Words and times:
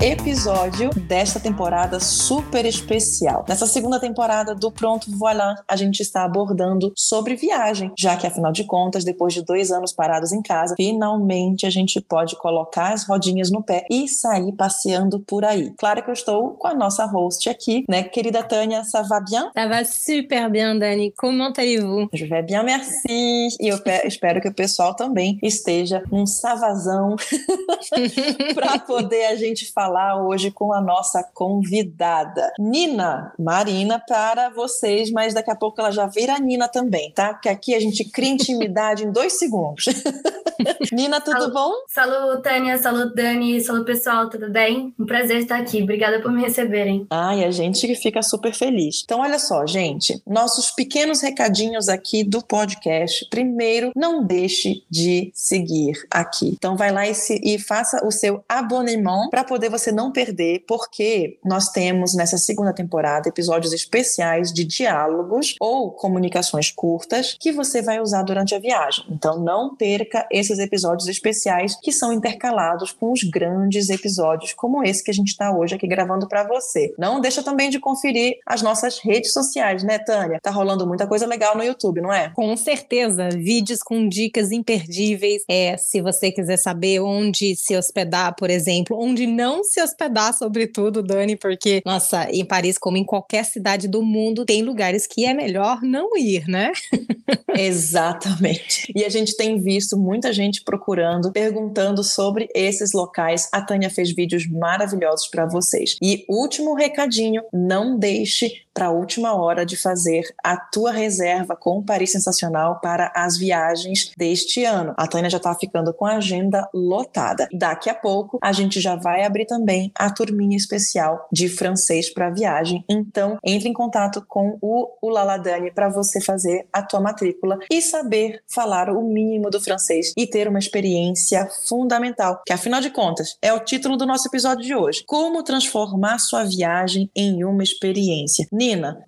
episódio 0.00 0.88
desta 0.96 1.38
temporada 1.38 2.00
super 2.00 2.64
especial. 2.64 3.44
Nessa 3.46 3.66
segunda 3.66 4.00
temporada 4.00 4.54
do 4.54 4.72
Pronto 4.72 5.10
Voilá, 5.10 5.56
a 5.68 5.76
gente 5.76 6.00
está 6.00 6.24
abordando 6.24 6.90
sobre 6.96 7.36
viagem, 7.36 7.92
já 7.98 8.16
que 8.16 8.26
afinal 8.26 8.50
de 8.50 8.64
contas, 8.64 9.04
depois 9.04 9.34
de 9.34 9.44
dois 9.44 9.70
anos 9.70 9.92
parados 9.92 10.32
em 10.32 10.40
casa, 10.40 10.74
finalmente 10.74 11.66
a 11.66 11.70
gente 11.70 12.00
pode 12.00 12.34
colocar 12.36 12.94
as 12.94 13.06
rodinhas 13.06 13.50
no 13.50 13.62
pé 13.62 13.84
e 13.90 14.08
sair 14.08 14.52
passeando 14.52 15.20
por 15.20 15.44
aí. 15.44 15.74
Claro 15.76 16.02
que 16.02 16.08
eu 16.08 16.14
estou 16.14 16.52
com 16.52 16.66
a 16.66 16.74
nossa 16.74 17.04
host 17.04 17.50
aqui, 17.50 17.84
né, 17.86 18.02
querida 18.02 18.42
Tânia, 18.42 18.82
ça 18.84 19.02
va 19.02 19.20
bien? 19.20 19.50
Ça 19.52 19.68
va 19.68 19.84
super 19.84 20.50
bien, 20.50 20.78
Dani. 20.78 21.12
Comment 21.12 21.52
allez-vous? 21.58 22.08
Je 22.14 22.24
vais 22.24 22.42
bien, 22.42 22.62
merci. 22.62 23.48
E 23.60 23.68
eu 23.68 23.78
espero 24.04 24.40
que 24.40 24.48
o 24.48 24.54
pessoal 24.54 24.96
também 24.96 25.38
esteja 25.42 26.02
num 26.10 26.24
savazão 26.26 27.16
para 28.54 28.78
poder 28.86 29.26
a 29.26 29.36
gente 29.36 29.70
falar 29.70 29.89
hoje 30.16 30.50
com 30.50 30.72
a 30.72 30.80
nossa 30.80 31.22
convidada. 31.34 32.52
Nina 32.58 33.32
Marina 33.38 34.02
para 34.06 34.50
vocês, 34.50 35.10
mas 35.10 35.34
daqui 35.34 35.50
a 35.50 35.56
pouco 35.56 35.80
ela 35.80 35.90
já 35.90 36.06
vira 36.06 36.38
Nina 36.38 36.68
também, 36.68 37.12
tá? 37.12 37.34
Porque 37.34 37.48
aqui 37.48 37.74
a 37.74 37.80
gente 37.80 38.04
cria 38.04 38.30
intimidade 38.30 39.04
em 39.04 39.12
dois 39.12 39.38
segundos. 39.38 39.84
Nina, 40.92 41.20
tudo 41.20 41.52
bom? 41.52 41.72
Salut, 41.88 42.42
Tânia. 42.42 42.78
Salut, 42.78 43.14
Dani. 43.14 43.60
Salut, 43.60 43.84
pessoal. 43.84 44.28
Tudo 44.28 44.50
bem? 44.50 44.94
Um 44.98 45.06
prazer 45.06 45.38
estar 45.38 45.58
aqui. 45.58 45.82
Obrigada 45.82 46.20
por 46.20 46.30
me 46.30 46.42
receberem. 46.42 47.06
Ai, 47.10 47.44
a 47.44 47.50
gente 47.50 47.94
fica 47.96 48.22
super 48.22 48.52
feliz. 48.52 49.02
Então, 49.04 49.20
olha 49.20 49.38
só, 49.38 49.66
gente, 49.66 50.20
nossos 50.26 50.70
pequenos 50.70 51.22
recadinhos 51.22 51.88
aqui 51.88 52.22
do 52.22 52.44
podcast. 52.44 53.26
Primeiro, 53.30 53.92
não 53.96 54.24
deixe 54.24 54.84
de 54.90 55.30
seguir 55.34 55.92
aqui. 56.10 56.48
Então, 56.48 56.76
vai 56.76 56.92
lá 56.92 57.08
e, 57.08 57.14
se, 57.14 57.40
e 57.42 57.58
faça 57.58 58.04
o 58.06 58.10
seu 58.10 58.44
abonnement 58.48 59.30
para 59.30 59.44
poder 59.44 59.70
você 59.70 59.79
não 59.90 60.12
perder, 60.12 60.64
porque 60.66 61.38
nós 61.44 61.68
temos 61.68 62.14
nessa 62.14 62.36
segunda 62.36 62.74
temporada 62.74 63.28
episódios 63.28 63.72
especiais 63.72 64.52
de 64.52 64.64
diálogos 64.64 65.54
ou 65.60 65.90
comunicações 65.92 66.70
curtas 66.70 67.36
que 67.40 67.52
você 67.52 67.80
vai 67.80 68.00
usar 68.00 68.22
durante 68.22 68.54
a 68.54 68.58
viagem. 68.58 69.04
Então, 69.08 69.40
não 69.40 69.74
perca 69.76 70.26
esses 70.30 70.58
episódios 70.58 71.08
especiais 71.08 71.76
que 71.80 71.92
são 71.92 72.12
intercalados 72.12 72.92
com 72.92 73.12
os 73.12 73.22
grandes 73.22 73.88
episódios, 73.88 74.52
como 74.52 74.82
esse 74.82 75.02
que 75.04 75.10
a 75.10 75.14
gente 75.14 75.28
está 75.28 75.56
hoje 75.56 75.74
aqui 75.74 75.86
gravando 75.86 76.28
para 76.28 76.44
você. 76.44 76.92
Não 76.98 77.20
deixa 77.20 77.42
também 77.42 77.70
de 77.70 77.78
conferir 77.78 78.38
as 78.44 78.62
nossas 78.62 78.98
redes 78.98 79.32
sociais, 79.32 79.82
né, 79.82 79.98
Tânia? 79.98 80.40
Tá 80.42 80.50
rolando 80.50 80.86
muita 80.86 81.06
coisa 81.06 81.26
legal 81.26 81.56
no 81.56 81.62
YouTube, 81.62 82.00
não 82.00 82.12
é? 82.12 82.30
Com 82.30 82.56
certeza, 82.56 83.28
vídeos 83.30 83.82
com 83.82 84.08
dicas 84.08 84.50
imperdíveis. 84.50 85.42
É, 85.48 85.76
se 85.76 86.00
você 86.00 86.32
quiser 86.32 86.56
saber 86.56 87.00
onde 87.00 87.54
se 87.56 87.76
hospedar, 87.76 88.34
por 88.36 88.50
exemplo, 88.50 88.98
onde 88.98 89.26
não 89.26 89.62
se 89.70 89.80
hospedar, 89.80 90.36
sobretudo, 90.36 91.02
Dani, 91.02 91.36
porque, 91.36 91.82
nossa, 91.84 92.28
em 92.30 92.44
Paris, 92.44 92.76
como 92.78 92.96
em 92.96 93.04
qualquer 93.04 93.44
cidade 93.44 93.88
do 93.88 94.02
mundo, 94.02 94.44
tem 94.44 94.62
lugares 94.62 95.06
que 95.06 95.24
é 95.24 95.32
melhor 95.32 95.80
não 95.82 96.16
ir, 96.16 96.46
né? 96.48 96.72
Exatamente. 97.56 98.92
E 98.94 99.04
a 99.04 99.08
gente 99.08 99.36
tem 99.36 99.60
visto 99.60 99.96
muita 99.98 100.32
gente 100.32 100.62
procurando, 100.62 101.32
perguntando 101.32 102.02
sobre 102.02 102.48
esses 102.54 102.92
locais. 102.92 103.48
A 103.52 103.62
Tânia 103.62 103.90
fez 103.90 104.14
vídeos 104.14 104.46
maravilhosos 104.48 105.28
para 105.28 105.46
vocês. 105.46 105.96
E 106.02 106.24
último 106.28 106.74
recadinho, 106.74 107.42
não 107.52 107.98
deixe 107.98 108.50
para 108.74 108.86
a 108.86 108.90
última 108.90 109.34
hora 109.34 109.64
de 109.64 109.76
fazer 109.76 110.22
a 110.42 110.56
tua 110.56 110.92
reserva 110.92 111.56
com 111.56 111.78
o 111.78 111.84
Paris 111.84 112.12
Sensacional 112.12 112.80
para 112.80 113.12
as 113.14 113.36
viagens 113.36 114.12
deste 114.16 114.64
ano. 114.64 114.94
A 114.96 115.06
Tânia 115.06 115.30
já 115.30 115.36
está 115.36 115.54
ficando 115.54 115.92
com 115.92 116.06
a 116.06 116.16
agenda 116.16 116.68
lotada. 116.72 117.48
Daqui 117.52 117.90
a 117.90 117.94
pouco 117.94 118.38
a 118.42 118.52
gente 118.52 118.80
já 118.80 118.96
vai 118.96 119.24
abrir 119.24 119.46
também 119.46 119.90
a 119.94 120.10
turminha 120.10 120.56
especial 120.56 121.28
de 121.32 121.48
francês 121.48 122.12
para 122.12 122.30
viagem. 122.30 122.84
Então, 122.88 123.38
entre 123.44 123.68
em 123.68 123.72
contato 123.72 124.24
com 124.26 124.58
o 124.60 124.88
Ulaladani 125.02 125.70
para 125.70 125.88
você 125.88 126.20
fazer 126.20 126.66
a 126.72 126.82
tua 126.82 127.00
matrícula 127.00 127.58
e 127.70 127.82
saber 127.82 128.42
falar 128.48 128.90
o 128.90 129.02
mínimo 129.02 129.50
do 129.50 129.60
francês 129.60 130.12
e 130.16 130.26
ter 130.26 130.48
uma 130.48 130.58
experiência 130.58 131.48
fundamental, 131.66 132.42
que 132.46 132.52
afinal 132.52 132.80
de 132.80 132.90
contas 132.90 133.36
é 133.42 133.52
o 133.52 133.60
título 133.60 133.96
do 133.96 134.06
nosso 134.06 134.28
episódio 134.28 134.64
de 134.64 134.74
hoje. 134.74 135.04
Como 135.06 135.42
transformar 135.42 136.18
sua 136.18 136.44
viagem 136.44 137.10
em 137.14 137.44
uma 137.44 137.62
experiência. 137.62 138.46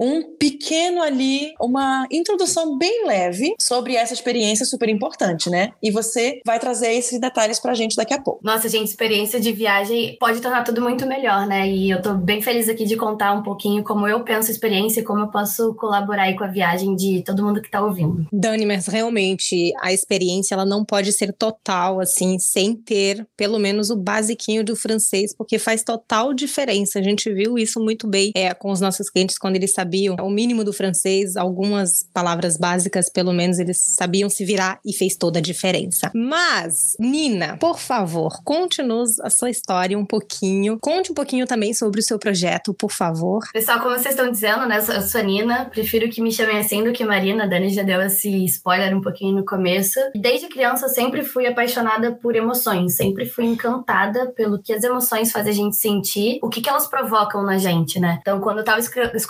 Um 0.01 0.37
pequeno 0.37 1.03
ali, 1.03 1.53
uma 1.61 2.07
introdução 2.11 2.77
bem 2.79 3.07
leve 3.07 3.55
sobre 3.61 3.97
essa 3.97 4.13
experiência 4.13 4.65
super 4.65 4.89
importante, 4.89 5.51
né? 5.51 5.71
E 5.83 5.91
você 5.91 6.41
vai 6.45 6.59
trazer 6.59 6.93
esses 6.93 7.21
detalhes 7.21 7.61
pra 7.61 7.75
gente 7.75 7.97
daqui 7.97 8.15
a 8.15 8.21
pouco. 8.21 8.41
Nossa, 8.43 8.69
gente, 8.69 8.89
experiência 8.89 9.41
de 9.41 9.53
viagem 9.53 10.17
pode 10.19 10.41
tornar 10.41 10.65
tudo 10.65 10.81
muito 10.81 11.07
melhor, 11.07 11.47
né? 11.47 11.69
E 11.69 11.91
eu 11.91 12.01
tô 12.01 12.15
bem 12.15 12.43
feliz 12.43 12.69
aqui 12.69 12.85
de 12.85 12.97
contar 12.97 13.33
um 13.33 13.43
pouquinho 13.43 13.83
como 13.83 14.07
eu 14.07 14.25
penso 14.25 14.49
a 14.49 14.53
experiência 14.53 15.01
e 15.01 15.05
como 15.05 15.21
eu 15.21 15.29
posso 15.29 15.75
colaborar 15.75 16.25
aí 16.25 16.37
com 16.37 16.45
a 16.45 16.49
viagem 16.49 16.95
de 16.95 17.23
todo 17.25 17.45
mundo 17.45 17.61
que 17.61 17.71
tá 17.71 17.85
ouvindo. 17.85 18.27
Dani, 18.33 18.67
mas 18.67 18.87
realmente 18.87 19.73
a 19.81 19.93
experiência 19.93 20.55
ela 20.55 20.65
não 20.65 20.85
pode 20.85 21.13
ser 21.13 21.33
total, 21.33 22.01
assim, 22.01 22.39
sem 22.39 22.75
ter 22.75 23.27
pelo 23.37 23.59
menos 23.59 23.91
o 23.91 23.97
basiquinho 23.97 24.65
do 24.65 24.77
francês, 24.77 25.35
porque 25.35 25.59
faz 25.59 25.83
total 25.83 26.33
diferença. 26.35 26.99
A 26.99 27.03
gente 27.03 27.33
viu 27.33 27.59
isso 27.59 27.81
muito 27.81 28.07
bem 28.07 28.33
é, 28.35 28.53
com 28.55 28.71
os 28.71 28.81
nossos 28.81 29.11
clientes 29.11 29.39
quando 29.43 29.57
eles 29.57 29.73
sabiam 29.73 30.15
o 30.21 30.31
mínimo 30.31 30.63
do 30.63 30.73
francês, 30.73 31.37
algumas 31.37 32.07
palavras 32.15 32.57
básicas, 32.57 33.11
pelo 33.11 33.33
menos, 33.33 33.59
eles 33.59 33.77
sabiam 33.79 34.31
se 34.31 34.45
virar 34.45 34.79
e 34.87 34.93
fez 34.93 35.17
toda 35.17 35.41
a 35.41 35.43
diferença. 35.43 36.13
Mas, 36.15 36.95
Nina, 37.01 37.57
por 37.59 37.81
favor, 37.81 38.41
conte-nos 38.45 39.19
a 39.19 39.29
sua 39.29 39.51
história 39.51 39.99
um 39.99 40.07
pouquinho. 40.07 40.79
Conte 40.81 41.11
um 41.11 41.15
pouquinho 41.15 41.45
também 41.45 41.75
sobre 41.75 41.99
o 41.99 42.03
seu 42.05 42.21
projeto, 42.21 42.73
por 42.73 42.93
favor. 42.93 43.41
Pessoal, 43.53 43.81
como 43.81 43.99
vocês 43.99 44.15
estão 44.15 44.31
dizendo, 44.31 44.65
né? 44.65 44.79
Eu 44.79 45.03
sou 45.03 45.21
a 45.21 45.25
Nina, 45.25 45.65
prefiro 45.65 46.09
que 46.09 46.23
me 46.23 46.31
chamem 46.31 46.59
assim 46.59 46.85
do 46.85 46.93
que 46.93 47.05
Marina. 47.05 47.43
A 47.43 47.47
Dani 47.49 47.71
já 47.71 47.83
deu 47.83 48.01
esse 48.01 48.45
spoiler 48.45 48.97
um 48.97 49.01
pouquinho 49.01 49.35
no 49.35 49.45
começo. 49.45 49.99
Desde 50.15 50.47
criança, 50.47 50.87
eu 50.87 50.91
sempre 50.91 51.25
fui 51.25 51.49
apaixonada 51.49 52.13
por 52.13 52.37
emoções, 52.37 52.95
sempre 52.95 53.27
fui 53.27 53.47
encantada 53.47 54.31
pelo 54.37 54.63
que 54.63 54.73
as 54.73 54.85
emoções 54.85 55.33
fazem 55.33 55.51
a 55.51 55.57
gente 55.57 55.75
sentir, 55.75 56.39
o 56.41 56.49
que, 56.49 56.61
que 56.61 56.69
elas 56.69 56.87
provocam 56.87 57.43
na 57.43 57.59
gente, 57.59 57.99
né? 57.99 58.19
Então, 58.21 58.41
quando 58.41 58.59
eu 58.59 58.65
tava 58.65 58.79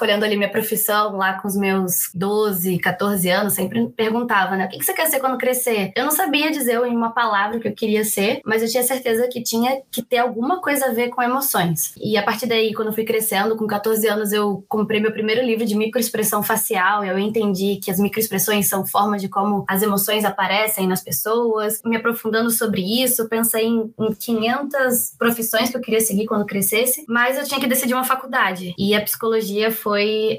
escolhendo 0.03 0.25
ali 0.25 0.37
minha 0.37 0.51
profissão 0.51 1.17
lá 1.17 1.35
com 1.35 1.47
os 1.47 1.55
meus 1.55 2.11
12, 2.13 2.79
14 2.79 3.29
anos, 3.31 3.53
sempre 3.53 3.89
perguntava, 3.91 4.57
né? 4.57 4.67
O 4.67 4.69
que, 4.69 4.83
você 4.83 4.93
quer 4.93 5.07
ser 5.07 5.21
quando 5.21 5.39
crescer? 5.39 5.93
Eu 5.97 6.05
não 6.05 6.11
sabia 6.11 6.51
dizer 6.51 6.83
em 6.85 6.97
uma 6.97 7.13
palavra 7.13 7.57
o 7.57 7.61
que 7.61 7.69
eu 7.69 7.75
queria 7.75 8.05
ser, 8.05 8.41
mas 8.45 8.63
eu 8.63 8.69
tinha 8.69 8.83
certeza 8.83 9.29
que 9.29 9.41
tinha 9.41 9.81
que 9.93 10.03
ter 10.03 10.19
alguma 10.19 10.61
coisa 10.61 10.87
a 10.87 10.93
ver 10.93 11.11
com 11.11 11.23
emoções. 11.23 11.95
E 11.97 12.17
a 12.17 12.23
partir 12.23 12.47
daí, 12.47 12.75
quando 12.75 12.89
eu 12.89 12.95
fui 12.95 13.05
crescendo, 13.05 13.57
com 13.57 13.65
14 13.65 14.09
anos, 14.09 14.33
eu 14.33 14.65
comprei 14.69 15.01
meu 15.01 15.13
primeiro 15.13 15.41
livro 15.41 15.65
de 15.65 15.77
microexpressão 15.77 16.43
facial. 16.43 17.05
Eu 17.05 17.17
entendi 17.17 17.77
que 17.77 17.91
as 17.91 18.01
microexpressões 18.01 18.69
são 18.69 18.85
formas 18.85 19.23
de 19.23 19.29
como 19.29 19.65
as 19.69 19.83
emoções 19.83 20.25
aparecem 20.25 20.89
nas 20.89 21.01
pessoas. 21.01 21.81
Me 21.85 21.97
aprofundando 21.97 22.51
sobre 22.51 22.83
isso, 23.05 23.29
pensei 23.29 23.67
em, 23.67 23.95
em 24.01 24.13
500 24.13 25.15
profissões 25.17 25.71
que 25.71 25.77
eu 25.77 25.81
queria 25.81 26.01
seguir 26.01 26.27
quando 26.27 26.45
crescesse, 26.45 27.05
mas 27.09 27.39
eu 27.39 27.45
tinha 27.45 27.61
que 27.61 27.69
decidir 27.69 27.95
uma 27.95 28.03
faculdade. 28.03 28.75
E 28.77 28.97
a 28.97 29.01
psicologia 29.01 29.71
foi 29.71 29.92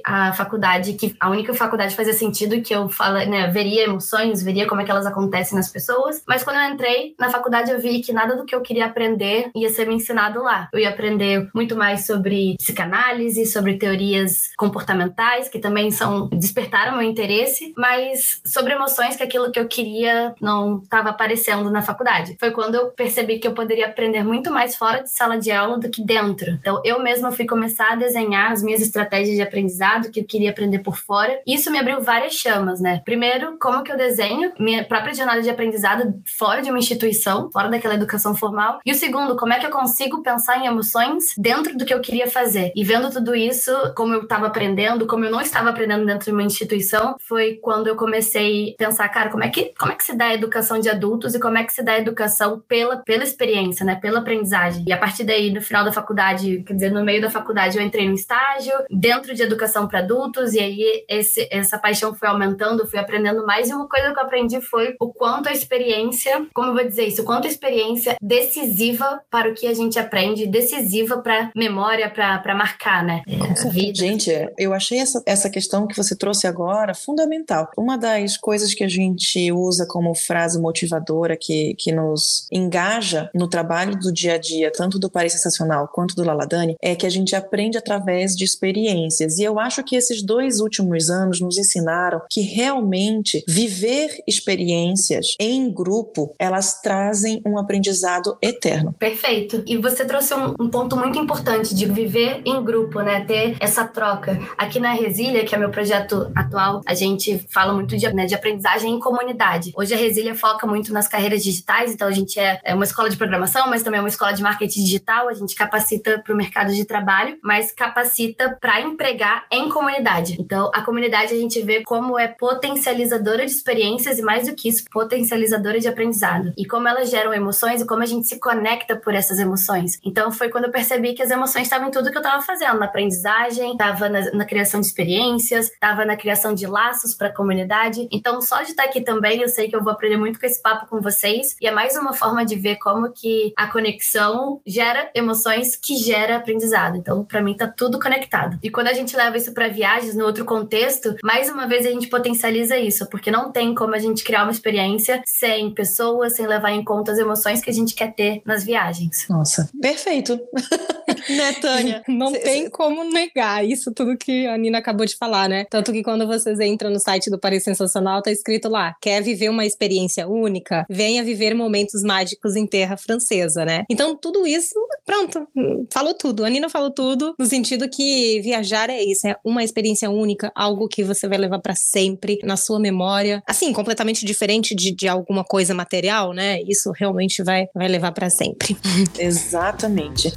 a 0.05 0.33
faculdade 0.33 0.93
que 0.93 1.15
a 1.19 1.29
única 1.29 1.53
faculdade 1.53 1.91
que 1.91 1.97
fazia 1.97 2.13
sentido 2.13 2.61
que 2.61 2.73
eu 2.73 2.89
fala, 2.89 3.25
né, 3.25 3.47
veria 3.47 3.83
emoções, 3.83 4.43
veria 4.43 4.67
como 4.67 4.81
é 4.81 4.83
que 4.83 4.91
elas 4.91 5.05
acontecem 5.05 5.55
nas 5.55 5.69
pessoas. 5.69 6.23
Mas 6.27 6.43
quando 6.43 6.57
eu 6.57 6.73
entrei 6.73 7.15
na 7.19 7.29
faculdade, 7.29 7.71
eu 7.71 7.79
vi 7.79 8.01
que 8.01 8.13
nada 8.13 8.35
do 8.35 8.45
que 8.45 8.55
eu 8.55 8.61
queria 8.61 8.85
aprender 8.85 9.49
ia 9.55 9.69
ser 9.69 9.87
me 9.87 9.95
ensinado 9.95 10.41
lá. 10.41 10.69
Eu 10.73 10.79
ia 10.79 10.89
aprender 10.89 11.49
muito 11.53 11.75
mais 11.75 12.05
sobre 12.05 12.55
psicanálise, 12.57 13.45
sobre 13.45 13.77
teorias 13.77 14.51
comportamentais, 14.57 15.49
que 15.49 15.59
também 15.59 15.91
são 15.91 16.27
despertaram 16.29 16.97
meu 16.97 17.07
interesse, 17.07 17.73
mas 17.77 18.41
sobre 18.45 18.73
emoções, 18.73 19.15
que 19.15 19.23
aquilo 19.23 19.51
que 19.51 19.59
eu 19.59 19.67
queria 19.67 20.33
não 20.41 20.79
estava 20.79 21.09
aparecendo 21.09 21.69
na 21.69 21.81
faculdade. 21.81 22.35
Foi 22.39 22.51
quando 22.51 22.75
eu 22.75 22.91
percebi 22.91 23.39
que 23.39 23.47
eu 23.47 23.53
poderia 23.53 23.87
aprender 23.87 24.23
muito 24.23 24.51
mais 24.51 24.75
fora 24.75 25.03
de 25.03 25.11
sala 25.11 25.37
de 25.37 25.51
aula 25.51 25.79
do 25.79 25.89
que 25.89 26.03
dentro. 26.03 26.51
Então, 26.51 26.81
eu 26.83 27.01
mesma 27.01 27.31
fui 27.31 27.45
começar 27.45 27.93
a 27.93 27.95
desenhar 27.95 28.51
as 28.51 28.63
minhas 28.63 28.81
estratégias 28.81 29.35
de 29.35 29.41
aprendizado 29.43 30.11
que 30.11 30.19
eu 30.19 30.25
queria 30.25 30.49
aprender 30.49 30.79
por 30.79 30.97
fora. 30.97 31.39
Isso 31.45 31.71
me 31.71 31.79
abriu 31.79 32.01
várias 32.01 32.33
chamas, 32.33 32.79
né? 32.79 33.01
Primeiro, 33.05 33.57
como 33.59 33.83
que 33.83 33.91
eu 33.91 33.97
desenho 33.97 34.51
minha 34.59 34.83
própria 34.83 35.13
jornada 35.13 35.41
de 35.41 35.49
aprendizado 35.49 36.13
fora 36.37 36.61
de 36.61 36.69
uma 36.69 36.79
instituição, 36.79 37.49
fora 37.51 37.69
daquela 37.69 37.95
educação 37.95 38.35
formal. 38.35 38.79
E 38.85 38.91
o 38.91 38.95
segundo, 38.95 39.35
como 39.35 39.53
é 39.53 39.59
que 39.59 39.65
eu 39.65 39.71
consigo 39.71 40.21
pensar 40.21 40.57
em 40.57 40.67
emoções 40.67 41.33
dentro 41.37 41.77
do 41.77 41.85
que 41.85 41.93
eu 41.93 42.01
queria 42.01 42.27
fazer. 42.27 42.71
E 42.75 42.83
vendo 42.83 43.09
tudo 43.11 43.35
isso, 43.35 43.71
como 43.95 44.13
eu 44.13 44.23
estava 44.23 44.47
aprendendo, 44.47 45.05
como 45.05 45.25
eu 45.25 45.31
não 45.31 45.41
estava 45.41 45.69
aprendendo 45.69 46.05
dentro 46.05 46.25
de 46.25 46.31
uma 46.31 46.43
instituição, 46.43 47.15
foi 47.19 47.55
quando 47.61 47.87
eu 47.87 47.95
comecei 47.95 48.73
a 48.73 48.77
pensar, 48.77 49.07
cara, 49.09 49.29
como 49.29 49.43
é 49.43 49.49
que, 49.49 49.73
como 49.77 49.91
é 49.91 49.95
que 49.95 50.03
se 50.03 50.15
dá 50.15 50.25
a 50.25 50.33
educação 50.33 50.79
de 50.79 50.89
adultos 50.89 51.35
e 51.35 51.39
como 51.39 51.57
é 51.57 51.63
que 51.63 51.73
se 51.73 51.83
dá 51.83 51.93
a 51.93 51.99
educação 51.99 52.61
pela, 52.67 52.97
pela 52.97 53.23
experiência, 53.23 53.85
né? 53.85 53.95
Pela 53.95 54.19
aprendizagem. 54.19 54.83
E 54.87 54.93
a 54.93 54.97
partir 54.97 55.23
daí, 55.23 55.51
no 55.51 55.61
final 55.61 55.83
da 55.83 55.91
faculdade, 55.91 56.63
quer 56.65 56.73
dizer, 56.73 56.91
no 56.91 57.03
meio 57.03 57.21
da 57.21 57.29
faculdade, 57.29 57.77
eu 57.77 57.83
entrei 57.83 58.07
no 58.07 58.13
estágio. 58.13 58.73
Dentro 58.89 59.32
de 59.33 59.43
educação 59.43 59.87
para 59.87 59.99
adultos, 59.99 60.53
e 60.53 60.59
aí 60.59 61.05
esse, 61.09 61.47
essa 61.51 61.77
paixão 61.77 62.13
foi 62.13 62.27
aumentando, 62.27 62.87
fui 62.87 62.99
aprendendo 62.99 63.45
mais. 63.45 63.69
E 63.69 63.73
uma 63.73 63.87
coisa 63.87 64.13
que 64.13 64.19
eu 64.19 64.23
aprendi 64.23 64.61
foi 64.61 64.95
o 64.99 65.11
quanto 65.11 65.49
a 65.49 65.51
experiência, 65.51 66.45
como 66.53 66.69
eu 66.69 66.73
vou 66.73 66.85
dizer 66.85 67.07
isso, 67.07 67.21
o 67.21 67.25
quanto 67.25 67.45
a 67.45 67.49
experiência 67.49 68.15
decisiva 68.21 69.21
para 69.29 69.49
o 69.49 69.53
que 69.53 69.67
a 69.67 69.73
gente 69.73 69.99
aprende, 69.99 70.47
decisiva 70.47 71.17
para 71.19 71.51
memória, 71.55 72.09
para 72.09 72.55
marcar, 72.55 73.03
né? 73.03 73.21
É, 73.27 73.93
gente, 73.93 74.31
eu 74.57 74.73
achei 74.73 74.99
essa, 74.99 75.21
essa 75.25 75.49
questão 75.49 75.87
que 75.87 75.95
você 75.95 76.15
trouxe 76.15 76.47
agora 76.47 76.93
fundamental. 76.93 77.69
Uma 77.77 77.97
das 77.97 78.37
coisas 78.37 78.73
que 78.73 78.83
a 78.83 78.89
gente 78.89 79.51
usa 79.51 79.85
como 79.87 80.15
frase 80.15 80.59
motivadora 80.59 81.37
que, 81.37 81.75
que 81.77 81.91
nos 81.91 82.47
engaja 82.51 83.29
no 83.33 83.47
trabalho 83.47 83.95
do 83.97 84.11
dia 84.11 84.35
a 84.35 84.37
dia, 84.37 84.71
tanto 84.71 84.99
do 84.99 85.09
Paris 85.09 85.33
Sensacional 85.33 85.87
quanto 85.87 86.15
do 86.15 86.23
Laladani, 86.23 86.75
é 86.81 86.95
que 86.95 87.05
a 87.05 87.09
gente 87.09 87.35
aprende 87.35 87.77
através 87.77 88.35
de 88.35 88.43
experiências. 88.43 89.22
E 89.39 89.43
eu 89.43 89.59
acho 89.59 89.83
que 89.83 89.95
esses 89.95 90.21
dois 90.21 90.59
últimos 90.59 91.09
anos 91.09 91.39
nos 91.39 91.57
ensinaram 91.57 92.21
que 92.29 92.41
realmente 92.41 93.43
viver 93.47 94.21
experiências 94.27 95.35
em 95.39 95.71
grupo, 95.71 96.35
elas 96.37 96.81
trazem 96.81 97.41
um 97.45 97.57
aprendizado 97.57 98.37
eterno. 98.41 98.93
Perfeito. 98.93 99.63
E 99.65 99.77
você 99.77 100.05
trouxe 100.05 100.33
um, 100.33 100.53
um 100.59 100.69
ponto 100.69 100.95
muito 100.97 101.17
importante 101.19 101.73
de 101.73 101.85
viver 101.85 102.41
em 102.45 102.63
grupo, 102.63 103.01
né? 103.01 103.23
Ter 103.25 103.55
essa 103.59 103.85
troca. 103.85 104.39
Aqui 104.57 104.79
na 104.79 104.93
Resília, 104.93 105.45
que 105.45 105.55
é 105.55 105.57
meu 105.57 105.69
projeto 105.69 106.31
atual, 106.35 106.81
a 106.85 106.93
gente 106.93 107.39
fala 107.49 107.73
muito 107.73 107.97
de, 107.97 108.11
né, 108.13 108.25
de 108.25 108.35
aprendizagem 108.35 108.93
em 108.93 108.99
comunidade. 108.99 109.71
Hoje 109.75 109.93
a 109.93 109.97
Resília 109.97 110.35
foca 110.35 110.65
muito 110.65 110.91
nas 110.93 111.07
carreiras 111.07 111.43
digitais, 111.43 111.91
então 111.91 112.07
a 112.07 112.11
gente 112.11 112.39
é, 112.39 112.59
é 112.63 112.73
uma 112.73 112.83
escola 112.83 113.09
de 113.09 113.17
programação, 113.17 113.69
mas 113.69 113.83
também 113.83 113.99
é 113.99 114.01
uma 114.01 114.09
escola 114.09 114.33
de 114.33 114.41
marketing 114.41 114.83
digital. 114.83 115.27
A 115.29 115.33
gente 115.33 115.55
capacita 115.55 116.19
para 116.19 116.33
o 116.33 116.37
mercado 116.37 116.73
de 116.73 116.85
trabalho, 116.85 117.37
mas 117.43 117.71
capacita 117.71 118.57
para 118.59 118.81
empregar 119.13 119.45
em 119.51 119.69
comunidade. 119.69 120.35
Então, 120.39 120.71
a 120.73 120.81
comunidade 120.81 121.33
a 121.33 121.37
gente 121.37 121.61
vê 121.61 121.83
como 121.83 122.17
é 122.17 122.27
potencializadora 122.27 123.45
de 123.45 123.51
experiências 123.51 124.17
e, 124.17 124.21
mais 124.21 124.47
do 124.47 124.55
que 124.55 124.67
isso, 124.67 124.83
potencializadora 124.91 125.79
de 125.79 125.87
aprendizado. 125.87 126.51
E 126.57 126.65
como 126.65 126.87
elas 126.87 127.09
geram 127.09 127.33
emoções 127.33 127.81
e 127.81 127.85
como 127.85 128.01
a 128.01 128.05
gente 128.05 128.27
se 128.27 128.39
conecta 128.39 128.95
por 128.95 129.13
essas 129.13 129.39
emoções. 129.39 129.99
Então, 130.03 130.31
foi 130.31 130.49
quando 130.49 130.65
eu 130.65 130.71
percebi 130.71 131.13
que 131.13 131.21
as 131.21 131.29
emoções 131.29 131.63
estavam 131.63 131.87
em 131.87 131.91
tudo 131.91 132.09
que 132.11 132.17
eu 132.17 132.21
estava 132.21 132.41
fazendo, 132.41 132.79
na 132.79 132.85
aprendizagem, 132.85 133.73
estava 133.73 134.09
na, 134.09 134.31
na, 134.31 134.45
criação 134.45 134.79
de 134.79 134.87
experiências, 134.87 135.71
estava 135.71 136.05
na 136.05 136.15
criação 136.15 136.53
de 136.53 136.65
laços 136.65 137.13
para 137.13 137.27
a 137.27 137.33
comunidade. 137.33 138.07
Então, 138.11 138.41
só 138.41 138.61
de 138.63 138.71
estar 138.71 138.83
aqui 138.83 139.01
também, 139.01 139.41
eu 139.41 139.49
sei 139.49 139.67
que 139.67 139.75
eu 139.75 139.83
vou 139.83 139.93
aprender 139.93 140.17
muito 140.17 140.39
com 140.39 140.45
esse 140.45 140.61
papo 140.61 140.87
com 140.87 141.01
vocês. 141.01 141.55
E 141.61 141.67
é 141.67 141.71
mais 141.71 141.95
uma 141.95 142.13
forma 142.13 142.45
de 142.45 142.55
ver 142.55 142.77
como 142.77 143.11
que 143.11 143.53
a 143.57 143.67
conexão 143.67 144.61
gera 144.65 145.09
emoções 145.13 145.75
que 145.75 145.95
gera 145.95 146.37
aprendizado. 146.37 146.97
Então, 146.97 147.23
para 147.23 147.41
mim, 147.41 147.55
tá 147.55 147.67
tudo 147.67 147.99
conectado. 147.99 148.57
E 148.63 148.69
quando 148.69 148.87
a 148.87 148.93
gente 148.93 149.02
leva 149.11 149.35
isso 149.35 149.53
para 149.53 149.67
viagens, 149.67 150.15
no 150.15 150.25
outro 150.25 150.45
contexto, 150.45 151.15
mais 151.23 151.49
uma 151.49 151.67
vez 151.67 151.85
a 151.85 151.91
gente 151.91 152.07
potencializa 152.07 152.77
isso, 152.77 153.07
porque 153.09 153.29
não 153.29 153.51
tem 153.51 153.75
como 153.75 153.95
a 153.95 153.99
gente 153.99 154.23
criar 154.23 154.43
uma 154.43 154.51
experiência 154.51 155.21
sem 155.25 155.73
pessoas, 155.73 156.35
sem 156.35 156.47
levar 156.47 156.71
em 156.71 156.83
conta 156.83 157.11
as 157.11 157.17
emoções 157.17 157.61
que 157.61 157.69
a 157.69 157.73
gente 157.73 157.93
quer 157.93 158.13
ter 158.13 158.41
nas 158.45 158.63
viagens. 158.63 159.27
Nossa, 159.29 159.69
perfeito. 159.81 160.39
né, 161.29 161.53
Tânia? 161.53 162.03
Não 162.07 162.31
cê, 162.31 162.39
tem 162.39 162.63
cê... 162.63 162.69
como 162.69 163.03
negar 163.03 163.65
isso 163.65 163.91
tudo 163.93 164.17
que 164.17 164.47
a 164.47 164.57
Nina 164.57 164.77
acabou 164.77 165.05
de 165.05 165.15
falar, 165.15 165.47
né? 165.47 165.65
Tanto 165.69 165.91
que 165.91 166.03
quando 166.03 166.27
vocês 166.27 166.59
entram 166.59 166.89
no 166.89 166.99
site 166.99 167.29
do 167.29 167.39
Paris 167.39 167.63
Sensacional, 167.63 168.21
tá 168.21 168.31
escrito 168.31 168.69
lá: 168.69 168.95
quer 169.01 169.21
viver 169.21 169.49
uma 169.49 169.65
experiência 169.65 170.27
única? 170.27 170.85
Venha 170.89 171.23
viver 171.23 171.53
momentos 171.53 172.03
mágicos 172.03 172.55
em 172.55 172.67
terra 172.67 172.97
francesa, 172.97 173.65
né? 173.65 173.83
Então, 173.89 174.15
tudo 174.15 174.45
isso, 174.45 174.75
pronto, 175.05 175.47
falou 175.91 176.13
tudo. 176.13 176.45
A 176.45 176.49
Nina 176.49 176.69
falou 176.69 176.91
tudo, 176.91 177.35
no 177.37 177.45
sentido 177.45 177.89
que 177.89 178.41
viajar 178.41 178.82
é 178.91 179.03
isso, 179.03 179.27
é 179.27 179.35
uma 179.43 179.63
experiência 179.63 180.09
única, 180.09 180.51
algo 180.55 180.87
que 180.87 181.03
você 181.03 181.27
vai 181.27 181.37
levar 181.37 181.59
para 181.59 181.75
sempre 181.75 182.39
na 182.43 182.57
sua 182.57 182.79
memória. 182.79 183.41
Assim, 183.47 183.71
completamente 183.71 184.25
diferente 184.25 184.75
de, 184.75 184.93
de 184.93 185.07
alguma 185.07 185.43
coisa 185.43 185.73
material, 185.73 186.33
né? 186.33 186.61
Isso 186.61 186.91
realmente 186.91 187.43
vai, 187.43 187.67
vai 187.73 187.87
levar 187.87 188.11
para 188.11 188.29
sempre. 188.29 188.77
Exatamente. 189.17 190.33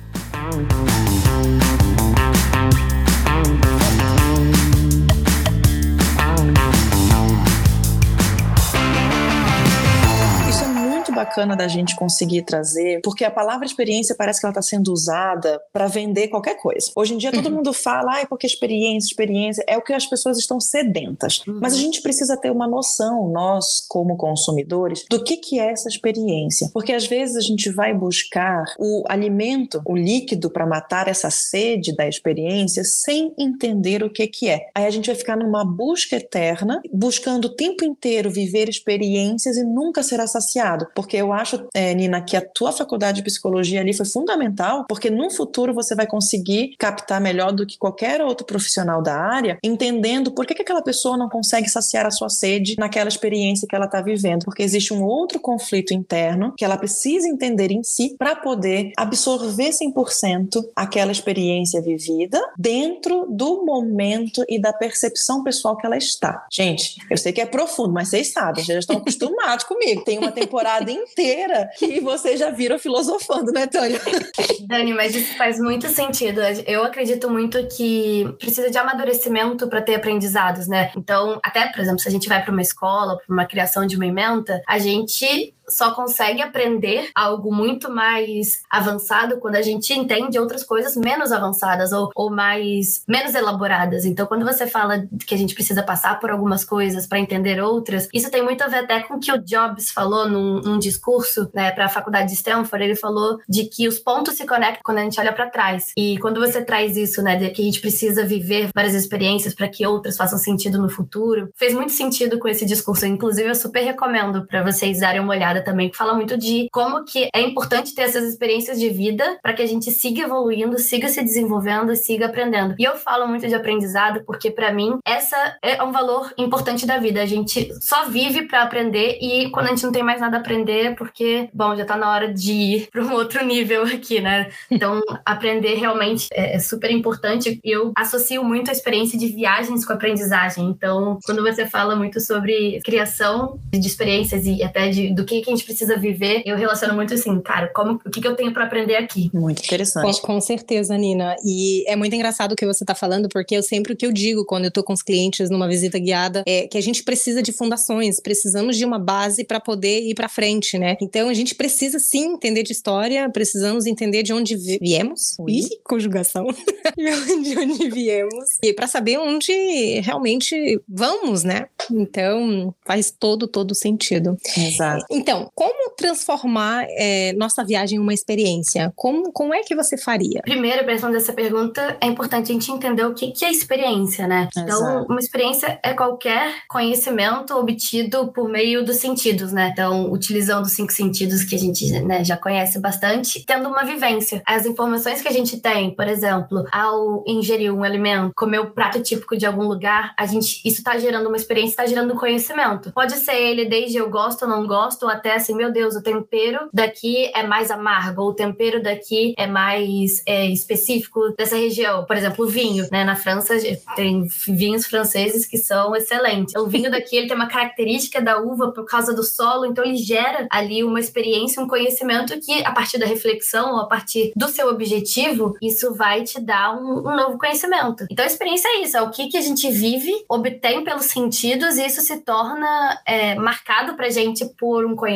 Bacana 11.17 11.57
da 11.57 11.67
gente 11.67 11.97
conseguir 11.97 12.43
trazer, 12.43 13.01
porque 13.03 13.25
a 13.25 13.31
palavra 13.31 13.67
experiência 13.67 14.15
parece 14.15 14.41
que 14.41 14.47
ela 14.47 14.53
está 14.53 14.63
sendo 14.63 14.93
usada 14.93 15.61
para 15.73 15.87
vender 15.87 16.29
qualquer 16.29 16.57
coisa. 16.61 16.91
Hoje 16.95 17.15
em 17.15 17.19
dia 17.19 17.33
todo 17.33 17.47
uhum. 17.47 17.57
mundo 17.57 17.73
fala, 17.73 18.15
ah, 18.15 18.21
é 18.21 18.27
porque 18.27 18.47
experiência, 18.47 19.09
experiência, 19.09 19.65
é 19.67 19.77
o 19.77 19.83
que 19.83 19.93
as 19.93 20.07
pessoas 20.07 20.39
estão 20.39 20.61
sedentas. 20.61 21.43
Uhum. 21.47 21.59
Mas 21.61 21.75
a 21.75 21.79
gente 21.79 22.03
precisa 22.03 22.37
ter 22.37 22.51
uma 22.51 22.69
noção, 22.69 23.29
nós 23.29 23.85
como 23.89 24.17
consumidores, 24.17 25.05
do 25.11 25.23
que, 25.23 25.37
que 25.37 25.59
é 25.59 25.73
essa 25.73 25.89
experiência. 25.89 26.71
Porque 26.73 26.93
às 26.93 27.07
vezes 27.07 27.37
a 27.37 27.41
gente 27.41 27.71
vai 27.71 27.95
buscar 27.95 28.65
o 28.79 29.05
alimento, 29.09 29.81
o 29.87 29.97
líquido 29.97 30.51
para 30.51 30.67
matar 30.67 31.09
essa 31.09 31.31
sede 31.31 31.95
da 31.95 32.07
experiência 32.07 32.85
sem 32.85 33.33
entender 33.39 34.03
o 34.03 34.11
que, 34.11 34.27
que 34.27 34.49
é. 34.49 34.69
Aí 34.75 34.85
a 34.85 34.91
gente 34.91 35.07
vai 35.07 35.17
ficar 35.17 35.37
numa 35.37 35.65
busca 35.65 36.17
eterna, 36.17 36.81
buscando 36.93 37.47
o 37.47 37.55
tempo 37.55 37.85
inteiro 37.85 38.31
viver 38.31 38.69
experiências 38.69 39.57
e 39.57 39.65
nunca 39.65 40.03
será 40.03 40.27
saciado. 40.27 40.87
Porque 40.95 41.06
porque 41.07 41.17
eu 41.17 41.33
acho, 41.33 41.65
é, 41.73 41.95
Nina, 41.95 42.21
que 42.21 42.37
a 42.37 42.41
tua 42.41 42.73
faculdade 42.73 43.19
de 43.19 43.23
psicologia 43.23 43.81
ali 43.81 43.95
foi 43.95 44.05
fundamental, 44.05 44.85
porque 44.89 45.09
no 45.09 45.31
futuro 45.31 45.73
você 45.73 45.95
vai 45.95 46.05
conseguir 46.05 46.75
captar 46.77 47.21
melhor 47.21 47.53
do 47.53 47.65
que 47.65 47.79
qualquer 47.79 48.21
outro 48.21 48.45
profissional 48.45 49.01
da 49.01 49.15
área, 49.15 49.57
entendendo 49.63 50.33
por 50.33 50.45
que, 50.45 50.53
que 50.53 50.63
aquela 50.63 50.83
pessoa 50.83 51.17
não 51.17 51.29
consegue 51.29 51.69
saciar 51.69 52.05
a 52.07 52.11
sua 52.11 52.29
sede 52.29 52.75
naquela 52.77 53.09
experiência 53.09 53.69
que 53.69 53.77
ela 53.77 53.85
está 53.85 54.01
vivendo, 54.01 54.45
porque 54.45 54.65
existe 54.65 54.93
um 54.93 55.05
outro 55.05 55.39
conflito 55.39 55.95
interno 55.95 56.53
que 56.57 56.65
ela 56.65 56.77
precisa 56.77 57.29
entender 57.29 57.71
em 57.71 57.85
si 57.85 58.17
para 58.19 58.35
poder 58.35 58.91
absorver 58.97 59.71
100% 59.71 60.71
aquela 60.75 61.13
experiência 61.13 61.81
vivida 61.81 62.41
dentro 62.59 63.27
do 63.31 63.65
momento 63.65 64.45
e 64.49 64.61
da 64.61 64.73
percepção 64.73 65.45
pessoal 65.45 65.77
que 65.77 65.87
ela 65.87 65.97
está. 65.97 66.45
Gente, 66.51 66.97
eu 67.09 67.17
sei 67.17 67.33
que 67.33 67.41
é 67.41 67.47
profundo, 67.47 67.93
mas 67.93 68.09
vocês 68.09 68.33
sabem, 68.33 68.65
vocês 68.65 68.75
já 68.75 68.81
estão 68.81 68.97
acostumados 68.99 69.65
comigo. 69.65 70.03
Tem 70.03 70.19
uma 70.19 70.33
temporada 70.33 70.96
inteira 70.97 71.71
que 71.79 72.01
vocês 72.01 72.39
já 72.39 72.51
viram 72.51 72.79
filosofando, 72.79 73.53
né, 73.53 73.67
Tânia? 73.67 74.01
Dani, 74.67 74.93
mas 74.95 75.15
isso 75.15 75.37
faz 75.37 75.59
muito 75.59 75.89
sentido. 75.89 76.41
Eu 76.67 76.85
acredito 76.85 77.31
muito 77.31 77.67
que 77.69 78.27
precisa 78.39 78.71
de 78.71 78.79
amadurecimento 78.79 79.69
para 79.69 79.83
ter 79.83 79.95
aprendizados, 79.95 80.67
né? 80.67 80.91
Então, 80.97 81.39
até, 81.43 81.69
por 81.69 81.81
exemplo, 81.81 82.01
se 82.01 82.09
a 82.09 82.11
gente 82.11 82.29
vai 82.29 82.43
para 82.43 82.53
uma 82.53 82.63
escola, 82.63 83.19
para 83.19 83.33
uma 83.33 83.47
criação 83.47 83.87
de 83.87 83.97
uma 83.97 84.07
ementa, 84.07 84.61
a 84.67 84.79
gente 84.79 85.55
só 85.69 85.93
consegue 85.93 86.43
aprender 86.43 87.11
algo 87.15 87.53
muito 87.55 87.91
mais 87.91 88.63
avançado 88.71 89.39
quando 89.39 89.57
a 89.57 89.63
gente 89.63 89.93
entende 89.93 90.39
outras 90.39 90.63
coisas 90.63 90.97
menos 90.97 91.33
avançadas 91.33 91.93
ou, 91.93 92.11
ou 92.15 92.31
mais 92.31 93.03
menos 93.09 93.35
elaboradas. 93.35 94.05
Então, 94.05 94.27
quando 94.27 94.45
você 94.45 94.67
fala 94.67 95.07
que 95.27 95.35
a 95.35 95.39
gente 95.39 95.55
precisa 95.55 95.83
passar 95.83 96.19
por 96.21 96.31
algumas 96.31 96.65
coisas 96.65 97.07
para 97.07 97.19
entender 97.19 97.61
outras, 97.61 98.09
isso 98.13 98.31
tem 98.31 98.43
muito 98.43 98.63
a 98.63 98.69
ver 98.69 98.79
até 98.79 99.01
com 99.01 99.15
o 99.15 99.21
que 99.21 99.33
o 99.33 99.39
Jobs 99.39 99.91
falou 99.91 100.29
num, 100.29 100.61
num 100.61 100.79
discurso 100.79 101.51
né, 101.55 101.71
para 101.73 101.87
a 101.87 101.89
faculdade 101.89 102.29
de 102.29 102.35
Stanford. 102.35 102.85
Ele 102.85 102.97
falou 102.97 103.39
de 103.49 103.65
que 103.65 103.89
os 103.89 103.99
pontos 103.99 104.35
se 104.35 104.47
conectam 104.47 104.83
quando 104.85 104.99
a 104.99 105.03
gente 105.03 105.19
olha 105.21 105.33
para 105.33 105.51
trás. 105.51 105.93
E 105.97 106.19
quando 106.19 106.41
você 106.41 106.65
traz 106.65 106.97
isso, 106.97 107.23
né, 107.23 107.37
de 107.37 107.51
que 107.51 107.63
a 107.63 107.65
gente 107.65 107.81
precisa 107.81 108.25
viver 108.25 108.71
várias 108.75 108.95
experiências 108.95 109.55
para 109.55 109.69
que 109.69 109.87
outras 109.87 110.17
façam 110.17 110.39
sentido 110.39 110.79
no 110.79 110.89
futuro, 110.89 111.49
fez 111.57 111.75
muito 111.75 111.93
sentido 111.93 112.39
com 112.39 112.49
esse 112.49 112.65
discurso. 112.65 113.07
Inclusive, 113.07 113.49
eu 113.49 113.55
super 113.55 113.83
recomendo 113.83 114.47
para 114.47 114.63
vocês 114.63 115.01
darem 115.01 115.21
uma 115.21 115.35
olhada 115.35 115.56
também, 115.61 115.89
que 115.89 115.97
fala 115.97 116.15
muito 116.15 116.37
de 116.37 116.69
como 116.73 117.05
que 117.05 117.29
é 117.35 117.41
importante 117.41 117.95
ter 117.95 118.03
essas 118.03 118.25
experiências 118.25 118.79
de 118.79 118.89
vida 118.89 119.39
para 119.43 119.53
que 119.53 119.63
a 119.63 119.67
gente 119.67 119.91
siga 119.91 120.23
evoluindo, 120.23 120.79
siga 120.79 121.09
se 121.09 121.23
desenvolvendo, 121.23 121.95
siga 121.95 122.27
aprendendo. 122.27 122.75
E 122.79 122.85
eu 122.85 122.97
falo 122.97 123.27
muito 123.27 123.47
de 123.47 123.55
aprendizado 123.55 124.23
porque 124.25 124.51
para 124.51 124.73
mim 124.73 124.99
essa 125.05 125.57
é 125.63 125.83
um 125.83 125.93
valor 125.93 126.33
importante 126.39 126.87
da 126.87 126.99
vida. 126.99 127.23
A 127.23 127.27
gente 127.27 127.73
só 127.81 128.09
vive 128.09 128.43
para 128.43 128.63
aprender 128.63 129.19
e 129.21 129.51
quando 129.51 129.67
a 129.67 129.71
gente 129.71 129.85
não 129.85 129.93
tem 129.93 130.03
mais 130.03 130.21
nada 130.21 130.37
a 130.37 130.41
aprender, 130.41 130.95
porque, 130.97 131.49
bom, 131.53 131.77
já 131.77 131.85
tá 131.85 131.97
na 131.97 132.11
hora 132.11 132.33
de 132.33 132.53
ir 132.53 132.89
para 132.91 133.03
um 133.03 133.13
outro 133.13 133.45
nível 133.45 133.83
aqui, 133.85 134.21
né? 134.21 134.49
Então, 134.71 135.01
aprender 135.25 135.75
realmente 135.75 136.29
é, 136.33 136.57
é 136.57 136.59
super 136.59 136.91
importante. 136.91 137.61
Eu 137.65 137.93
associo 137.97 138.43
muito 138.45 138.69
a 138.71 138.73
experiência 138.73 139.19
de 139.19 139.29
viagens 139.29 139.85
com 139.85 139.93
aprendizagem. 139.93 140.67
Então, 140.67 141.19
quando 141.25 141.43
você 141.43 141.67
fala 141.67 141.97
muito 141.97 142.21
sobre 142.21 142.81
criação 142.85 143.59
de 143.73 143.87
experiências 143.87 144.47
e 144.47 144.63
até 144.63 144.89
de, 144.89 145.15
do 145.15 145.25
que 145.25 145.43
que 145.47 145.53
a 145.53 145.57
gente 145.57 145.65
precisa 145.65 145.97
viver. 145.97 146.43
Eu 146.45 146.57
relaciono 146.57 146.95
muito 146.95 147.15
assim, 147.15 147.41
cara, 147.41 147.71
como, 147.75 148.01
o 148.05 148.11
que, 148.11 148.21
que 148.21 148.29
eu 148.29 148.35
tenho 148.35 148.53
para 148.53 148.65
aprender 148.65 148.97
aqui? 148.97 149.31
Muito 149.33 149.63
interessante. 149.65 150.21
Com, 150.21 150.35
com, 150.35 150.41
certeza, 150.41 150.97
Nina. 150.99 151.37
E 151.45 151.89
é 151.89 151.97
muito 151.97 152.15
engraçado 152.15 152.53
o 152.53 152.57
que 152.57 152.67
você 152.67 152.85
está 152.85 152.95
falando, 152.95 153.29
porque 153.29 153.57
eu 153.57 153.63
sempre 153.63 153.93
o 153.93 153.97
que 153.97 154.07
eu 154.07 154.13
digo 154.13 154.45
quando 154.45 154.65
eu 154.65 154.71
tô 154.71 154.83
com 154.83 154.93
os 154.93 155.03
clientes 155.03 155.49
numa 155.49 155.69
visita 155.69 155.99
guiada 155.99 156.43
é 156.47 156.67
que 156.67 156.77
a 156.77 156.81
gente 156.81 157.03
precisa 157.03 157.43
de 157.43 157.53
fundações, 157.53 158.21
precisamos 158.21 158.77
de 158.77 158.85
uma 158.85 158.99
base 158.99 159.45
para 159.45 159.61
poder 159.61 160.01
ir 160.01 160.15
para 160.15 160.29
frente, 160.29 160.79
né? 160.79 160.97
Então 161.01 161.29
a 161.29 161.35
gente 161.35 161.55
precisa 161.55 161.99
sim 161.99 162.35
entender 162.35 162.63
de 162.63 162.73
história, 162.73 163.29
precisamos 163.31 163.87
entender 163.87 164.23
de 164.23 164.33
onde 164.33 164.57
viemos. 164.57 165.37
Ih, 165.49 165.69
conjugação. 165.85 166.47
de 166.97 167.59
onde 167.59 167.91
viemos. 167.91 168.59
E 168.63 168.73
para 168.73 168.87
saber 168.87 169.19
onde 169.19 170.01
realmente 170.01 170.81
vamos, 170.89 171.45
né? 171.45 171.67
Então 171.91 172.75
faz 172.85 173.11
todo, 173.11 173.47
todo 173.47 173.75
sentido. 173.75 174.37
Exato. 174.57 175.05
Então, 175.11 175.36
como 175.55 175.91
transformar 175.97 176.87
é, 176.89 177.33
nossa 177.35 177.65
viagem 177.65 177.99
em 177.99 178.01
uma 178.01 178.15
experiência? 178.15 178.93
Como, 178.95 179.33
como 179.33 179.55
é 179.55 179.63
que 179.63 179.75
você 179.75 179.97
faria? 179.97 180.41
Primeiro, 180.43 180.85
para 180.85 180.93
responder 180.93 181.19
essa 181.19 181.33
pergunta, 181.33 181.97
é 182.01 182.07
importante 182.07 182.51
a 182.51 182.55
gente 182.55 182.71
entender 182.71 183.05
o 183.05 183.15
que, 183.15 183.33
que 183.33 183.45
é 183.45 183.51
experiência, 183.51 184.27
né? 184.27 184.49
Então, 184.51 184.65
Exato. 184.65 184.83
Então, 184.83 185.07
uma 185.09 185.21
experiência 185.21 185.79
é 185.83 185.93
qualquer 185.93 186.55
conhecimento 186.69 187.55
obtido 187.55 188.33
por 188.33 188.49
meio 188.49 188.85
dos 188.85 188.97
sentidos, 188.97 189.53
né? 189.53 189.71
Então, 189.73 190.11
utilizando 190.11 190.65
os 190.65 190.73
cinco 190.73 190.93
sentidos 190.93 191.45
que 191.45 191.55
a 191.55 191.59
gente 191.59 191.91
né, 192.01 192.25
já 192.25 192.37
conhece 192.37 192.79
bastante, 192.79 193.45
tendo 193.45 193.69
uma 193.69 193.85
vivência. 193.85 194.43
As 194.47 194.67
informações 194.67 195.21
que 195.21 195.29
a 195.29 195.33
gente 195.33 195.59
tem, 195.61 195.95
por 195.95 196.07
exemplo, 196.07 196.65
ao 196.73 197.25
ingerir 197.27 197.73
um 197.73 197.83
alimento, 197.83 198.33
comer 198.37 198.61
o 198.61 198.71
prato 198.71 199.01
típico 199.03 199.37
de 199.37 199.47
algum 199.47 199.65
lugar, 199.65 200.15
a 200.17 200.27
gente, 200.27 200.61
isso 200.65 200.79
está 200.79 200.99
gerando 200.99 201.29
uma 201.29 201.37
experiência, 201.37 201.71
está 201.71 201.87
gerando 201.87 202.15
conhecimento. 202.15 202.93
Pode 202.93 203.15
ser 203.15 203.35
ele 203.35 203.65
desde 203.65 203.99
eu 203.99 204.09
gosto 204.11 204.43
ou 204.43 204.49
não 204.49 204.67
gosto, 204.67 205.09
até 205.09 205.26
assim, 205.35 205.55
meu 205.55 205.73
Deus, 205.73 205.95
o 205.95 206.03
tempero 206.03 206.69
daqui 206.73 207.31
é 207.35 207.43
mais 207.43 207.71
amargo, 207.71 208.23
ou 208.23 208.29
o 208.31 208.35
tempero 208.35 208.83
daqui 208.83 209.35
é 209.37 209.47
mais 209.47 210.23
é, 210.27 210.47
específico 210.47 211.35
dessa 211.37 211.57
região. 211.57 212.05
Por 212.05 212.17
exemplo, 212.17 212.45
o 212.45 212.49
vinho, 212.49 212.87
né? 212.91 213.05
Na 213.05 213.17
França 213.17 213.55
tem 213.95 214.27
vinhos 214.47 214.87
franceses 214.87 215.47
que 215.47 215.59
são 215.59 215.95
excelentes. 215.95 216.55
O 216.55 216.67
vinho 216.67 216.91
daqui 216.91 217.17
ele 217.17 217.27
tem 217.27 217.37
uma 217.37 217.49
característica 217.49 218.21
da 218.21 218.39
uva 218.39 218.73
por 218.73 218.85
causa 218.85 219.15
do 219.15 219.23
solo, 219.23 219.67
então 219.67 219.85
ele 219.85 219.97
gera 219.97 220.47
ali 220.51 220.85
uma 220.85 221.01
experiência, 221.01 221.63
um 221.63 221.69
conhecimento 221.69 222.39
que 222.41 222.65
a 222.65 222.73
partir 222.73 222.99
da 222.99 223.07
reflexão 223.07 223.75
ou 223.75 223.81
a 223.81 223.87
partir 223.87 224.33
do 224.37 224.49
seu 224.49 224.69
objetivo, 224.69 225.57
isso 225.63 225.95
vai 225.95 226.23
te 226.23 226.41
dar 226.41 226.75
um, 226.77 226.99
um 226.99 227.17
novo 227.17 227.39
conhecimento. 227.39 228.07
Então 228.11 228.25
a 228.25 228.29
experiência 228.29 228.69
é 228.69 228.83
isso, 228.83 228.97
é 228.97 229.03
o 229.03 229.11
que, 229.11 229.29
que 229.29 229.37
a 229.37 229.41
gente 229.41 229.71
vive, 229.71 230.13
obtém 230.29 230.85
pelos 230.85 231.07
sentidos 231.07 231.77
e 231.79 231.87
isso 231.87 232.01
se 232.01 232.19
torna 232.19 233.01
é, 233.07 233.35
marcado 233.35 233.95
pra 233.95 234.11
gente 234.11 234.45
por 234.59 234.85
um 234.85 234.95
conhecimento 234.95 235.16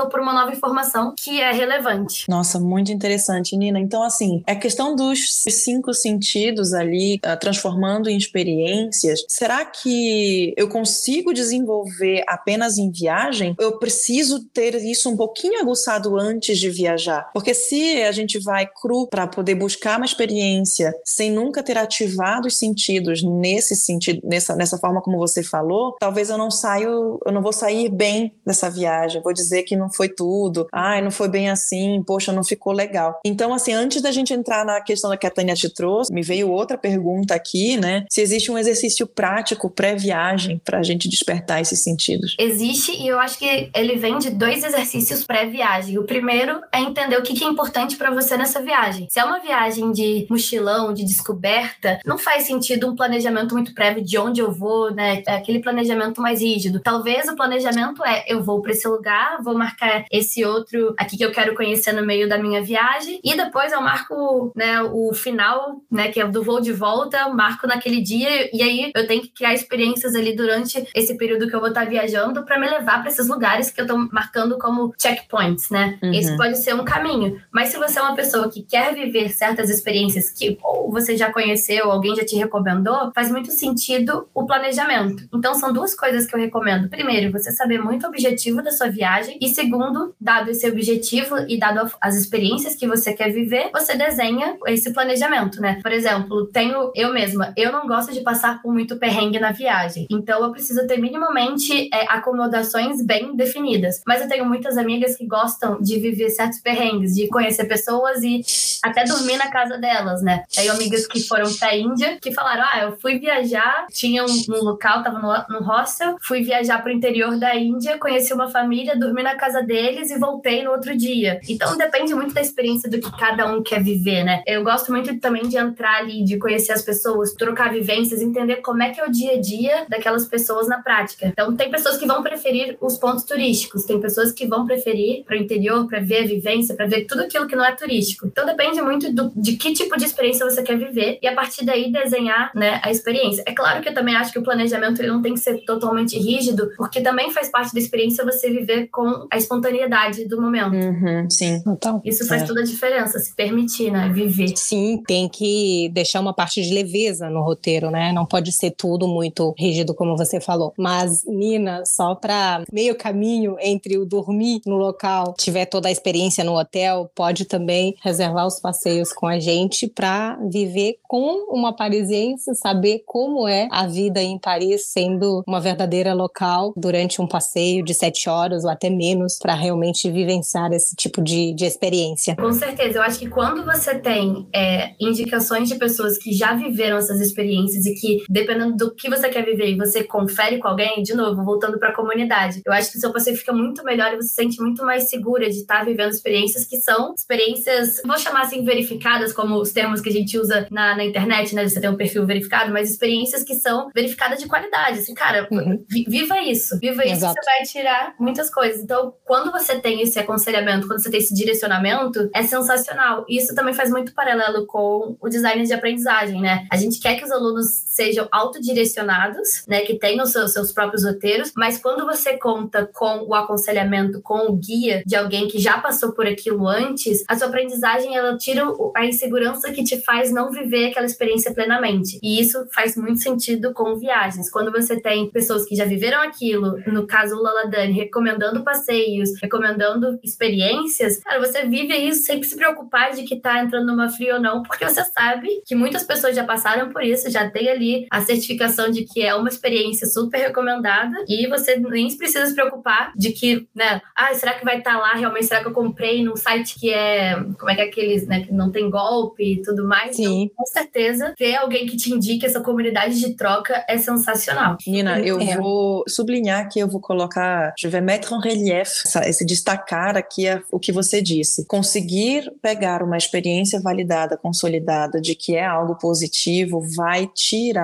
ou 0.00 0.08
por 0.08 0.20
uma 0.20 0.32
nova 0.32 0.52
informação 0.52 1.14
que 1.16 1.40
é 1.40 1.52
relevante. 1.52 2.28
Nossa, 2.28 2.58
muito 2.58 2.92
interessante, 2.92 3.56
Nina. 3.56 3.78
Então, 3.80 4.02
assim, 4.02 4.42
a 4.46 4.54
questão 4.54 4.94
dos 4.94 5.42
cinco 5.48 5.92
sentidos 5.94 6.72
ali, 6.72 7.16
uh, 7.16 7.38
transformando 7.38 8.08
em 8.08 8.16
experiências, 8.16 9.24
será 9.28 9.64
que 9.64 10.54
eu 10.56 10.68
consigo 10.68 11.32
desenvolver 11.32 12.22
apenas 12.26 12.78
em 12.78 12.90
viagem? 12.90 13.54
Eu 13.58 13.78
preciso 13.78 14.44
ter 14.44 14.74
isso 14.76 15.08
um 15.08 15.16
pouquinho 15.16 15.60
aguçado 15.60 16.18
antes 16.18 16.58
de 16.58 16.70
viajar? 16.70 17.30
Porque 17.32 17.54
se 17.54 18.02
a 18.02 18.12
gente 18.12 18.38
vai 18.38 18.66
cru 18.66 19.06
para 19.08 19.26
poder 19.26 19.54
buscar 19.54 19.96
uma 19.96 20.06
experiência 20.06 20.92
sem 21.04 21.30
nunca 21.30 21.62
ter 21.62 21.78
ativado 21.78 22.46
os 22.46 22.56
sentidos 22.56 23.22
nesse 23.22 23.74
sentido, 23.74 24.20
nessa, 24.24 24.54
nessa 24.54 24.78
forma 24.78 25.00
como 25.00 25.18
você 25.18 25.42
falou, 25.42 25.96
talvez 25.98 26.30
eu 26.30 26.38
não 26.38 26.50
saio, 26.50 27.18
eu 27.24 27.32
não 27.32 27.42
vou 27.42 27.52
sair 27.52 27.88
bem 27.88 28.32
dessa 28.46 28.70
viagem. 28.70 29.22
Vou 29.22 29.32
dizer 29.38 29.62
que 29.62 29.76
não 29.76 29.90
foi 29.90 30.08
tudo. 30.08 30.66
Ai, 30.72 31.00
não 31.00 31.10
foi 31.10 31.28
bem 31.28 31.48
assim. 31.48 32.02
Poxa, 32.06 32.32
não 32.32 32.44
ficou 32.44 32.72
legal. 32.72 33.20
Então, 33.24 33.52
assim, 33.54 33.72
antes 33.72 34.02
da 34.02 34.10
gente 34.10 34.32
entrar 34.32 34.64
na 34.64 34.80
questão 34.80 35.16
que 35.16 35.26
a 35.26 35.30
Tânia 35.30 35.54
te 35.54 35.72
trouxe, 35.72 36.12
me 36.12 36.22
veio 36.22 36.50
outra 36.50 36.76
pergunta 36.76 37.34
aqui, 37.34 37.76
né? 37.76 38.04
Se 38.10 38.20
existe 38.20 38.50
um 38.50 38.58
exercício 38.58 39.06
prático 39.06 39.70
pré-viagem 39.70 40.60
para 40.64 40.78
a 40.78 40.82
gente 40.82 41.08
despertar 41.08 41.60
esses 41.60 41.82
sentidos. 41.82 42.34
Existe, 42.38 42.92
e 42.92 43.08
eu 43.08 43.18
acho 43.18 43.38
que 43.38 43.70
ele 43.74 43.96
vem 43.96 44.18
de 44.18 44.30
dois 44.30 44.64
exercícios 44.64 45.24
pré-viagem. 45.24 45.98
O 45.98 46.04
primeiro 46.04 46.60
é 46.72 46.80
entender 46.80 47.16
o 47.16 47.22
que 47.22 47.42
é 47.42 47.46
importante 47.46 47.96
para 47.96 48.10
você 48.10 48.36
nessa 48.36 48.60
viagem. 48.60 49.06
Se 49.10 49.20
é 49.20 49.24
uma 49.24 49.38
viagem 49.38 49.92
de 49.92 50.26
mochilão, 50.28 50.92
de 50.92 51.04
descoberta, 51.04 51.98
não 52.04 52.18
faz 52.18 52.44
sentido 52.44 52.88
um 52.88 52.96
planejamento 52.96 53.54
muito 53.54 53.74
prévio 53.74 54.04
de 54.04 54.18
onde 54.18 54.40
eu 54.40 54.52
vou, 54.52 54.92
né? 54.92 55.22
É 55.26 55.36
aquele 55.36 55.60
planejamento 55.60 56.20
mais 56.20 56.40
rígido. 56.40 56.80
Talvez 56.80 57.28
o 57.28 57.36
planejamento 57.36 58.04
é 58.04 58.24
eu 58.26 58.42
vou 58.42 58.60
para 58.60 58.72
esse 58.72 58.86
lugar, 58.88 59.17
vou 59.42 59.56
marcar 59.56 60.04
esse 60.10 60.44
outro 60.44 60.94
aqui 60.98 61.16
que 61.16 61.24
eu 61.24 61.32
quero 61.32 61.54
conhecer 61.54 61.92
no 61.92 62.04
meio 62.04 62.28
da 62.28 62.38
minha 62.38 62.62
viagem 62.62 63.20
e 63.22 63.36
depois 63.36 63.72
eu 63.72 63.80
marco, 63.80 64.52
né, 64.54 64.82
o 64.82 65.12
final, 65.14 65.82
né, 65.90 66.08
que 66.08 66.20
é 66.20 66.26
do 66.26 66.42
voo 66.42 66.60
de 66.60 66.72
volta, 66.72 67.28
marco 67.28 67.66
naquele 67.66 68.00
dia 68.00 68.48
e 68.52 68.62
aí 68.62 68.92
eu 68.94 69.06
tenho 69.06 69.22
que 69.22 69.28
criar 69.28 69.54
experiências 69.54 70.14
ali 70.14 70.34
durante 70.34 70.86
esse 70.94 71.16
período 71.16 71.48
que 71.48 71.54
eu 71.54 71.60
vou 71.60 71.68
estar 71.68 71.84
viajando 71.84 72.44
para 72.44 72.58
me 72.58 72.68
levar 72.68 73.00
para 73.00 73.10
esses 73.10 73.28
lugares 73.28 73.70
que 73.70 73.80
eu 73.80 73.86
tô 73.86 73.96
marcando 73.96 74.58
como 74.58 74.92
checkpoints, 74.98 75.70
né? 75.70 75.98
Uhum. 76.02 76.12
Esse 76.12 76.36
pode 76.36 76.58
ser 76.58 76.74
um 76.74 76.84
caminho. 76.84 77.40
Mas 77.52 77.68
se 77.68 77.78
você 77.78 77.98
é 77.98 78.02
uma 78.02 78.14
pessoa 78.14 78.50
que 78.50 78.62
quer 78.62 78.94
viver 78.94 79.28
certas 79.30 79.70
experiências 79.70 80.30
que 80.30 80.58
ou 80.62 80.90
você 80.90 81.16
já 81.16 81.32
conheceu, 81.32 81.90
alguém 81.90 82.14
já 82.14 82.24
te 82.24 82.36
recomendou, 82.36 83.12
faz 83.14 83.30
muito 83.30 83.50
sentido 83.50 84.28
o 84.34 84.46
planejamento. 84.46 85.28
Então 85.34 85.54
são 85.54 85.72
duas 85.72 85.94
coisas 85.94 86.26
que 86.26 86.34
eu 86.34 86.40
recomendo. 86.40 86.88
Primeiro, 86.88 87.32
você 87.32 87.52
saber 87.52 87.78
muito 87.78 88.04
o 88.04 88.08
objetivo 88.08 88.62
da 88.62 88.70
sua 88.70 88.88
viagem 88.88 89.07
e 89.40 89.48
segundo, 89.48 90.14
dado 90.20 90.50
esse 90.50 90.68
objetivo 90.68 91.36
e 91.48 91.58
dado 91.58 91.90
as 92.00 92.16
experiências 92.16 92.74
que 92.74 92.86
você 92.86 93.12
quer 93.12 93.30
viver, 93.30 93.70
você 93.72 93.96
desenha 93.96 94.56
esse 94.66 94.92
planejamento, 94.92 95.60
né? 95.60 95.80
Por 95.82 95.92
exemplo, 95.92 96.46
tenho 96.46 96.92
eu 96.94 97.12
mesma, 97.12 97.52
eu 97.56 97.72
não 97.72 97.86
gosto 97.86 98.12
de 98.12 98.20
passar 98.20 98.60
por 98.62 98.72
muito 98.72 98.96
perrengue 98.96 99.38
na 99.38 99.52
viagem. 99.52 100.06
Então 100.10 100.42
eu 100.42 100.50
preciso 100.50 100.86
ter 100.86 100.98
minimamente 100.98 101.88
é, 101.92 102.06
acomodações 102.08 103.04
bem 103.04 103.34
definidas. 103.36 104.02
Mas 104.06 104.22
eu 104.22 104.28
tenho 104.28 104.44
muitas 104.44 104.76
amigas 104.76 105.16
que 105.16 105.26
gostam 105.26 105.80
de 105.80 105.98
viver 105.98 106.30
certos 106.30 106.60
perrengues, 106.60 107.14
de 107.14 107.28
conhecer 107.28 107.64
pessoas 107.64 108.22
e 108.22 108.42
até 108.82 109.04
dormir 109.04 109.36
na 109.36 109.50
casa 109.50 109.78
delas, 109.78 110.22
né? 110.22 110.44
Tenho 110.54 110.72
amigas 110.72 111.06
que 111.06 111.20
foram 111.22 111.52
pra 111.54 111.76
Índia 111.76 112.18
que 112.20 112.32
falaram: 112.32 112.64
ah, 112.72 112.80
eu 112.82 112.98
fui 112.98 113.18
viajar, 113.18 113.86
tinha 113.90 114.24
um, 114.24 114.44
um 114.50 114.64
local, 114.64 115.02
tava 115.02 115.18
no, 115.18 115.58
no 115.58 115.64
hostel, 115.64 116.16
fui 116.20 116.42
viajar 116.42 116.82
pro 116.82 116.92
interior 116.92 117.38
da 117.38 117.54
Índia, 117.54 117.98
conheci 117.98 118.32
uma 118.32 118.50
família, 118.50 118.96
dormi 118.98 119.22
na 119.22 119.34
casa 119.36 119.62
deles 119.62 120.10
e 120.10 120.18
voltei 120.18 120.62
no 120.62 120.72
outro 120.72 120.96
dia. 120.96 121.40
Então 121.48 121.76
depende 121.76 122.14
muito 122.14 122.34
da 122.34 122.40
experiência 122.40 122.90
do 122.90 123.00
que 123.00 123.10
cada 123.18 123.46
um 123.52 123.62
quer 123.62 123.82
viver, 123.82 124.24
né? 124.24 124.42
Eu 124.46 124.62
gosto 124.62 124.90
muito 124.90 125.18
também 125.18 125.48
de 125.48 125.56
entrar 125.56 125.98
ali, 125.98 126.24
de 126.24 126.38
conhecer 126.38 126.72
as 126.72 126.82
pessoas, 126.82 127.32
trocar 127.32 127.72
vivências, 127.72 128.20
entender 128.20 128.56
como 128.56 128.82
é 128.82 128.90
que 128.90 129.00
é 129.00 129.04
o 129.04 129.10
dia 129.10 129.32
a 129.32 129.40
dia 129.40 129.86
daquelas 129.88 130.26
pessoas 130.26 130.68
na 130.68 130.82
prática. 130.82 131.26
Então 131.26 131.54
tem 131.56 131.70
pessoas 131.70 131.96
que 131.96 132.06
vão 132.06 132.22
preferir 132.22 132.76
os 132.80 132.96
pontos 132.96 133.24
turísticos, 133.24 133.84
tem 133.84 134.00
pessoas 134.00 134.32
que 134.32 134.46
vão 134.46 134.66
preferir 134.66 135.24
para 135.24 135.36
o 135.36 135.40
interior 135.40 135.86
para 135.86 136.00
ver 136.00 136.24
a 136.24 136.26
vivência, 136.26 136.74
para 136.74 136.86
ver 136.86 137.04
tudo 137.04 137.22
aquilo 137.22 137.46
que 137.46 137.56
não 137.56 137.64
é 137.64 137.72
turístico. 137.72 138.26
Então 138.26 138.44
depende 138.44 138.80
muito 138.80 139.12
do, 139.12 139.30
de 139.34 139.56
que 139.56 139.72
tipo 139.72 139.96
de 139.96 140.04
experiência 140.04 140.48
você 140.48 140.62
quer 140.62 140.78
viver 140.78 141.18
e 141.22 141.26
a 141.26 141.34
partir 141.34 141.64
daí 141.64 141.90
desenhar, 141.90 142.50
né, 142.54 142.80
a 142.82 142.90
experiência. 142.90 143.42
É 143.46 143.52
claro 143.52 143.82
que 143.82 143.88
eu 143.88 143.94
também 143.94 144.16
acho 144.16 144.32
que 144.32 144.38
o 144.38 144.42
planejamento 144.42 145.00
ele 145.00 145.08
não 145.08 145.22
tem 145.22 145.34
que 145.34 145.40
ser 145.40 145.58
totalmente 145.64 146.18
rígido, 146.18 146.72
porque 146.76 147.00
também 147.00 147.30
faz 147.30 147.48
parte 147.48 147.72
da 147.72 147.80
experiência 147.80 148.24
você 148.24 148.50
viver 148.50 148.87
com 148.90 149.26
a 149.30 149.36
espontaneidade 149.36 150.26
do 150.26 150.40
momento. 150.40 150.74
Uhum, 150.74 151.28
sim. 151.30 151.62
Então, 151.66 152.00
Isso 152.04 152.26
faz 152.26 152.42
é. 152.42 152.46
toda 152.46 152.60
a 152.60 152.64
diferença, 152.64 153.18
se 153.18 153.34
permitir, 153.34 153.90
né? 153.90 154.08
Viver. 154.08 154.56
Sim, 154.56 155.02
tem 155.06 155.28
que 155.28 155.90
deixar 155.92 156.20
uma 156.20 156.34
parte 156.34 156.62
de 156.62 156.72
leveza 156.72 157.28
no 157.30 157.42
roteiro, 157.42 157.90
né? 157.90 158.12
Não 158.12 158.26
pode 158.26 158.52
ser 158.52 158.70
tudo 158.72 159.06
muito 159.06 159.54
rígido, 159.58 159.94
como 159.94 160.16
você 160.16 160.40
falou. 160.40 160.72
Mas, 160.76 161.24
Nina, 161.26 161.84
só 161.84 162.14
para 162.14 162.64
meio 162.72 162.96
caminho 162.96 163.56
entre 163.60 163.98
o 163.98 164.06
dormir 164.06 164.60
no 164.66 164.76
local, 164.76 165.34
tiver 165.38 165.66
toda 165.66 165.88
a 165.88 165.92
experiência 165.92 166.44
no 166.44 166.58
hotel, 166.58 167.10
pode 167.14 167.44
também 167.44 167.94
reservar 168.02 168.46
os 168.46 168.60
passeios 168.60 169.12
com 169.12 169.26
a 169.26 169.38
gente 169.38 169.86
para 169.86 170.38
viver 170.50 170.96
com 171.06 171.46
uma 171.50 171.74
parisiense, 171.74 172.54
saber 172.54 173.02
como 173.06 173.46
é 173.48 173.68
a 173.70 173.86
vida 173.86 174.22
em 174.22 174.38
Paris, 174.38 174.86
sendo 174.86 175.42
uma 175.46 175.60
verdadeira 175.60 176.14
local 176.14 176.72
durante 176.76 177.20
um 177.20 177.26
passeio 177.26 177.84
de 177.84 177.94
sete 177.94 178.28
horas 178.28 178.64
ou 178.64 178.70
até 178.78 178.88
menos, 178.88 179.38
para 179.38 179.54
realmente 179.54 180.10
vivenciar 180.10 180.72
esse 180.72 180.94
tipo 180.94 181.20
de, 181.20 181.52
de 181.52 181.64
experiência. 181.64 182.36
Com 182.36 182.52
certeza, 182.52 182.98
eu 182.98 183.02
acho 183.02 183.18
que 183.18 183.28
quando 183.28 183.64
você 183.64 183.98
tem 183.98 184.48
é, 184.54 184.92
indicações 185.00 185.68
de 185.68 185.74
pessoas 185.74 186.16
que 186.16 186.32
já 186.32 186.54
viveram 186.54 186.96
essas 186.96 187.20
experiências 187.20 187.84
e 187.84 187.94
que, 187.94 188.22
dependendo 188.28 188.76
do 188.76 188.94
que 188.94 189.10
você 189.10 189.28
quer 189.28 189.44
viver, 189.44 189.76
você 189.76 190.04
confere 190.04 190.58
com 190.58 190.68
alguém, 190.68 191.02
de 191.02 191.14
novo, 191.14 191.44
voltando 191.44 191.78
para 191.78 191.90
a 191.90 191.94
comunidade, 191.94 192.62
eu 192.64 192.72
acho 192.72 192.92
que 192.92 192.98
o 192.98 193.00
seu 193.00 193.12
passeio 193.12 193.36
fica 193.36 193.52
muito 193.52 193.84
melhor 193.84 194.12
e 194.12 194.16
você 194.16 194.28
se 194.28 194.34
sente 194.34 194.60
muito 194.60 194.84
mais 194.84 195.08
segura 195.08 195.48
de 195.48 195.56
estar 195.56 195.80
tá 195.80 195.84
vivendo 195.84 196.10
experiências 196.10 196.64
que 196.64 196.76
são 196.76 197.14
experiências, 197.16 198.00
vou 198.04 198.18
chamar 198.18 198.42
assim, 198.42 198.64
verificadas, 198.64 199.32
como 199.32 199.56
os 199.56 199.72
termos 199.72 200.00
que 200.00 200.08
a 200.08 200.12
gente 200.12 200.38
usa 200.38 200.66
na, 200.70 200.96
na 200.96 201.04
internet, 201.04 201.54
né? 201.54 201.66
Você 201.66 201.80
tem 201.80 201.90
um 201.90 201.96
perfil 201.96 202.24
verificado, 202.26 202.72
mas 202.72 202.90
experiências 202.90 203.42
que 203.42 203.54
são 203.54 203.90
verificadas 203.94 204.38
de 204.38 204.46
qualidade. 204.46 205.00
Assim, 205.00 205.14
cara, 205.14 205.48
uhum. 205.50 205.84
viva 205.88 206.40
isso, 206.40 206.78
viva 206.78 207.04
isso, 207.04 207.14
Exato. 207.14 207.34
você 207.34 207.50
vai 207.50 207.62
tirar 207.64 208.14
muitas 208.18 208.50
coisas 208.50 208.67
coisas. 208.68 208.82
Então, 208.82 209.14
quando 209.24 209.50
você 209.50 209.78
tem 209.80 210.02
esse 210.02 210.18
aconselhamento, 210.18 210.86
quando 210.86 211.02
você 211.02 211.10
tem 211.10 211.20
esse 211.20 211.34
direcionamento, 211.34 212.28
é 212.34 212.42
sensacional. 212.42 213.24
Isso 213.28 213.54
também 213.54 213.74
faz 213.74 213.90
muito 213.90 214.12
paralelo 214.12 214.66
com 214.66 215.16
o 215.20 215.28
design 215.28 215.64
de 215.64 215.72
aprendizagem, 215.72 216.40
né? 216.40 216.66
A 216.70 216.76
gente 216.76 217.00
quer 217.00 217.16
que 217.16 217.24
os 217.24 217.30
alunos 217.30 217.66
sejam 217.98 218.28
autodirecionados, 218.30 219.64
né? 219.66 219.80
Que 219.80 219.98
tenham 219.98 220.24
seus, 220.24 220.52
seus 220.52 220.70
próprios 220.70 221.04
roteiros, 221.04 221.50
mas 221.56 221.78
quando 221.78 222.06
você 222.06 222.38
conta 222.38 222.88
com 222.94 223.24
o 223.26 223.34
aconselhamento, 223.34 224.22
com 224.22 224.46
o 224.46 224.56
guia 224.56 225.02
de 225.04 225.16
alguém 225.16 225.48
que 225.48 225.58
já 225.58 225.78
passou 225.78 226.12
por 226.12 226.24
aquilo 226.24 226.68
antes, 226.68 227.24
a 227.26 227.36
sua 227.36 227.48
aprendizagem 227.48 228.16
ela 228.16 228.36
tira 228.38 228.62
a 228.94 229.04
insegurança 229.04 229.72
que 229.72 229.82
te 229.82 230.00
faz 230.00 230.32
não 230.32 230.52
viver 230.52 230.90
aquela 230.90 231.06
experiência 231.06 231.52
plenamente. 231.52 232.20
E 232.22 232.40
isso 232.40 232.64
faz 232.72 232.96
muito 232.96 233.20
sentido 233.20 233.74
com 233.74 233.96
viagens. 233.96 234.48
Quando 234.48 234.70
você 234.70 235.00
tem 235.00 235.28
pessoas 235.30 235.64
que 235.64 235.74
já 235.74 235.84
viveram 235.84 236.22
aquilo, 236.22 236.78
no 236.86 237.04
caso 237.04 237.34
o 237.34 237.42
Laladani, 237.42 237.92
recomendando 237.92 238.62
passeios, 238.62 239.30
recomendando 239.42 240.20
experiências, 240.22 241.18
cara, 241.18 241.40
você 241.40 241.66
vive 241.66 241.96
isso 241.96 242.22
sem 242.22 242.40
se 242.44 242.54
preocupar 242.54 243.10
de 243.10 243.24
que 243.24 243.40
tá 243.40 243.60
entrando 243.60 243.86
numa 243.86 244.08
fria 244.08 244.34
ou 244.36 244.40
não, 244.40 244.62
porque 244.62 244.84
você 244.84 245.02
sabe 245.04 245.48
que 245.66 245.74
muitas 245.74 246.04
pessoas 246.04 246.36
já 246.36 246.44
passaram 246.44 246.90
por 246.90 247.02
isso, 247.02 247.28
já 247.28 247.50
tem 247.50 247.68
ali 247.68 247.87
a 248.10 248.20
certificação 248.20 248.90
de 248.90 249.04
que 249.04 249.22
é 249.22 249.34
uma 249.34 249.48
experiência 249.48 250.06
super 250.06 250.38
recomendada 250.38 251.24
e 251.28 251.46
você 251.48 251.76
nem 251.76 252.16
precisa 252.16 252.46
se 252.46 252.54
preocupar 252.54 253.12
de 253.16 253.32
que, 253.32 253.66
né, 253.74 254.00
ah, 254.16 254.34
será 254.34 254.54
que 254.54 254.64
vai 254.64 254.78
estar 254.78 254.92
tá 254.92 254.98
lá 254.98 255.12
realmente? 255.14 255.46
Será 255.46 255.60
que 255.60 255.68
eu 255.68 255.72
comprei 255.72 256.24
num 256.24 256.36
site 256.36 256.78
que 256.78 256.92
é, 256.92 257.34
como 257.58 257.70
é 257.70 257.74
que 257.74 257.80
é 257.80 257.84
aqueles, 257.84 258.26
né, 258.26 258.40
que 258.44 258.52
não 258.52 258.70
tem 258.70 258.90
golpe 258.90 259.54
e 259.54 259.62
tudo 259.62 259.86
mais? 259.86 260.16
Sim. 260.16 260.42
Então, 260.42 260.56
com 260.56 260.66
certeza, 260.66 261.34
ter 261.36 261.56
alguém 261.56 261.86
que 261.86 261.96
te 261.96 262.12
indique 262.12 262.46
essa 262.46 262.60
comunidade 262.60 263.18
de 263.18 263.34
troca 263.34 263.84
é 263.88 263.98
sensacional. 263.98 264.76
Nina, 264.86 265.20
eu 265.20 265.40
é. 265.40 265.56
vou 265.56 266.04
sublinhar 266.08 266.60
aqui, 266.60 266.80
eu 266.80 266.88
vou 266.88 267.00
colocar, 267.00 267.72
je 267.78 267.88
vais 267.88 268.02
mettre 268.02 268.34
en 268.34 268.40
relief, 268.40 269.04
esse 269.24 269.44
destacar 269.44 270.16
aqui 270.16 270.46
é 270.46 270.62
o 270.70 270.78
que 270.78 270.92
você 270.92 271.20
disse. 271.22 271.66
Conseguir 271.66 272.50
pegar 272.62 273.02
uma 273.02 273.16
experiência 273.16 273.80
validada, 273.80 274.36
consolidada 274.36 275.20
de 275.20 275.34
que 275.34 275.56
é 275.56 275.64
algo 275.64 275.96
positivo, 275.96 276.82
vai 276.96 277.28
tirar 277.34 277.77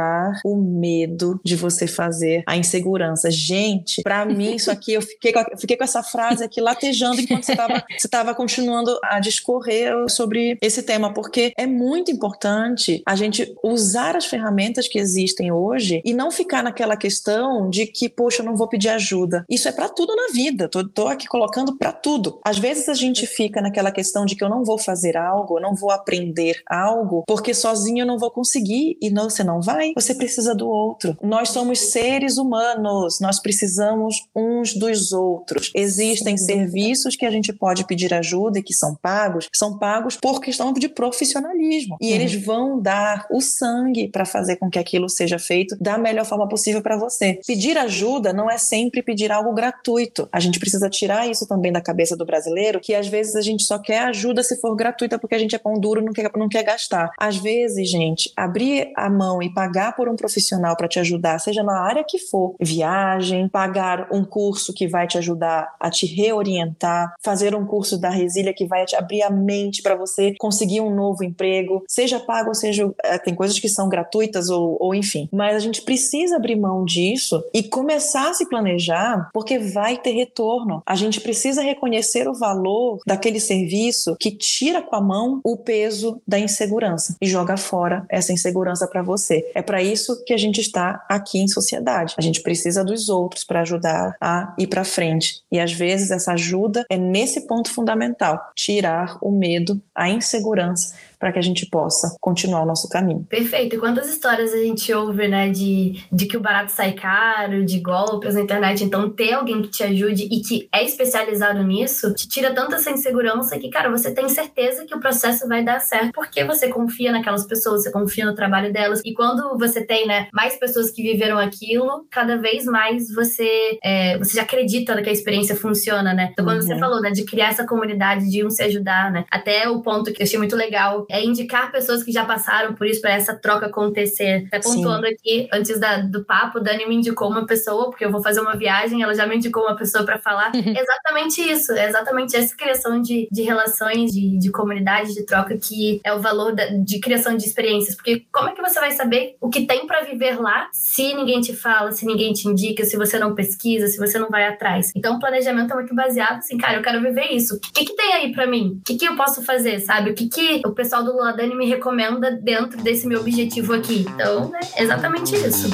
o 0.44 0.56
medo 0.56 1.40
de 1.44 1.56
você 1.56 1.86
fazer 1.86 2.42
a 2.46 2.56
insegurança. 2.56 3.30
Gente, 3.30 4.02
para 4.02 4.24
mim, 4.24 4.54
isso 4.54 4.70
aqui, 4.70 4.92
eu 4.92 5.02
fiquei, 5.02 5.32
com, 5.32 5.40
eu 5.40 5.58
fiquei 5.58 5.76
com 5.76 5.84
essa 5.84 6.02
frase 6.02 6.44
aqui 6.44 6.60
latejando 6.60 7.20
enquanto 7.20 7.44
você 7.44 7.54
estava 7.96 8.34
continuando 8.34 8.98
a 9.02 9.20
discorrer 9.20 9.92
sobre 10.08 10.58
esse 10.60 10.82
tema, 10.82 11.12
porque 11.12 11.52
é 11.56 11.66
muito 11.66 12.10
importante 12.10 13.02
a 13.06 13.14
gente 13.14 13.54
usar 13.62 14.16
as 14.16 14.26
ferramentas 14.26 14.88
que 14.88 14.98
existem 14.98 15.52
hoje 15.52 16.02
e 16.04 16.14
não 16.14 16.30
ficar 16.30 16.62
naquela 16.62 16.96
questão 16.96 17.68
de 17.68 17.86
que, 17.86 18.08
poxa, 18.08 18.42
eu 18.42 18.46
não 18.46 18.56
vou 18.56 18.68
pedir 18.68 18.88
ajuda. 18.88 19.44
Isso 19.48 19.68
é 19.68 19.72
para 19.72 19.88
tudo 19.88 20.14
na 20.14 20.32
vida. 20.32 20.68
Tô, 20.68 20.86
tô 20.86 21.08
aqui 21.08 21.26
colocando 21.26 21.76
para 21.76 21.92
tudo. 21.92 22.40
Às 22.44 22.58
vezes 22.58 22.88
a 22.88 22.94
gente 22.94 23.26
fica 23.26 23.60
naquela 23.60 23.90
questão 23.90 24.24
de 24.24 24.34
que 24.34 24.44
eu 24.44 24.48
não 24.48 24.64
vou 24.64 24.78
fazer 24.78 25.16
algo, 25.16 25.58
eu 25.58 25.62
não 25.62 25.74
vou 25.74 25.90
aprender 25.90 26.62
algo, 26.66 27.24
porque 27.26 27.54
sozinho 27.54 28.02
eu 28.02 28.06
não 28.06 28.18
vou 28.18 28.30
conseguir. 28.30 28.96
E 29.00 29.10
não, 29.10 29.28
você 29.30 29.44
não 29.44 29.60
vai, 29.60 29.83
você 29.94 30.14
precisa 30.14 30.54
do 30.54 30.68
outro. 30.68 31.16
Nós 31.22 31.50
somos 31.50 31.78
seres 31.90 32.38
humanos, 32.38 33.20
nós 33.20 33.40
precisamos 33.40 34.26
uns 34.34 34.74
dos 34.74 35.12
outros. 35.12 35.70
Existem 35.74 36.36
serviços 36.36 37.16
que 37.16 37.26
a 37.26 37.30
gente 37.30 37.52
pode 37.52 37.86
pedir 37.86 38.14
ajuda 38.14 38.58
e 38.58 38.62
que 38.62 38.72
são 38.72 38.94
pagos, 38.94 39.48
são 39.52 39.78
pagos 39.78 40.16
por 40.16 40.40
questão 40.40 40.72
de 40.72 40.88
profissionalismo. 40.88 41.96
E 42.00 42.08
uhum. 42.08 42.14
eles 42.14 42.34
vão 42.34 42.80
dar 42.80 43.26
o 43.30 43.40
sangue 43.40 44.08
para 44.08 44.24
fazer 44.24 44.56
com 44.56 44.70
que 44.70 44.78
aquilo 44.78 45.08
seja 45.08 45.38
feito 45.38 45.76
da 45.80 45.98
melhor 45.98 46.24
forma 46.24 46.48
possível 46.48 46.82
para 46.82 46.96
você. 46.96 47.40
Pedir 47.46 47.76
ajuda 47.76 48.32
não 48.32 48.50
é 48.50 48.58
sempre 48.58 49.02
pedir 49.02 49.32
algo 49.32 49.52
gratuito. 49.52 50.28
A 50.32 50.40
gente 50.40 50.58
precisa 50.58 50.88
tirar 50.88 51.28
isso 51.28 51.46
também 51.46 51.72
da 51.72 51.80
cabeça 51.80 52.16
do 52.16 52.24
brasileiro, 52.24 52.80
que 52.80 52.94
às 52.94 53.08
vezes 53.08 53.34
a 53.34 53.40
gente 53.40 53.64
só 53.64 53.78
quer 53.78 54.00
ajuda 54.00 54.42
se 54.42 54.60
for 54.60 54.74
gratuita 54.74 55.18
porque 55.18 55.34
a 55.34 55.38
gente 55.38 55.54
é 55.54 55.58
pão 55.58 55.74
duro 55.74 56.00
e 56.00 56.04
não 56.04 56.12
quer, 56.12 56.30
não 56.36 56.48
quer 56.48 56.62
gastar. 56.62 57.10
Às 57.18 57.36
vezes, 57.36 57.88
gente, 57.88 58.32
abrir 58.36 58.92
a 58.96 59.08
mão 59.08 59.42
e 59.42 59.52
pagar 59.52 59.63
por 59.96 60.08
um 60.08 60.16
profissional 60.16 60.76
para 60.76 60.88
te 60.88 60.98
ajudar, 60.98 61.38
seja 61.38 61.62
na 61.62 61.80
área 61.80 62.04
que 62.04 62.18
for, 62.18 62.54
viagem, 62.60 63.48
pagar 63.48 64.08
um 64.12 64.24
curso 64.24 64.72
que 64.72 64.86
vai 64.86 65.06
te 65.06 65.18
ajudar 65.18 65.74
a 65.80 65.90
te 65.90 66.06
reorientar, 66.06 67.14
fazer 67.22 67.54
um 67.54 67.66
curso 67.66 67.98
da 67.98 68.10
Resília 68.10 68.54
que 68.54 68.66
vai 68.66 68.84
te 68.84 68.96
abrir 68.96 69.22
a 69.22 69.30
mente 69.30 69.82
para 69.82 69.94
você 69.94 70.34
conseguir 70.38 70.80
um 70.80 70.94
novo 70.94 71.24
emprego, 71.24 71.84
seja 71.88 72.20
pago 72.20 72.48
ou 72.48 72.54
seja. 72.54 72.90
É, 73.02 73.18
tem 73.18 73.34
coisas 73.34 73.58
que 73.58 73.68
são 73.68 73.88
gratuitas 73.88 74.50
ou, 74.50 74.76
ou 74.80 74.94
enfim. 74.94 75.28
Mas 75.32 75.56
a 75.56 75.58
gente 75.58 75.82
precisa 75.82 76.36
abrir 76.36 76.56
mão 76.56 76.84
disso 76.84 77.42
e 77.52 77.62
começar 77.62 78.30
a 78.30 78.34
se 78.34 78.48
planejar, 78.48 79.30
porque 79.32 79.58
vai 79.58 79.96
ter 79.96 80.12
retorno. 80.12 80.82
A 80.86 80.94
gente 80.94 81.20
precisa 81.20 81.62
reconhecer 81.62 82.28
o 82.28 82.34
valor 82.34 83.00
daquele 83.06 83.40
serviço 83.40 84.16
que 84.18 84.30
tira 84.30 84.82
com 84.82 84.96
a 84.96 85.00
mão 85.00 85.40
o 85.44 85.56
peso 85.56 86.20
da 86.26 86.38
insegurança 86.38 87.16
e 87.20 87.26
joga 87.26 87.56
fora 87.56 88.04
essa 88.08 88.32
insegurança 88.32 88.86
para 88.86 89.02
você. 89.02 89.50
É 89.54 89.62
para 89.62 89.82
isso 89.82 90.22
que 90.24 90.32
a 90.34 90.36
gente 90.36 90.60
está 90.60 91.04
aqui 91.08 91.38
em 91.38 91.48
sociedade. 91.48 92.14
A 92.18 92.22
gente 92.22 92.42
precisa 92.42 92.84
dos 92.84 93.08
outros 93.08 93.44
para 93.44 93.60
ajudar 93.60 94.16
a 94.20 94.54
ir 94.58 94.66
para 94.66 94.84
frente. 94.84 95.42
E 95.50 95.60
às 95.60 95.72
vezes 95.72 96.10
essa 96.10 96.32
ajuda 96.32 96.84
é 96.90 96.96
nesse 96.96 97.46
ponto 97.46 97.70
fundamental, 97.70 98.40
tirar 98.54 99.16
o 99.22 99.30
medo, 99.30 99.80
a 99.94 100.08
insegurança 100.08 100.94
para 101.24 101.32
que 101.32 101.38
a 101.38 101.42
gente 101.42 101.64
possa 101.70 102.14
continuar 102.20 102.64
o 102.64 102.66
nosso 102.66 102.86
caminho. 102.86 103.24
Perfeito. 103.30 103.76
E 103.76 103.78
quantas 103.78 104.10
histórias 104.10 104.52
a 104.52 104.58
gente 104.58 104.92
ouve, 104.92 105.26
né, 105.26 105.48
de, 105.48 106.04
de 106.12 106.26
que 106.26 106.36
o 106.36 106.40
barato 106.40 106.70
sai 106.70 106.92
caro, 106.92 107.64
de 107.64 107.80
golpes 107.80 108.34
na 108.34 108.42
internet. 108.42 108.84
Então, 108.84 109.08
ter 109.08 109.32
alguém 109.32 109.62
que 109.62 109.68
te 109.68 109.82
ajude 109.82 110.28
e 110.30 110.42
que 110.42 110.68
é 110.70 110.84
especializado 110.84 111.62
nisso 111.62 112.12
te 112.12 112.28
tira 112.28 112.52
tanta 112.52 112.76
essa 112.76 112.90
insegurança 112.90 113.58
que, 113.58 113.70
cara, 113.70 113.90
você 113.90 114.12
tem 114.12 114.28
certeza 114.28 114.84
que 114.84 114.94
o 114.94 115.00
processo 115.00 115.48
vai 115.48 115.64
dar 115.64 115.80
certo 115.80 116.12
porque 116.12 116.44
você 116.44 116.68
confia 116.68 117.10
naquelas 117.10 117.46
pessoas, 117.46 117.84
você 117.84 117.90
confia 117.90 118.26
no 118.26 118.34
trabalho 118.34 118.70
delas. 118.70 119.00
E 119.02 119.14
quando 119.14 119.56
você 119.56 119.82
tem, 119.82 120.06
né, 120.06 120.28
mais 120.30 120.58
pessoas 120.58 120.90
que 120.90 121.02
viveram 121.02 121.38
aquilo, 121.38 122.06
cada 122.10 122.36
vez 122.36 122.66
mais 122.66 123.10
você, 123.10 123.78
é, 123.82 124.18
você 124.18 124.36
já 124.36 124.42
acredita 124.42 125.00
que 125.00 125.08
a 125.08 125.12
experiência 125.12 125.56
funciona, 125.56 126.12
né? 126.12 126.28
Então, 126.32 126.44
quando 126.44 126.60
uhum. 126.60 126.66
você 126.66 126.78
falou, 126.78 127.00
né, 127.00 127.10
de 127.12 127.24
criar 127.24 127.48
essa 127.48 127.66
comunidade, 127.66 128.28
de 128.30 128.44
um 128.44 128.50
se 128.50 128.62
ajudar, 128.62 129.10
né? 129.10 129.24
Até 129.30 129.66
o 129.70 129.80
ponto 129.80 130.12
que 130.12 130.20
eu 130.20 130.26
achei 130.26 130.38
muito 130.38 130.54
legal 130.54 131.06
é 131.14 131.24
indicar 131.24 131.70
pessoas 131.70 132.02
que 132.02 132.10
já 132.10 132.24
passaram 132.24 132.74
por 132.74 132.88
isso 132.88 133.00
para 133.00 133.12
essa 133.12 133.36
troca 133.36 133.66
acontecer. 133.66 134.44
Até 134.48 134.58
pontuando 134.58 135.06
Sim. 135.06 135.12
aqui, 135.12 135.48
antes 135.52 135.78
da, 135.78 135.98
do 135.98 136.24
papo, 136.24 136.58
Dani 136.58 136.86
me 136.86 136.96
indicou 136.96 137.30
uma 137.30 137.46
pessoa, 137.46 137.84
porque 137.84 138.04
eu 138.04 138.10
vou 138.10 138.20
fazer 138.20 138.40
uma 138.40 138.56
viagem, 138.56 139.00
ela 139.00 139.14
já 139.14 139.24
me 139.24 139.36
indicou 139.36 139.62
uma 139.62 139.76
pessoa 139.76 140.04
para 140.04 140.18
falar 140.18 140.50
exatamente 140.58 141.40
isso, 141.40 141.70
é 141.70 141.86
exatamente 141.86 142.34
essa 142.34 142.56
criação 142.56 143.00
de, 143.00 143.28
de 143.30 143.42
relações, 143.42 144.10
de, 144.10 144.36
de 144.40 144.50
comunidade, 144.50 145.14
de 145.14 145.24
troca, 145.24 145.56
que 145.56 146.00
é 146.02 146.12
o 146.12 146.20
valor 146.20 146.52
da, 146.52 146.66
de 146.66 146.98
criação 146.98 147.36
de 147.36 147.46
experiências. 147.46 147.94
Porque 147.94 148.24
como 148.32 148.48
é 148.48 148.52
que 148.52 148.60
você 148.60 148.80
vai 148.80 148.90
saber 148.90 149.36
o 149.40 149.48
que 149.48 149.66
tem 149.66 149.86
para 149.86 150.00
viver 150.00 150.40
lá 150.40 150.68
se 150.72 151.14
ninguém 151.14 151.40
te 151.40 151.54
fala, 151.54 151.92
se 151.92 152.04
ninguém 152.04 152.32
te 152.32 152.48
indica, 152.48 152.84
se 152.84 152.96
você 152.96 153.20
não 153.20 153.36
pesquisa, 153.36 153.86
se 153.86 153.98
você 153.98 154.18
não 154.18 154.30
vai 154.30 154.48
atrás? 154.48 154.90
Então, 154.96 155.14
o 155.14 155.20
planejamento 155.20 155.70
é 155.70 155.74
muito 155.76 155.94
baseado 155.94 156.38
assim, 156.38 156.58
cara, 156.58 156.78
eu 156.78 156.82
quero 156.82 157.00
viver 157.00 157.30
isso. 157.30 157.54
O 157.54 157.60
que, 157.60 157.84
que 157.84 157.94
tem 157.94 158.14
aí 158.14 158.32
para 158.32 158.48
mim? 158.48 158.80
O 158.80 158.84
que, 158.84 158.96
que 158.96 159.06
eu 159.06 159.14
posso 159.14 159.44
fazer, 159.44 159.78
sabe? 159.78 160.10
O 160.10 160.14
que, 160.14 160.28
que 160.28 160.60
o 160.66 160.72
pessoal 160.72 161.03
do 161.04 161.16
Ladani 161.16 161.54
me 161.54 161.66
recomenda 161.66 162.30
dentro 162.30 162.82
desse 162.82 163.06
meu 163.06 163.20
objetivo 163.20 163.74
aqui. 163.74 164.06
Então, 164.08 164.52
é 164.76 164.82
exatamente 164.82 165.34
isso. 165.34 165.68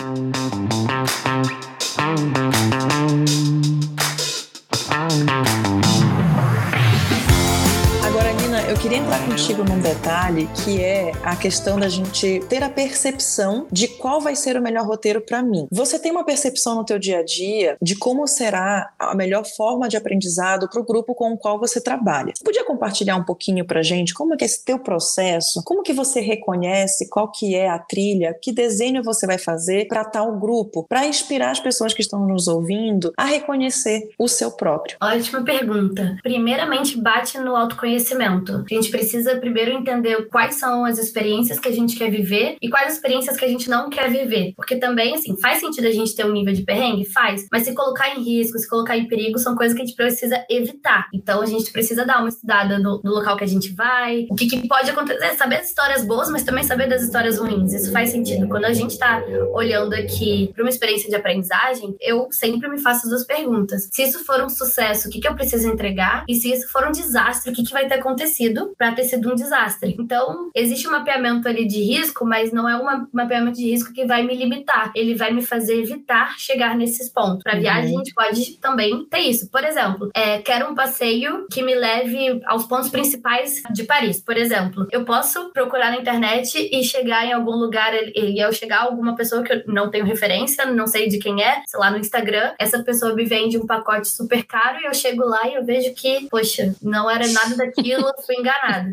Contigo 9.27 9.65
num 9.65 9.81
detalhe 9.81 10.49
que 10.65 10.83
é 10.83 11.13
a 11.23 11.37
questão 11.37 11.79
da 11.79 11.89
gente 11.89 12.41
ter 12.49 12.63
a 12.63 12.71
percepção 12.71 13.67
de 13.71 13.87
qual 13.87 14.21
vai 14.21 14.35
ser 14.35 14.57
o 14.57 14.63
melhor 14.63 14.87
roteiro 14.87 15.21
para 15.21 15.43
mim. 15.43 15.67
Você 15.71 15.99
tem 15.99 16.11
uma 16.11 16.25
percepção 16.25 16.77
no 16.77 16.85
teu 16.85 16.99
dia 16.99 17.19
a 17.19 17.25
dia 17.25 17.77
de 17.81 17.95
como 17.97 18.27
será 18.27 18.93
a 18.99 19.15
melhor 19.15 19.45
forma 19.45 19.89
de 19.89 19.97
aprendizado 19.97 20.69
para 20.69 20.81
o 20.81 20.85
grupo 20.85 21.15
com 21.15 21.33
o 21.33 21.39
qual 21.39 21.59
você 21.59 21.81
trabalha. 21.81 22.33
Você 22.35 22.45
podia 22.45 22.65
compartilhar 22.65 23.17
um 23.17 23.25
pouquinho 23.25 23.65
para 23.65 23.83
gente 23.83 24.15
como 24.15 24.35
é 24.35 24.37
que 24.37 24.45
é 24.45 24.47
esse 24.47 24.65
teu 24.65 24.79
processo? 24.79 25.63
Como 25.65 25.83
que 25.83 25.93
você 25.93 26.21
reconhece 26.21 27.09
qual 27.09 27.31
que 27.31 27.55
é 27.55 27.69
a 27.69 27.79
trilha? 27.79 28.37
Que 28.41 28.53
desenho 28.53 29.03
você 29.03 29.27
vai 29.27 29.39
fazer 29.39 29.87
para 29.89 30.05
tal 30.05 30.39
grupo? 30.39 30.87
Para 30.89 31.07
inspirar 31.07 31.51
as 31.51 31.61
pessoas 31.61 31.93
que 31.93 32.01
estão 32.01 32.27
nos 32.27 32.49
ouvindo 32.49 33.13
a 33.17 33.25
reconhecer 33.25 34.11
o 34.19 34.29
seu 34.29 34.51
próprio. 34.51 34.97
Ótima 35.01 35.43
pergunta. 35.45 36.17
Primeiramente, 36.23 37.01
bate 37.01 37.39
no 37.39 37.55
autoconhecimento. 37.57 38.65
A 38.71 38.75
gente 38.75 38.91
precisa 38.91 39.10
precisa 39.11 39.37
primeiro 39.41 39.73
entender 39.73 40.29
quais 40.29 40.55
são 40.55 40.85
as 40.85 40.97
experiências 40.97 41.59
que 41.59 41.69
a 41.69 41.73
gente 41.73 41.97
quer 41.97 42.11
viver 42.11 42.57
e 42.63 42.71
quais 42.71 42.95
experiências 42.95 43.37
que 43.37 43.45
a 43.45 43.49
gente 43.49 43.69
não 43.69 43.91
quer 43.91 44.09
viver. 44.09 44.53
Porque 44.55 44.77
também, 44.77 45.15
assim, 45.15 45.37
faz 45.41 45.59
sentido 45.59 45.87
a 45.89 45.91
gente 45.91 46.15
ter 46.15 46.25
um 46.25 46.33
nível 46.33 46.55
de 46.55 46.63
perrengue? 46.63 47.05
Faz. 47.11 47.47
Mas 47.51 47.65
se 47.65 47.75
colocar 47.75 48.17
em 48.17 48.23
risco, 48.23 48.57
se 48.59 48.69
colocar 48.69 48.97
em 48.97 49.09
perigo, 49.09 49.39
são 49.39 49.57
coisas 49.57 49.77
que 49.77 49.83
a 49.83 49.85
gente 49.85 49.97
precisa 49.97 50.45
evitar. 50.49 51.09
Então 51.13 51.43
a 51.43 51.47
gente 51.47 51.73
precisa 51.73 52.07
dar 52.07 52.21
uma 52.21 52.29
estudada 52.29 52.79
no, 52.79 53.01
no 53.03 53.11
local 53.11 53.37
que 53.37 53.43
a 53.43 53.49
gente 53.49 53.75
vai, 53.75 54.27
o 54.31 54.37
que, 54.37 54.47
que 54.47 54.69
pode 54.69 54.91
acontecer, 54.91 55.35
saber 55.35 55.57
as 55.57 55.69
histórias 55.69 56.05
boas, 56.05 56.31
mas 56.31 56.45
também 56.45 56.63
saber 56.63 56.89
das 56.89 57.03
histórias 57.03 57.39
ruins. 57.39 57.73
Isso 57.73 57.91
faz 57.91 58.11
sentido. 58.11 58.49
Quando 58.49 58.67
a 58.67 58.73
gente 58.73 58.97
tá 58.97 59.23
olhando 59.53 59.95
aqui 59.95 60.51
para 60.55 60.63
uma 60.63 60.71
experiência 60.71 61.09
de 61.09 61.17
aprendizagem, 61.17 61.97
eu 62.01 62.29
sempre 62.31 62.69
me 62.69 62.79
faço 62.79 63.09
duas 63.09 63.27
perguntas. 63.27 63.89
Se 63.91 64.03
isso 64.03 64.25
for 64.25 64.41
um 64.41 64.49
sucesso, 64.49 65.09
o 65.09 65.11
que, 65.11 65.21
que 65.21 65.27
eu 65.27 65.35
preciso 65.35 65.69
entregar? 65.69 66.25
E 66.29 66.35
se 66.37 66.53
isso 66.53 66.71
for 66.71 66.87
um 66.87 66.93
desastre, 66.93 67.51
o 67.51 67.55
que, 67.55 67.65
que 67.65 67.73
vai 67.73 67.89
ter 67.89 67.95
acontecido 67.95 68.73
para 68.79 68.93
ter 68.93 69.00
sido 69.05 69.33
um 69.33 69.35
desastre? 69.35 69.97
Então, 69.99 70.51
existe 70.55 70.87
um 70.89 70.93
mapeamento 70.93 71.49
ali 71.49 71.67
de 71.67 71.83
risco, 71.83 72.25
mas 72.25 72.53
não 72.53 72.69
é 72.69 72.77
um 72.77 73.07
mapeamento 73.13 73.57
de 73.57 73.71
risco 73.71 73.93
que 73.93 74.05
vai 74.05 74.23
me 74.23 74.35
limitar. 74.35 74.93
Ele 74.95 75.15
vai 75.15 75.33
me 75.33 75.43
fazer 75.43 75.81
evitar 75.81 76.39
chegar 76.39 76.77
nesses 76.77 77.09
pontos. 77.09 77.43
Para 77.43 77.59
viagem, 77.59 77.93
uhum. 77.93 78.01
a 78.01 78.05
gente 78.05 78.15
pode 78.15 78.59
também 78.59 79.05
ter 79.07 79.21
isso. 79.21 79.51
Por 79.51 79.65
exemplo, 79.65 80.11
é, 80.15 80.39
quero 80.39 80.71
um 80.71 80.75
passeio 80.75 81.47
que 81.51 81.63
me 81.63 81.75
leve 81.75 82.41
aos 82.45 82.67
pontos 82.67 82.89
principais 82.89 83.63
de 83.73 83.85
Paris, 83.85 84.21
por 84.21 84.37
exemplo. 84.37 84.87
Eu 84.91 85.05
posso 85.05 85.51
procurar 85.53 85.91
na 85.91 85.99
internet 85.99 86.69
e 86.71 86.83
chegar 86.85 87.25
em 87.27 87.33
algum 87.33 87.57
lugar 87.57 87.93
e 87.95 88.43
eu 88.43 88.53
chegar 88.53 88.81
a 88.81 88.85
alguma 88.85 89.15
pessoa 89.15 89.43
que 89.43 89.53
eu 89.53 89.63
não 89.67 89.91
tenho 89.91 90.05
referência, 90.05 90.67
não 90.67 90.87
sei 90.87 91.09
de 91.09 91.19
quem 91.19 91.43
é, 91.43 91.63
sei 91.67 91.79
lá, 91.79 91.91
no 91.91 91.99
Instagram, 91.99 92.53
essa 92.59 92.83
pessoa 92.83 93.15
me 93.15 93.25
vende 93.25 93.59
um 93.59 93.67
pacote 93.67 94.09
super 94.09 94.45
caro 94.45 94.79
e 94.81 94.87
eu 94.87 94.95
chego 94.95 95.25
lá 95.25 95.47
e 95.49 95.55
eu 95.55 95.65
vejo 95.65 95.95
que, 95.95 96.29
poxa, 96.31 96.75
não 96.83 97.11
era 97.11 97.27
nada 97.29 97.57
daquilo, 97.57 98.13
fui 98.27 98.37
enganada. 98.37 98.90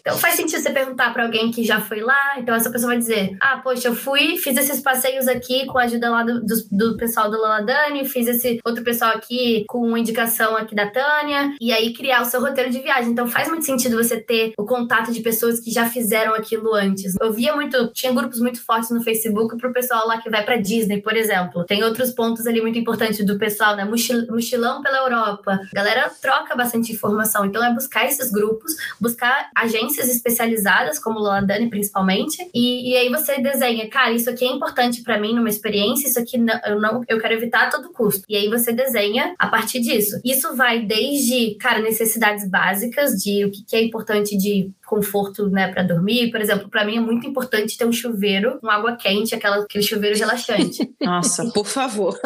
Então 0.00 0.16
faz 0.16 0.34
sentido 0.34 0.60
você 0.60 0.70
perguntar 0.70 1.12
para 1.12 1.24
alguém 1.24 1.50
que 1.50 1.64
já 1.64 1.80
foi 1.80 2.00
lá, 2.00 2.38
então 2.38 2.54
essa 2.54 2.70
pessoa 2.70 2.90
vai 2.90 2.98
dizer: 2.98 3.36
"Ah, 3.40 3.60
poxa, 3.62 3.88
eu 3.88 3.94
fui, 3.94 4.36
fiz 4.36 4.56
esses 4.56 4.80
passeios 4.80 5.28
aqui 5.28 5.66
com 5.66 5.78
a 5.78 5.84
ajuda 5.84 6.10
lá 6.10 6.22
do, 6.22 6.40
do, 6.40 6.54
do 6.70 6.96
pessoal 6.96 7.30
do 7.30 7.40
Laladani, 7.40 8.04
fiz 8.04 8.26
esse 8.26 8.58
outro 8.64 8.82
pessoal 8.82 9.12
aqui 9.12 9.64
com 9.68 9.96
indicação 9.96 10.56
aqui 10.56 10.74
da 10.74 10.86
Tânia", 10.88 11.54
e 11.60 11.72
aí 11.72 11.92
criar 11.92 12.22
o 12.22 12.24
seu 12.24 12.40
roteiro 12.40 12.70
de 12.70 12.80
viagem. 12.80 13.12
Então 13.12 13.26
faz 13.26 13.48
muito 13.48 13.64
sentido 13.64 13.96
você 13.96 14.20
ter 14.20 14.52
o 14.58 14.64
contato 14.64 15.12
de 15.12 15.20
pessoas 15.20 15.60
que 15.60 15.70
já 15.70 15.88
fizeram 15.88 16.34
aquilo 16.34 16.74
antes. 16.74 17.14
Eu 17.20 17.32
via 17.32 17.54
muito, 17.54 17.88
tinha 17.92 18.12
grupos 18.12 18.40
muito 18.40 18.64
fortes 18.64 18.90
no 18.90 19.02
Facebook 19.02 19.56
pro 19.56 19.72
pessoal 19.72 20.06
lá 20.06 20.20
que 20.20 20.30
vai 20.30 20.44
para 20.44 20.56
Disney, 20.56 21.00
por 21.00 21.16
exemplo. 21.16 21.64
Tem 21.64 21.82
outros 21.82 22.10
pontos 22.10 22.46
ali 22.46 22.60
muito 22.60 22.78
importantes 22.78 23.24
do 23.24 23.38
pessoal, 23.38 23.76
né? 23.76 23.84
Mochilão 23.84 24.82
pela 24.82 24.98
Europa. 24.98 25.60
A 25.72 25.74
galera 25.74 26.10
troca 26.20 26.54
bastante 26.54 26.92
informação. 26.92 27.44
Então 27.44 27.64
é 27.64 27.72
buscar 27.72 28.06
esses 28.06 28.30
grupos, 28.30 28.72
buscar 29.00 29.31
agências 29.54 30.08
especializadas, 30.08 30.98
como 30.98 31.18
o 31.18 31.22
Ladani 31.22 31.68
principalmente, 31.68 32.38
e, 32.54 32.92
e 32.92 32.96
aí 32.96 33.08
você 33.08 33.40
desenha, 33.40 33.88
cara, 33.88 34.12
isso 34.12 34.30
aqui 34.30 34.44
é 34.44 34.48
importante 34.48 35.02
para 35.02 35.18
mim 35.18 35.34
numa 35.34 35.48
experiência, 35.48 36.08
isso 36.08 36.18
aqui 36.18 36.38
não, 36.38 36.58
eu 36.66 36.80
não 36.80 37.02
eu 37.08 37.20
quero 37.20 37.34
evitar 37.34 37.64
a 37.64 37.70
todo 37.70 37.92
custo. 37.92 38.24
E 38.28 38.36
aí 38.36 38.48
você 38.48 38.72
desenha 38.72 39.34
a 39.38 39.48
partir 39.48 39.80
disso. 39.80 40.20
Isso 40.24 40.54
vai 40.56 40.80
desde, 40.80 41.54
cara, 41.56 41.80
necessidades 41.80 42.48
básicas 42.48 43.12
de 43.12 43.44
o 43.44 43.50
que 43.50 43.76
é 43.76 43.82
importante 43.82 44.36
de 44.36 44.70
conforto, 44.92 45.48
né, 45.48 45.72
para 45.72 45.82
dormir. 45.82 46.30
Por 46.30 46.38
exemplo, 46.38 46.68
para 46.68 46.84
mim 46.84 46.98
é 46.98 47.00
muito 47.00 47.26
importante 47.26 47.78
ter 47.78 47.86
um 47.86 47.92
chuveiro 47.92 48.58
com 48.60 48.68
água 48.68 48.94
quente, 48.94 49.34
aquela, 49.34 49.62
aquele 49.62 49.82
chuveiro 49.82 50.18
relaxante. 50.18 50.92
Nossa, 51.00 51.50
por 51.50 51.64
favor. 51.64 52.20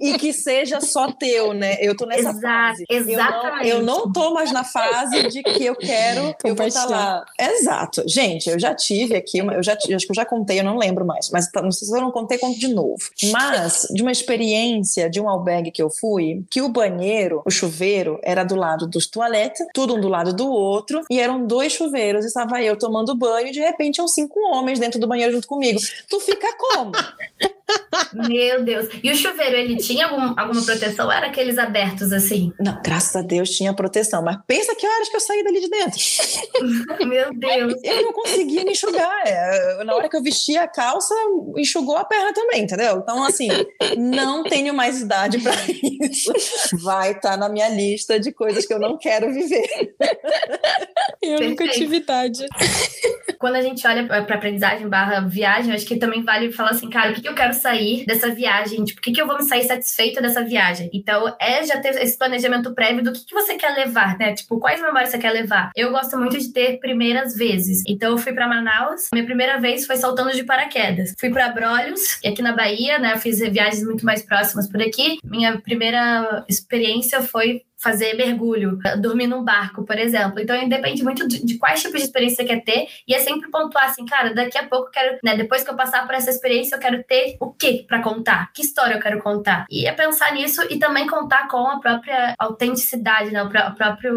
e 0.00 0.16
que 0.16 0.32
seja 0.32 0.80
só 0.80 1.12
teu, 1.12 1.52
né? 1.52 1.76
Eu 1.82 1.94
tô 1.94 2.06
nessa 2.06 2.30
Exato, 2.30 2.40
fase. 2.40 2.84
Exatamente. 2.88 3.68
Eu 3.68 3.82
não, 3.82 3.98
eu 3.98 4.06
não 4.06 4.12
tô 4.12 4.32
mais 4.32 4.50
na 4.52 4.64
fase 4.64 5.28
de 5.28 5.42
que 5.42 5.66
eu 5.66 5.76
quero 5.76 6.34
eu 6.42 6.54
vou 6.54 6.66
estar 6.66 6.86
tá 6.86 6.90
lá. 6.90 7.26
Exato. 7.38 8.04
Gente, 8.06 8.48
eu 8.48 8.58
já 8.58 8.74
tive 8.74 9.14
aqui, 9.14 9.42
uma, 9.42 9.52
eu 9.52 9.62
já 9.62 9.74
acho 9.74 10.06
que 10.06 10.12
eu 10.12 10.14
já 10.14 10.24
contei, 10.24 10.60
eu 10.60 10.64
não 10.64 10.78
lembro 10.78 11.04
mais, 11.04 11.28
mas 11.30 11.50
tá, 11.50 11.60
não 11.60 11.70
sei 11.70 11.86
se 11.86 11.94
eu 11.94 12.00
não 12.00 12.10
contei, 12.10 12.38
conto 12.38 12.58
de 12.58 12.68
novo. 12.68 13.02
Mas 13.30 13.86
de 13.90 14.00
uma 14.00 14.10
experiência 14.10 15.10
de 15.10 15.20
um 15.20 15.28
albergue 15.28 15.70
que 15.70 15.82
eu 15.82 15.90
fui, 15.90 16.42
que 16.50 16.62
o 16.62 16.70
banheiro, 16.70 17.42
o 17.44 17.50
chuveiro 17.50 18.18
era 18.22 18.44
do 18.44 18.54
lado 18.54 18.86
dos 18.86 19.06
toaletes, 19.06 19.66
tudo 19.74 19.96
um 19.96 20.00
do 20.00 20.08
lado 20.08 20.32
do 20.32 20.48
outro, 20.48 21.02
e 21.10 21.20
eram 21.20 21.49
dois 21.50 21.72
chuveiros, 21.72 22.24
e 22.24 22.28
estava 22.28 22.62
eu 22.62 22.78
tomando 22.78 23.12
banho, 23.16 23.48
e 23.48 23.50
de 23.50 23.58
repente 23.58 23.96
tinham 23.96 24.06
cinco 24.06 24.38
homens 24.52 24.78
dentro 24.78 25.00
do 25.00 25.08
banheiro 25.08 25.32
junto 25.32 25.48
comigo. 25.48 25.80
Tu 26.08 26.20
fica 26.20 26.56
como? 26.56 26.92
Meu 28.12 28.64
Deus. 28.64 28.88
E 29.02 29.10
o 29.10 29.16
chuveiro, 29.16 29.56
ele 29.56 29.76
tinha 29.76 30.06
algum, 30.06 30.38
alguma 30.38 30.62
proteção? 30.62 31.06
Ou 31.06 31.12
era 31.12 31.26
aqueles 31.26 31.58
abertos 31.58 32.12
assim? 32.12 32.52
Não, 32.58 32.80
graças 32.82 33.14
a 33.16 33.22
Deus 33.22 33.50
tinha 33.50 33.74
proteção. 33.74 34.22
Mas 34.22 34.38
pensa 34.46 34.74
que 34.74 34.86
horas 34.86 35.08
que 35.08 35.16
eu 35.16 35.20
saí 35.20 35.42
dali 35.42 35.60
de 35.60 35.68
dentro. 35.68 36.00
Meu 37.06 37.32
Deus. 37.34 37.74
Eu 37.82 38.02
não 38.02 38.12
conseguia 38.12 38.64
me 38.64 38.72
enxugar. 38.72 39.22
É, 39.26 39.84
na 39.84 39.94
hora 39.94 40.08
que 40.08 40.16
eu 40.16 40.22
vestia 40.22 40.62
a 40.62 40.68
calça, 40.68 41.14
enxugou 41.56 41.96
a 41.96 42.04
perna 42.04 42.32
também, 42.32 42.62
entendeu? 42.62 42.98
Então, 42.98 43.22
assim, 43.24 43.48
não 43.96 44.42
tenho 44.42 44.74
mais 44.74 45.00
idade 45.00 45.38
para 45.38 45.54
isso. 46.08 46.32
Vai 46.82 47.12
estar 47.12 47.32
tá 47.32 47.36
na 47.36 47.48
minha 47.48 47.68
lista 47.68 48.18
de 48.18 48.32
coisas 48.32 48.66
que 48.66 48.74
eu 48.74 48.78
não 48.78 48.98
quero 48.98 49.32
viver. 49.32 49.68
Eu 51.22 51.38
Perfeito. 51.38 51.50
nunca 51.50 51.68
tive 51.68 51.96
idade. 51.96 52.46
Quando 53.38 53.56
a 53.56 53.62
gente 53.62 53.86
olha 53.86 54.06
para 54.06 54.34
aprendizagem 54.34 54.88
barra 54.88 55.20
viagem, 55.20 55.72
acho 55.72 55.86
que 55.86 55.96
também 55.96 56.22
vale 56.22 56.52
falar 56.52 56.70
assim, 56.70 56.90
cara, 56.90 57.10
o 57.10 57.14
que, 57.14 57.22
que 57.22 57.28
eu 57.28 57.34
quero 57.34 57.54
sair 57.60 58.04
dessa 58.06 58.30
viagem? 58.30 58.84
Tipo, 58.84 59.00
o 59.00 59.02
que, 59.02 59.12
que 59.12 59.20
eu 59.20 59.26
vou 59.26 59.36
me 59.36 59.44
sair 59.44 59.64
satisfeita 59.64 60.20
dessa 60.20 60.42
viagem? 60.42 60.90
Então, 60.92 61.34
é 61.40 61.64
já 61.64 61.78
ter 61.80 61.94
esse 62.02 62.16
planejamento 62.16 62.74
prévio 62.74 63.02
do 63.02 63.12
que, 63.12 63.24
que 63.24 63.34
você 63.34 63.54
quer 63.54 63.74
levar, 63.74 64.18
né? 64.18 64.34
Tipo, 64.34 64.58
quais 64.58 64.80
memórias 64.80 65.10
você 65.10 65.18
quer 65.18 65.30
levar? 65.30 65.70
Eu 65.76 65.90
gosto 65.90 66.16
muito 66.16 66.38
de 66.38 66.52
ter 66.52 66.78
primeiras 66.78 67.34
vezes. 67.34 67.82
Então, 67.86 68.12
eu 68.12 68.18
fui 68.18 68.32
para 68.32 68.48
Manaus, 68.48 69.08
minha 69.12 69.24
primeira 69.24 69.58
vez 69.58 69.86
foi 69.86 69.96
saltando 69.96 70.32
de 70.32 70.44
paraquedas. 70.44 71.14
Fui 71.18 71.30
para 71.30 71.46
Abrolhos, 71.46 72.18
aqui 72.24 72.42
na 72.42 72.54
Bahia, 72.54 72.98
né? 72.98 73.14
Eu 73.14 73.18
fiz 73.18 73.38
viagens 73.38 73.84
muito 73.84 74.04
mais 74.04 74.22
próximas 74.22 74.68
por 74.68 74.80
aqui. 74.80 75.18
Minha 75.24 75.60
primeira 75.60 76.44
experiência 76.48 77.22
foi 77.22 77.62
fazer 77.80 78.14
mergulho, 78.14 78.78
dormir 79.00 79.26
num 79.26 79.42
barco, 79.42 79.84
por 79.84 79.98
exemplo. 79.98 80.38
Então, 80.40 80.68
depende 80.68 81.02
muito 81.02 81.26
de, 81.26 81.44
de 81.44 81.58
quais 81.58 81.80
tipos 81.80 82.00
de 82.00 82.06
experiência 82.06 82.36
você 82.36 82.44
quer 82.44 82.62
ter. 82.62 82.86
E 83.06 83.14
é 83.14 83.18
sempre 83.18 83.50
pontuar 83.50 83.86
assim, 83.86 84.04
cara, 84.04 84.34
daqui 84.34 84.58
a 84.58 84.66
pouco 84.66 84.86
eu 84.86 84.90
quero, 84.90 85.18
né, 85.24 85.36
depois 85.36 85.62
que 85.62 85.70
eu 85.70 85.76
passar 85.76 86.06
por 86.06 86.14
essa 86.14 86.30
experiência, 86.30 86.76
eu 86.76 86.80
quero 86.80 87.02
ter 87.04 87.36
o 87.40 87.50
que 87.52 87.84
para 87.84 88.02
contar? 88.02 88.52
Que 88.52 88.62
história 88.62 88.94
eu 88.94 89.00
quero 89.00 89.22
contar? 89.22 89.64
E 89.70 89.86
é 89.86 89.92
pensar 89.92 90.32
nisso 90.34 90.62
e 90.70 90.78
também 90.78 91.06
contar 91.06 91.48
com 91.48 91.66
a 91.66 91.80
própria 91.80 92.34
autenticidade, 92.38 93.30
né, 93.30 93.40
a 93.40 93.70
própria 93.70 94.12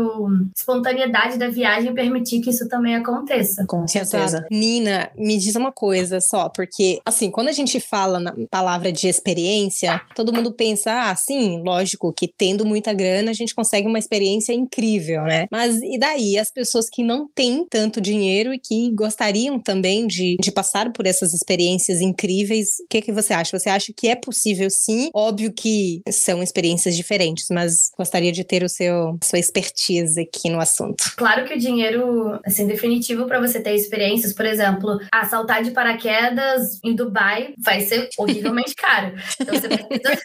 espontaneidade 0.56 1.38
da 1.38 1.50
viagem 1.50 1.92
e 1.92 1.96
permitir 1.96 2.42
que 2.42 2.50
isso 2.50 2.68
também 2.68 2.96
aconteça. 2.96 3.66
Com 3.68 3.88
certeza. 3.88 4.46
Nina, 4.52 5.10
me 5.16 5.38
diz 5.38 5.56
uma 5.56 5.72
coisa 5.72 6.20
só, 6.20 6.50
porque, 6.50 7.00
assim, 7.06 7.32
quando 7.32 7.48
a 7.48 7.54
gente 7.54 7.80
fala 7.80 8.20
na 8.20 8.34
palavra 8.50 8.92
de 8.92 9.08
experiência, 9.08 10.02
todo 10.16 10.34
mundo 10.34 10.52
pensa, 10.52 11.10
ah, 11.10 11.16
sim, 11.16 11.62
lógico 11.64 12.14
que 12.14 12.28
tendo 12.28 12.66
muita 12.66 12.94
grana, 12.94 13.32
a 13.32 13.34
gente 13.34 13.53
gente 13.54 13.56
consegue 13.56 13.88
uma 13.88 14.00
experiência 14.00 14.54
incrível, 14.54 15.24
né? 15.24 15.46
Mas 15.52 15.82
e 15.82 15.98
daí 15.98 16.38
as 16.38 16.52
pessoas 16.52 16.90
que 16.90 17.04
não 17.04 17.28
têm 17.34 17.66
tanto 17.70 18.02
dinheiro 18.02 18.54
e 18.54 18.60
que 18.60 18.92
gostariam 18.94 19.60
também 19.60 20.08
de, 20.08 20.36
de 20.42 20.52
passar 20.52 20.92
por 20.92 21.06
essas 21.06 21.34
experiências 21.34 22.02
incríveis, 22.02 22.80
o 22.84 22.88
que, 22.90 23.02
que 23.02 23.12
você 23.12 23.34
acha? 23.34 23.58
Você 23.58 23.70
acha 23.70 23.94
que 23.96 24.08
é 24.08 24.16
possível 24.16 24.70
sim? 24.70 25.10
Óbvio 25.14 25.54
que 25.54 26.02
são 26.10 26.42
experiências 26.42 26.96
diferentes, 26.96 27.46
mas 27.52 27.92
gostaria 27.98 28.32
de 28.32 28.44
ter 28.44 28.64
o 28.64 28.70
seu 28.70 29.18
sua 29.24 29.40
expertise 29.40 30.20
aqui 30.20 30.50
no 30.50 30.60
assunto. 30.60 31.14
Claro 31.16 31.46
que 31.46 31.54
o 31.54 31.60
dinheiro, 31.60 32.40
assim, 32.46 32.66
definitivo 32.68 33.26
para 33.26 33.40
você 33.40 33.60
ter 33.60 33.76
experiências, 33.76 34.34
por 34.34 34.46
exemplo, 34.46 34.98
assaltar 35.12 35.64
de 35.64 35.72
paraquedas 35.72 36.80
em 36.84 36.96
Dubai 36.96 37.54
vai 37.64 37.82
ser 37.82 38.10
horrivelmente 38.18 38.74
caro. 38.76 39.14
Então 39.40 39.56
você 39.56 39.68
precisa, 39.68 40.22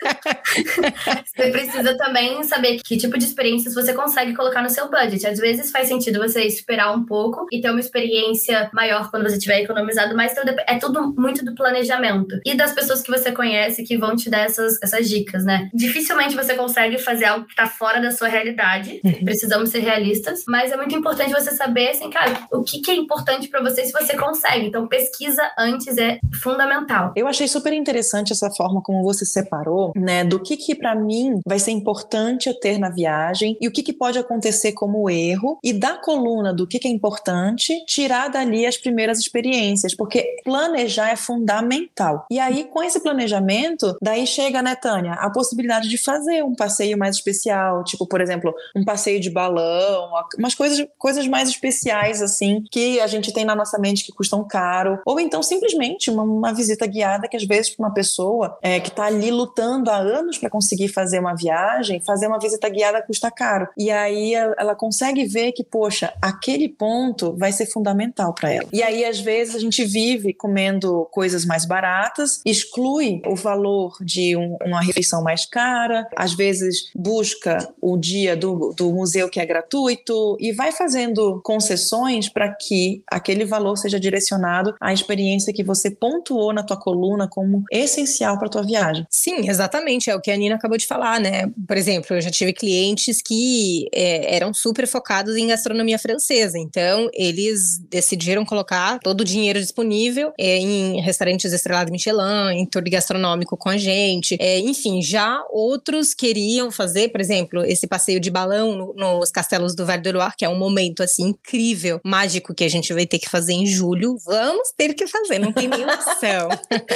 você 1.36 1.50
precisa 1.50 1.96
também 1.96 2.42
saber 2.44 2.78
que 2.84 2.96
tipo 2.96 3.17
de 3.18 3.24
experiências 3.24 3.74
você 3.74 3.92
consegue 3.92 4.34
colocar 4.34 4.62
no 4.62 4.70
seu 4.70 4.88
budget. 4.90 5.26
Às 5.26 5.38
vezes 5.38 5.70
faz 5.70 5.88
sentido 5.88 6.18
você 6.18 6.42
esperar 6.42 6.94
um 6.94 7.04
pouco 7.04 7.46
e 7.50 7.60
ter 7.60 7.70
uma 7.70 7.80
experiência 7.80 8.70
maior 8.72 9.10
quando 9.10 9.28
você 9.28 9.38
tiver 9.38 9.62
economizado 9.62 10.16
mais. 10.16 10.32
Então 10.32 10.44
é 10.66 10.78
tudo 10.78 11.14
muito 11.16 11.44
do 11.44 11.54
planejamento 11.54 12.38
e 12.44 12.54
das 12.54 12.72
pessoas 12.72 13.02
que 13.02 13.10
você 13.10 13.32
conhece 13.32 13.82
que 13.82 13.96
vão 13.96 14.14
te 14.16 14.30
dar 14.30 14.40
essas, 14.40 14.80
essas 14.82 15.08
dicas, 15.08 15.44
né? 15.44 15.68
Dificilmente 15.74 16.36
você 16.36 16.54
consegue 16.54 16.98
fazer 16.98 17.26
algo 17.26 17.46
que 17.46 17.56
tá 17.56 17.66
fora 17.66 18.00
da 18.00 18.10
sua 18.10 18.28
realidade. 18.28 19.00
Uhum. 19.04 19.24
Precisamos 19.24 19.70
ser 19.70 19.80
realistas, 19.80 20.44
mas 20.46 20.70
é 20.72 20.76
muito 20.76 20.94
importante 20.94 21.32
você 21.32 21.50
saber, 21.50 21.90
assim, 21.90 22.10
cara, 22.10 22.46
o 22.52 22.62
que, 22.62 22.80
que 22.80 22.90
é 22.90 22.94
importante 22.94 23.48
para 23.48 23.60
você 23.62 23.84
se 23.84 23.92
você 23.92 24.16
consegue. 24.16 24.66
Então 24.66 24.86
pesquisa 24.86 25.42
antes 25.58 25.96
é 25.98 26.18
fundamental. 26.40 27.12
Eu 27.16 27.26
achei 27.26 27.48
super 27.48 27.72
interessante 27.72 28.32
essa 28.32 28.50
forma 28.50 28.80
como 28.82 29.02
você 29.02 29.24
separou, 29.24 29.92
né, 29.96 30.24
do 30.24 30.40
que 30.40 30.56
que 30.56 30.74
para 30.74 30.94
mim 30.94 31.40
vai 31.46 31.58
ser 31.58 31.72
importante 31.72 32.48
eu 32.48 32.54
ter 32.58 32.78
na 32.78 32.90
viagem 32.90 33.07
viagem 33.08 33.56
e 33.60 33.66
o 33.66 33.72
que, 33.72 33.82
que 33.82 33.92
pode 33.92 34.18
acontecer 34.18 34.72
como 34.72 35.08
erro, 35.08 35.58
e 35.62 35.72
da 35.72 35.96
coluna 35.96 36.52
do 36.52 36.66
que, 36.66 36.78
que 36.78 36.88
é 36.88 36.90
importante, 36.90 37.84
tirar 37.86 38.28
dali 38.28 38.66
as 38.66 38.76
primeiras 38.76 39.18
experiências, 39.18 39.94
porque 39.94 40.36
planejar 40.44 41.10
é 41.10 41.16
fundamental. 41.16 42.26
E 42.30 42.38
aí, 42.38 42.64
com 42.64 42.82
esse 42.82 43.00
planejamento, 43.00 43.96
daí 44.02 44.26
chega, 44.26 44.62
né, 44.62 44.74
Tânia, 44.74 45.12
a 45.12 45.30
possibilidade 45.30 45.88
de 45.88 45.98
fazer 45.98 46.44
um 46.44 46.54
passeio 46.54 46.98
mais 46.98 47.16
especial, 47.16 47.82
tipo, 47.84 48.06
por 48.06 48.20
exemplo, 48.20 48.54
um 48.76 48.84
passeio 48.84 49.20
de 49.20 49.30
balão, 49.30 50.10
umas 50.38 50.54
coisas, 50.54 50.86
coisas 50.98 51.26
mais 51.26 51.48
especiais, 51.48 52.20
assim, 52.20 52.62
que 52.70 53.00
a 53.00 53.06
gente 53.06 53.32
tem 53.32 53.44
na 53.44 53.54
nossa 53.54 53.78
mente 53.78 54.04
que 54.04 54.12
custam 54.12 54.46
caro, 54.46 55.00
ou 55.06 55.18
então 55.18 55.42
simplesmente 55.42 56.10
uma, 56.10 56.22
uma 56.22 56.52
visita 56.52 56.86
guiada 56.86 57.28
que 57.28 57.36
às 57.36 57.44
vezes 57.44 57.70
para 57.70 57.86
uma 57.86 57.94
pessoa 57.94 58.58
é, 58.62 58.80
que 58.80 58.88
está 58.88 59.04
ali 59.04 59.30
lutando 59.30 59.90
há 59.90 59.96
anos 59.96 60.38
para 60.38 60.50
conseguir 60.50 60.88
fazer 60.88 61.18
uma 61.18 61.34
viagem, 61.34 62.00
fazer 62.00 62.26
uma 62.26 62.38
visita 62.38 62.68
guiada 62.68 62.97
custa 63.02 63.30
caro. 63.30 63.68
E 63.76 63.90
aí 63.90 64.34
ela 64.34 64.74
consegue 64.74 65.24
ver 65.24 65.52
que, 65.52 65.64
poxa, 65.64 66.12
aquele 66.20 66.68
ponto 66.68 67.36
vai 67.36 67.52
ser 67.52 67.66
fundamental 67.66 68.34
para 68.34 68.52
ela. 68.52 68.68
E 68.72 68.82
aí, 68.82 69.04
às 69.04 69.20
vezes, 69.20 69.54
a 69.54 69.58
gente 69.58 69.84
vive 69.84 70.32
comendo 70.32 71.08
coisas 71.10 71.44
mais 71.44 71.64
baratas, 71.64 72.40
exclui 72.44 73.22
o 73.26 73.34
valor 73.34 73.96
de 74.00 74.36
um, 74.36 74.56
uma 74.64 74.80
refeição 74.80 75.22
mais 75.22 75.44
cara, 75.46 76.08
às 76.16 76.34
vezes 76.34 76.90
busca 76.94 77.58
o 77.80 77.96
dia 77.96 78.36
do, 78.36 78.74
do 78.76 78.92
museu 78.92 79.28
que 79.28 79.40
é 79.40 79.46
gratuito 79.46 80.36
e 80.40 80.52
vai 80.52 80.72
fazendo 80.72 81.40
concessões 81.42 82.28
para 82.28 82.52
que 82.54 83.02
aquele 83.10 83.44
valor 83.44 83.76
seja 83.76 83.98
direcionado 83.98 84.74
à 84.80 84.92
experiência 84.92 85.52
que 85.52 85.64
você 85.64 85.90
pontuou 85.90 86.52
na 86.52 86.62
tua 86.62 86.78
coluna 86.78 87.28
como 87.28 87.64
essencial 87.70 88.38
para 88.38 88.48
tua 88.48 88.62
viagem. 88.62 89.06
Sim, 89.10 89.48
exatamente, 89.48 90.10
é 90.10 90.14
o 90.14 90.20
que 90.20 90.30
a 90.30 90.36
Nina 90.36 90.56
acabou 90.56 90.78
de 90.78 90.86
falar, 90.86 91.20
né? 91.20 91.50
Por 91.66 91.76
exemplo, 91.76 92.16
eu 92.16 92.20
já 92.20 92.30
tive 92.30 92.52
clientes 92.52 92.87
que 92.94 93.88
é, 93.92 94.36
eram 94.36 94.52
super 94.52 94.86
focados 94.86 95.36
em 95.36 95.48
gastronomia 95.48 95.98
francesa, 95.98 96.58
então 96.58 97.08
eles 97.12 97.78
decidiram 97.88 98.44
colocar 98.44 98.98
todo 99.00 99.20
o 99.20 99.24
dinheiro 99.24 99.60
disponível 99.60 100.32
é, 100.38 100.58
em 100.58 101.00
restaurantes 101.00 101.52
estrelados 101.52 101.90
Michelin, 101.90 102.52
em 102.52 102.66
tour 102.66 102.82
gastronômico 102.88 103.56
com 103.56 103.68
a 103.68 103.76
gente, 103.76 104.36
é, 104.40 104.58
enfim, 104.58 105.02
já 105.02 105.42
outros 105.50 106.14
queriam 106.14 106.70
fazer, 106.70 107.08
por 107.08 107.20
exemplo, 107.20 107.64
esse 107.64 107.86
passeio 107.86 108.20
de 108.20 108.30
balão 108.30 108.76
no, 108.76 108.94
nos 108.94 109.30
castelos 109.30 109.74
do 109.74 109.84
Verde 109.84 110.12
Loire, 110.12 110.34
que 110.36 110.44
é 110.44 110.48
um 110.48 110.58
momento 110.58 111.02
assim 111.02 111.28
incrível, 111.28 112.00
mágico 112.04 112.54
que 112.54 112.64
a 112.64 112.68
gente 112.68 112.92
vai 112.92 113.06
ter 113.06 113.18
que 113.18 113.28
fazer 113.28 113.52
em 113.52 113.66
julho. 113.66 114.16
Vamos 114.24 114.70
ter 114.76 114.94
que 114.94 115.06
fazer, 115.06 115.38
não 115.38 115.52
tem 115.52 115.68
nem 115.68 115.84
noção. 115.84 116.48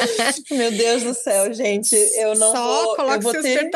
Meu 0.50 0.70
Deus 0.70 1.02
do 1.02 1.14
céu, 1.14 1.52
gente, 1.52 1.94
eu 1.94 2.34
não 2.34 2.52
Só 2.52 2.84
vou, 2.84 2.96
coloque 2.96 3.16
eu 3.16 3.20
vou 3.22 3.32
ter... 3.42 3.70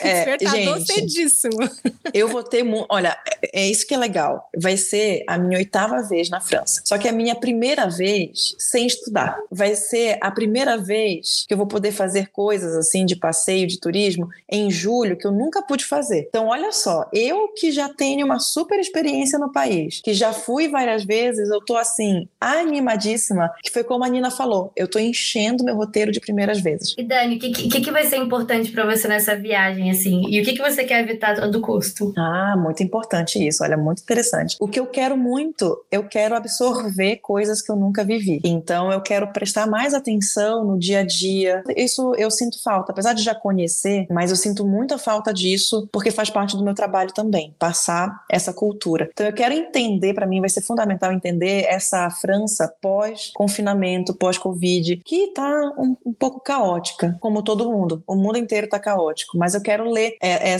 é, 0.00 0.36
despertador 0.36 0.84
cedíssimo. 1.28 1.58
Eu 2.12 2.28
vou 2.28 2.42
ter, 2.42 2.64
olha, 2.88 3.16
é 3.52 3.66
isso 3.68 3.86
que 3.86 3.94
é 3.94 3.98
legal. 3.98 4.48
Vai 4.56 4.76
ser 4.76 5.24
a 5.26 5.36
minha 5.36 5.58
oitava 5.58 6.02
vez 6.02 6.30
na 6.30 6.40
França. 6.40 6.80
Só 6.84 6.96
que 6.96 7.08
é 7.08 7.10
a 7.10 7.14
minha 7.14 7.34
primeira 7.34 7.88
vez 7.88 8.54
sem 8.58 8.86
estudar. 8.86 9.38
Vai 9.50 9.74
ser 9.74 10.18
a 10.20 10.30
primeira 10.30 10.76
vez 10.76 11.44
que 11.46 11.54
eu 11.54 11.58
vou 11.58 11.66
poder 11.66 11.92
fazer 11.92 12.30
coisas 12.30 12.76
assim 12.76 13.04
de 13.04 13.16
passeio, 13.16 13.66
de 13.66 13.80
turismo 13.80 14.28
em 14.50 14.70
julho 14.70 15.16
que 15.16 15.26
eu 15.26 15.32
nunca 15.32 15.62
pude 15.62 15.84
fazer. 15.84 16.26
Então, 16.28 16.48
olha 16.48 16.72
só, 16.72 17.08
eu 17.12 17.48
que 17.48 17.72
já 17.72 17.88
tenho 17.88 18.24
uma 18.24 18.38
super 18.38 18.78
experiência 18.78 19.38
no 19.38 19.52
país, 19.52 20.00
que 20.00 20.14
já 20.14 20.32
fui 20.32 20.68
várias 20.68 21.04
vezes, 21.04 21.48
eu 21.50 21.60
tô 21.60 21.76
assim 21.76 22.28
animadíssima, 22.40 23.50
que 23.62 23.70
foi 23.70 23.82
como 23.84 24.04
a 24.04 24.08
Nina 24.08 24.30
falou, 24.30 24.72
eu 24.76 24.88
tô 24.88 24.98
enchendo 24.98 25.64
meu 25.64 25.74
roteiro 25.74 26.12
de 26.12 26.20
primeiras 26.20 26.60
vezes. 26.60 26.94
E 26.96 27.02
Dani, 27.02 27.36
o 27.36 27.38
que, 27.38 27.50
que, 27.50 27.80
que 27.80 27.90
vai 27.90 28.04
ser 28.06 28.16
importante 28.16 28.70
para 28.70 28.84
você 28.84 29.08
nessa 29.08 29.34
viagem 29.36 29.90
assim? 29.90 30.22
E 30.28 30.40
o 30.40 30.44
que, 30.44 30.52
que 30.52 30.62
você 30.62 30.84
quer 30.84 31.04
evitar 31.14 31.32
a 31.32 31.40
todo 31.42 31.60
custo? 31.60 32.12
Ah, 32.16 32.54
muito 32.56 32.82
importante 32.82 33.44
isso, 33.44 33.62
olha, 33.62 33.76
muito 33.76 34.02
interessante. 34.02 34.56
O 34.60 34.68
que 34.68 34.78
eu 34.78 34.86
quero 34.86 35.16
muito, 35.16 35.84
eu 35.90 36.04
quero 36.04 36.34
absorver 36.34 37.16
coisas 37.16 37.62
que 37.62 37.70
eu 37.70 37.76
nunca 37.76 38.04
vivi. 38.04 38.40
Então 38.44 38.92
eu 38.92 39.00
quero 39.00 39.28
prestar 39.32 39.66
mais 39.66 39.94
atenção 39.94 40.64
no 40.64 40.78
dia 40.78 41.00
a 41.00 41.04
dia. 41.04 41.62
Isso 41.76 42.14
eu 42.16 42.30
sinto 42.30 42.62
falta, 42.62 42.92
apesar 42.92 43.12
de 43.12 43.22
já 43.22 43.34
conhecer, 43.34 44.06
mas 44.10 44.30
eu 44.30 44.36
sinto 44.36 44.66
muita 44.66 44.98
falta 44.98 45.32
disso 45.32 45.88
porque 45.92 46.10
faz 46.10 46.30
parte 46.30 46.56
do 46.56 46.64
meu 46.64 46.74
trabalho 46.74 47.12
também, 47.12 47.54
passar 47.58 48.24
essa 48.30 48.52
cultura. 48.52 49.08
Então 49.12 49.26
eu 49.26 49.32
quero 49.32 49.54
entender, 49.54 50.14
para 50.14 50.26
mim 50.26 50.40
vai 50.40 50.48
ser 50.48 50.60
fundamental 50.60 51.12
entender 51.12 51.64
essa 51.68 52.10
França 52.10 52.72
pós-confinamento, 52.80 54.14
pós-Covid, 54.14 55.02
que 55.04 55.28
tá 55.28 55.72
um, 55.78 55.96
um, 56.04 56.12
pouco 56.12 56.40
caótica, 56.40 57.16
como 57.20 57.42
todo 57.42 57.70
mundo. 57.70 58.02
O 58.06 58.14
mundo 58.14 58.38
inteiro 58.38 58.68
tá 58.68 58.78
caótico, 58.78 59.38
mas 59.38 59.54
eu 59.54 59.60
quero 59.60 59.90
ler 59.90 60.16
é, 60.20 60.52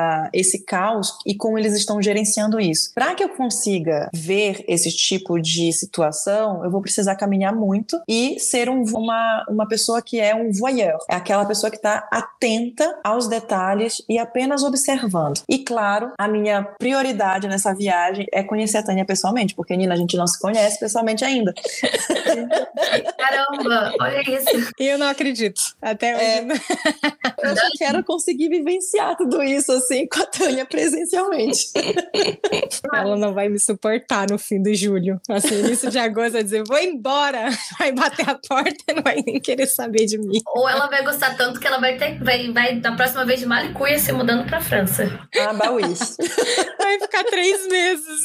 essa, 0.00 0.30
esse 0.32 0.64
caos 0.64 1.18
e 1.26 1.34
como 1.34 1.58
eles 1.58 1.74
estão 1.74 2.00
gerenciando 2.00 2.58
isso. 2.58 2.92
Para 2.94 3.14
que 3.14 3.22
eu 3.22 3.28
consiga 3.28 4.08
ver 4.12 4.64
esse 4.66 4.90
tipo 4.90 5.40
de 5.40 5.72
situação, 5.72 6.64
eu 6.64 6.70
vou 6.70 6.80
precisar 6.80 7.16
caminhar 7.16 7.54
muito 7.54 8.00
e 8.08 8.38
ser 8.40 8.68
um, 8.68 8.82
uma, 8.94 9.44
uma 9.48 9.68
pessoa 9.68 10.00
que 10.02 10.18
é 10.18 10.34
um 10.34 10.50
voyeur. 10.52 10.98
É 11.08 11.14
aquela 11.14 11.44
pessoa 11.44 11.70
que 11.70 11.76
está 11.76 12.08
atenta 12.10 12.98
aos 13.04 13.28
detalhes 13.28 14.02
e 14.08 14.18
apenas 14.18 14.62
observando. 14.62 15.42
E 15.48 15.58
claro, 15.58 16.12
a 16.18 16.28
minha 16.28 16.62
prioridade 16.78 17.46
nessa 17.48 17.74
viagem 17.74 18.26
é 18.32 18.42
conhecer 18.42 18.78
a 18.78 18.82
Tânia 18.82 19.04
pessoalmente, 19.04 19.54
porque 19.54 19.76
Nina, 19.76 19.94
a 19.94 19.96
gente 19.96 20.16
não 20.16 20.26
se 20.26 20.38
conhece 20.40 20.78
pessoalmente 20.78 21.24
ainda. 21.24 21.52
Caramba, 23.18 23.92
olha 24.00 24.22
isso. 24.22 24.72
Eu 24.78 24.98
não 24.98 25.08
acredito. 25.08 25.60
Até 25.80 26.14
hoje. 26.14 26.24
É, 26.24 26.40
eu 27.50 27.56
só 27.56 27.68
quero 27.78 28.04
conseguir 28.04 28.48
vivenciar 28.48 29.16
tudo 29.16 29.42
isso 29.42 29.72
assim 29.72 29.89
com 30.08 30.22
a 30.22 30.26
Tânia 30.26 30.64
presencialmente. 30.64 31.66
Ela 32.94 33.16
não 33.16 33.34
vai 33.34 33.48
me 33.48 33.58
suportar 33.58 34.28
no 34.30 34.38
fim 34.38 34.62
de 34.62 34.74
julho. 34.74 35.20
Assim, 35.28 35.60
início 35.60 35.90
de 35.90 35.98
agosto, 35.98 36.32
vai 36.32 36.44
dizer: 36.44 36.62
vou 36.66 36.78
embora. 36.78 37.50
Vai 37.78 37.92
bater 37.92 38.28
a 38.28 38.34
porta 38.34 38.76
e 38.88 38.92
não 38.92 39.02
vai 39.02 39.22
nem 39.26 39.40
querer 39.40 39.66
saber 39.66 40.04
de 40.04 40.18
mim. 40.18 40.40
Ou 40.54 40.68
ela 40.68 40.86
vai 40.88 41.02
gostar 41.02 41.34
tanto 41.36 41.58
que 41.58 41.66
ela 41.66 41.78
vai 41.78 41.96
ter, 41.96 42.22
vai, 42.22 42.52
vai 42.52 42.74
na 42.74 42.94
próxima 42.94 43.24
vez 43.24 43.40
de 43.40 43.46
Malicuia 43.46 43.98
se 43.98 44.12
mudando 44.12 44.46
pra 44.46 44.60
França. 44.60 45.18
Ah, 45.38 45.52
Bauís. 45.54 46.16
Vai 46.78 46.98
ficar 46.98 47.24
três 47.24 47.68
meses, 47.68 48.24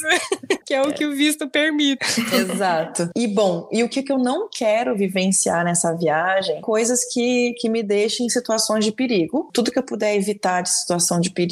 que 0.64 0.74
é 0.74 0.82
o 0.82 0.92
que 0.92 1.06
o 1.06 1.14
visto 1.14 1.48
permite. 1.48 2.04
Exato. 2.34 3.10
E 3.14 3.28
bom, 3.28 3.68
e 3.70 3.84
o 3.84 3.88
que, 3.88 4.02
que 4.02 4.12
eu 4.12 4.18
não 4.18 4.48
quero 4.50 4.96
vivenciar 4.96 5.64
nessa 5.64 5.92
viagem? 5.92 6.60
Coisas 6.62 7.04
que, 7.12 7.54
que 7.58 7.68
me 7.68 7.82
deixem 7.82 8.26
em 8.26 8.28
situações 8.28 8.84
de 8.84 8.90
perigo. 8.90 9.48
Tudo 9.52 9.70
que 9.70 9.78
eu 9.78 9.82
puder 9.84 10.16
evitar 10.16 10.62
de 10.62 10.70
situação 10.70 11.20
de 11.20 11.30
perigo, 11.30 11.46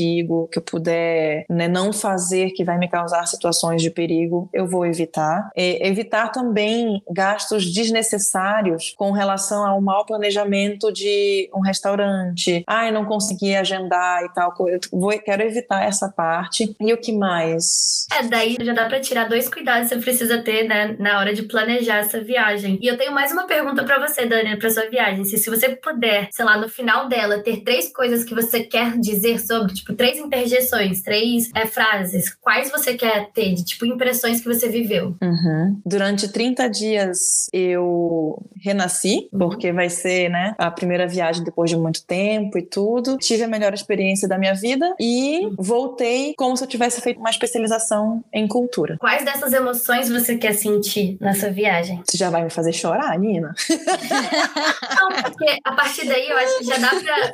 que 0.51 0.59
eu 0.59 0.63
puder 0.63 1.45
né, 1.49 1.69
não 1.69 1.93
fazer 1.93 2.51
que 2.51 2.65
vai 2.65 2.79
me 2.79 2.89
causar 2.89 3.27
situações 3.27 3.83
de 3.83 3.91
perigo, 3.91 4.49
eu 4.53 4.67
vou 4.67 4.87
evitar. 4.87 5.51
E, 5.57 5.79
evitar 5.87 6.31
também 6.31 7.03
gastos 7.11 7.73
desnecessários 7.73 8.95
com 8.97 9.13
relação 9.13 9.67
ao 9.67 9.81
mau 9.81 10.05
planejamento 10.05 10.93
de 10.93 11.49
um 11.55 11.61
restaurante. 11.61 12.63
Ai, 12.67 12.91
não 12.91 13.05
consegui 13.05 13.55
agendar 13.55 14.25
e 14.25 14.33
tal. 14.33 14.55
Eu 14.69 14.79
vou, 14.93 15.11
quero 15.19 15.43
evitar 15.43 15.85
essa 15.85 16.09
parte. 16.09 16.75
E 16.81 16.93
o 16.93 16.99
que 16.99 17.13
mais? 17.13 18.07
É, 18.13 18.23
daí 18.25 18.57
já 18.61 18.73
dá 18.73 18.87
para 18.87 19.01
tirar 19.01 19.29
dois 19.29 19.49
cuidados 19.49 19.89
que 19.89 19.95
você 19.95 20.01
precisa 20.01 20.43
ter 20.43 20.69
né, 20.69 20.97
na 20.99 21.19
hora 21.19 21.35
de 21.35 21.43
planejar 21.43 21.99
essa 21.99 22.21
viagem. 22.21 22.79
E 22.81 22.87
eu 22.87 22.97
tenho 22.97 23.13
mais 23.13 23.33
uma 23.33 23.47
pergunta 23.47 23.85
para 23.85 24.07
você, 24.07 24.27
Dani, 24.27 24.57
para 24.59 24.71
sua 24.71 24.89
viagem. 24.89 25.25
Se, 25.25 25.39
se 25.39 25.51
você 25.51 25.71
puder, 25.71 26.29
sei 26.33 26.45
lá, 26.45 26.57
no 26.57 26.69
final 26.69 27.09
dela, 27.09 27.43
ter 27.43 27.63
três 27.63 27.93
coisas 27.93 28.25
que 28.25 28.35
você 28.35 28.61
quer 28.61 28.99
dizer 28.99 29.41
sobre, 29.41 29.75
tipo, 29.75 29.94
três 29.95 30.19
interjeições, 30.19 31.03
três 31.03 31.51
é, 31.55 31.67
frases, 31.67 32.35
quais 32.41 32.71
você 32.71 32.95
quer 32.95 33.31
ter 33.33 33.55
de, 33.55 33.65
tipo, 33.65 33.87
impressões 33.87 34.41
que 34.41 34.47
você 34.47 34.69
viveu? 34.69 35.17
Uhum. 35.23 35.81
Durante 35.85 36.29
30 36.29 36.69
dias 36.69 37.49
eu 37.53 38.43
renasci, 38.63 39.29
uhum. 39.33 39.39
porque 39.39 39.73
vai 39.73 39.89
ser, 39.89 40.29
né, 40.29 40.55
a 40.59 40.71
primeira 40.71 41.07
viagem 41.07 41.45
depois 41.45 41.71
de 41.71 41.77
muito 41.77 42.05
tempo 42.05 42.59
e 42.59 42.63
tudo. 42.63 43.17
Tive 43.19 43.45
a 43.45 43.49
melhor 43.49 43.75
experiência 43.75 44.29
da 44.29 44.39
minha 44.39 44.55
vida 44.55 44.95
e 44.99 45.47
uhum. 45.47 45.57
voltei 45.59 46.35
como 46.37 46.57
se 46.57 46.65
eu 46.65 46.69
tivesse 46.69 47.01
feito 47.01 47.21
uma 47.21 47.31
especialização 47.31 48.25
em 48.33 48.47
cultura. 48.47 48.97
Quais 48.99 49.25
dessas 49.25 49.53
emoções 49.53 50.09
você 50.09 50.37
quer 50.37 50.55
sentir 50.55 51.17
nessa 51.21 51.51
viagem? 51.51 52.03
Você 52.07 52.17
já 52.17 52.31
vai 52.31 52.45
me 52.45 52.51
fazer 52.51 52.73
chorar, 52.73 53.19
Nina? 53.19 53.55
Não, 55.01 55.23
porque 55.23 55.59
a 55.65 55.73
partir 55.73 56.07
daí 56.07 56.29
eu 56.29 56.37
acho 56.37 56.59
que 56.59 56.65
já 56.65 56.79
dá 56.79 56.89
pra, 56.89 57.33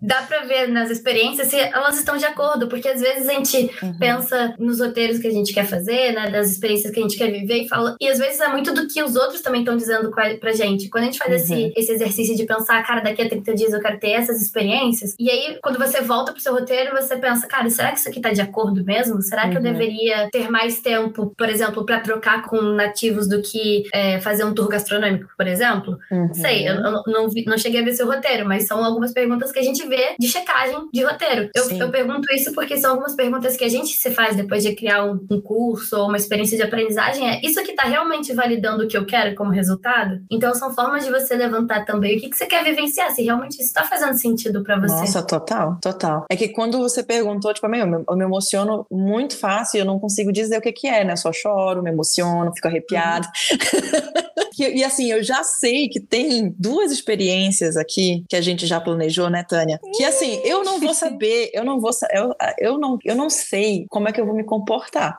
dá 0.00 0.22
pra 0.22 0.40
ver 0.44 0.68
nas 0.68 0.90
experiências 0.90 1.48
se 1.48 1.56
elas 1.62 1.98
estão 1.98 2.16
de 2.16 2.24
acordo, 2.24 2.68
porque 2.68 2.88
às 2.88 3.00
vezes 3.00 3.28
a 3.28 3.32
gente 3.32 3.70
uhum. 3.82 3.98
pensa 3.98 4.54
nos 4.58 4.80
roteiros 4.80 5.18
que 5.18 5.26
a 5.26 5.30
gente 5.30 5.52
quer 5.52 5.66
fazer, 5.66 6.12
né, 6.12 6.30
das 6.30 6.50
experiências 6.50 6.92
que 6.92 6.98
a 6.98 7.02
gente 7.02 7.16
quer 7.16 7.30
viver 7.30 7.62
e 7.62 7.68
fala, 7.68 7.96
e 8.00 8.08
às 8.08 8.18
vezes 8.18 8.40
é 8.40 8.48
muito 8.48 8.72
do 8.72 8.86
que 8.86 9.02
os 9.02 9.16
outros 9.16 9.40
também 9.40 9.60
estão 9.60 9.76
dizendo 9.76 10.10
pra 10.10 10.52
gente. 10.52 10.88
Quando 10.88 11.04
a 11.04 11.06
gente 11.06 11.18
faz 11.18 11.30
uhum. 11.30 11.56
esse, 11.56 11.72
esse 11.76 11.92
exercício 11.92 12.36
de 12.36 12.44
pensar, 12.44 12.82
cara, 12.86 13.00
daqui 13.00 13.22
a 13.22 13.28
30 13.28 13.54
dias 13.54 13.72
eu 13.72 13.80
quero 13.80 13.98
ter 13.98 14.10
essas 14.10 14.40
experiências, 14.40 15.14
e 15.18 15.30
aí 15.30 15.58
quando 15.62 15.78
você 15.78 16.00
volta 16.00 16.32
pro 16.32 16.40
seu 16.40 16.52
roteiro, 16.52 16.94
você 16.94 17.16
pensa, 17.16 17.46
cara, 17.46 17.68
será 17.70 17.92
que 17.92 17.98
isso 17.98 18.08
aqui 18.08 18.20
tá 18.20 18.30
de 18.30 18.40
acordo 18.40 18.84
mesmo? 18.84 19.20
Será 19.22 19.42
que 19.42 19.56
uhum. 19.56 19.66
eu 19.66 19.72
deveria 19.72 20.28
ter 20.30 20.50
mais 20.50 20.80
tempo, 20.80 21.34
por 21.36 21.48
exemplo, 21.48 21.84
para 21.84 22.00
trocar 22.00 22.42
com 22.42 22.60
nativos 22.60 23.28
do 23.28 23.42
que 23.42 23.84
é, 23.92 24.20
fazer 24.20 24.44
um 24.44 24.54
tour 24.54 24.68
gastronômico? 24.68 25.32
por 25.36 25.46
exemplo? 25.46 25.98
Uhum. 26.10 26.28
Não 26.28 26.34
sei, 26.34 26.68
eu, 26.68 26.74
eu 26.74 27.02
não, 27.06 27.28
vi, 27.28 27.44
não 27.44 27.58
cheguei 27.58 27.80
a 27.80 27.84
ver 27.84 27.92
seu 27.92 28.06
roteiro, 28.06 28.46
mas 28.46 28.66
são 28.66 28.84
algumas 28.84 29.12
perguntas 29.12 29.50
que 29.50 29.58
a 29.58 29.62
gente 29.62 29.86
vê 29.86 30.14
de 30.18 30.28
checagem 30.28 30.88
de 30.92 31.04
roteiro. 31.04 31.50
Eu, 31.54 31.70
eu 31.70 31.90
pergunto 31.90 32.32
isso 32.32 32.52
porque 32.52 32.76
são 32.76 32.92
algumas 32.92 33.14
perguntas 33.14 33.56
que 33.56 33.64
a 33.64 33.68
gente 33.68 33.94
se 33.94 34.10
faz 34.10 34.36
depois 34.36 34.62
de 34.62 34.74
criar 34.74 35.04
um, 35.04 35.24
um 35.30 35.40
curso 35.40 35.98
ou 35.98 36.08
uma 36.08 36.16
experiência 36.16 36.56
de 36.56 36.62
aprendizagem. 36.62 37.28
É 37.28 37.40
isso 37.44 37.62
que 37.62 37.72
está 37.72 37.84
realmente 37.84 38.32
validando 38.32 38.84
o 38.84 38.88
que 38.88 38.96
eu 38.96 39.06
quero 39.06 39.34
como 39.34 39.50
resultado? 39.50 40.20
Então, 40.30 40.54
são 40.54 40.74
formas 40.74 41.04
de 41.04 41.10
você 41.10 41.34
levantar 41.36 41.84
também 41.84 42.16
o 42.16 42.20
que, 42.20 42.30
que 42.30 42.36
você 42.36 42.46
quer 42.46 42.64
vivenciar, 42.64 43.10
se 43.10 43.22
realmente 43.22 43.54
isso 43.54 43.62
está 43.62 43.84
fazendo 43.84 44.14
sentido 44.14 44.62
para 44.62 44.78
você. 44.78 44.94
Nossa, 44.94 45.22
total, 45.22 45.78
total. 45.80 46.26
É 46.30 46.36
que 46.36 46.48
quando 46.48 46.78
você 46.78 47.02
perguntou, 47.02 47.52
tipo, 47.52 47.66
eu 47.66 47.70
me, 47.70 48.04
eu 48.08 48.16
me 48.16 48.24
emociono 48.24 48.86
muito 48.90 49.36
fácil, 49.36 49.80
eu 49.80 49.84
não 49.84 49.98
consigo 49.98 50.32
dizer 50.32 50.58
o 50.58 50.60
que, 50.60 50.72
que 50.72 50.88
é, 50.88 51.04
né? 51.04 51.12
Eu 51.12 51.16
só 51.16 51.32
choro, 51.32 51.82
me 51.82 51.90
emociono, 51.90 52.52
fico 52.54 52.68
arrepiada. 52.68 53.26
Uhum. 53.52 54.42
e, 54.62 54.78
e 54.78 54.84
assim, 54.84 55.10
eu 55.10 55.22
já 55.22 55.42
sei 55.42 55.88
que 55.88 56.00
tem 56.00 56.54
duas 56.58 56.90
experiências 56.90 57.76
aqui 57.76 58.24
que 58.28 58.36
a 58.36 58.40
gente 58.40 58.66
já 58.66 58.80
planejou, 58.80 59.28
né, 59.28 59.44
Tânia? 59.48 59.80
Que 59.94 60.04
assim, 60.04 60.40
eu 60.44 60.64
não 60.64 60.80
vou 60.80 60.94
saber, 60.94 61.50
eu 61.52 61.64
não 61.64 61.80
vou 61.80 61.90
eu, 62.12 62.34
eu 62.58 62.78
não 62.78 62.98
eu 63.04 63.14
não 63.14 63.28
sei 63.30 63.86
como 63.88 64.08
é 64.08 64.12
que 64.12 64.20
eu 64.20 64.26
vou 64.26 64.34
me 64.34 64.44
comportar. 64.44 65.18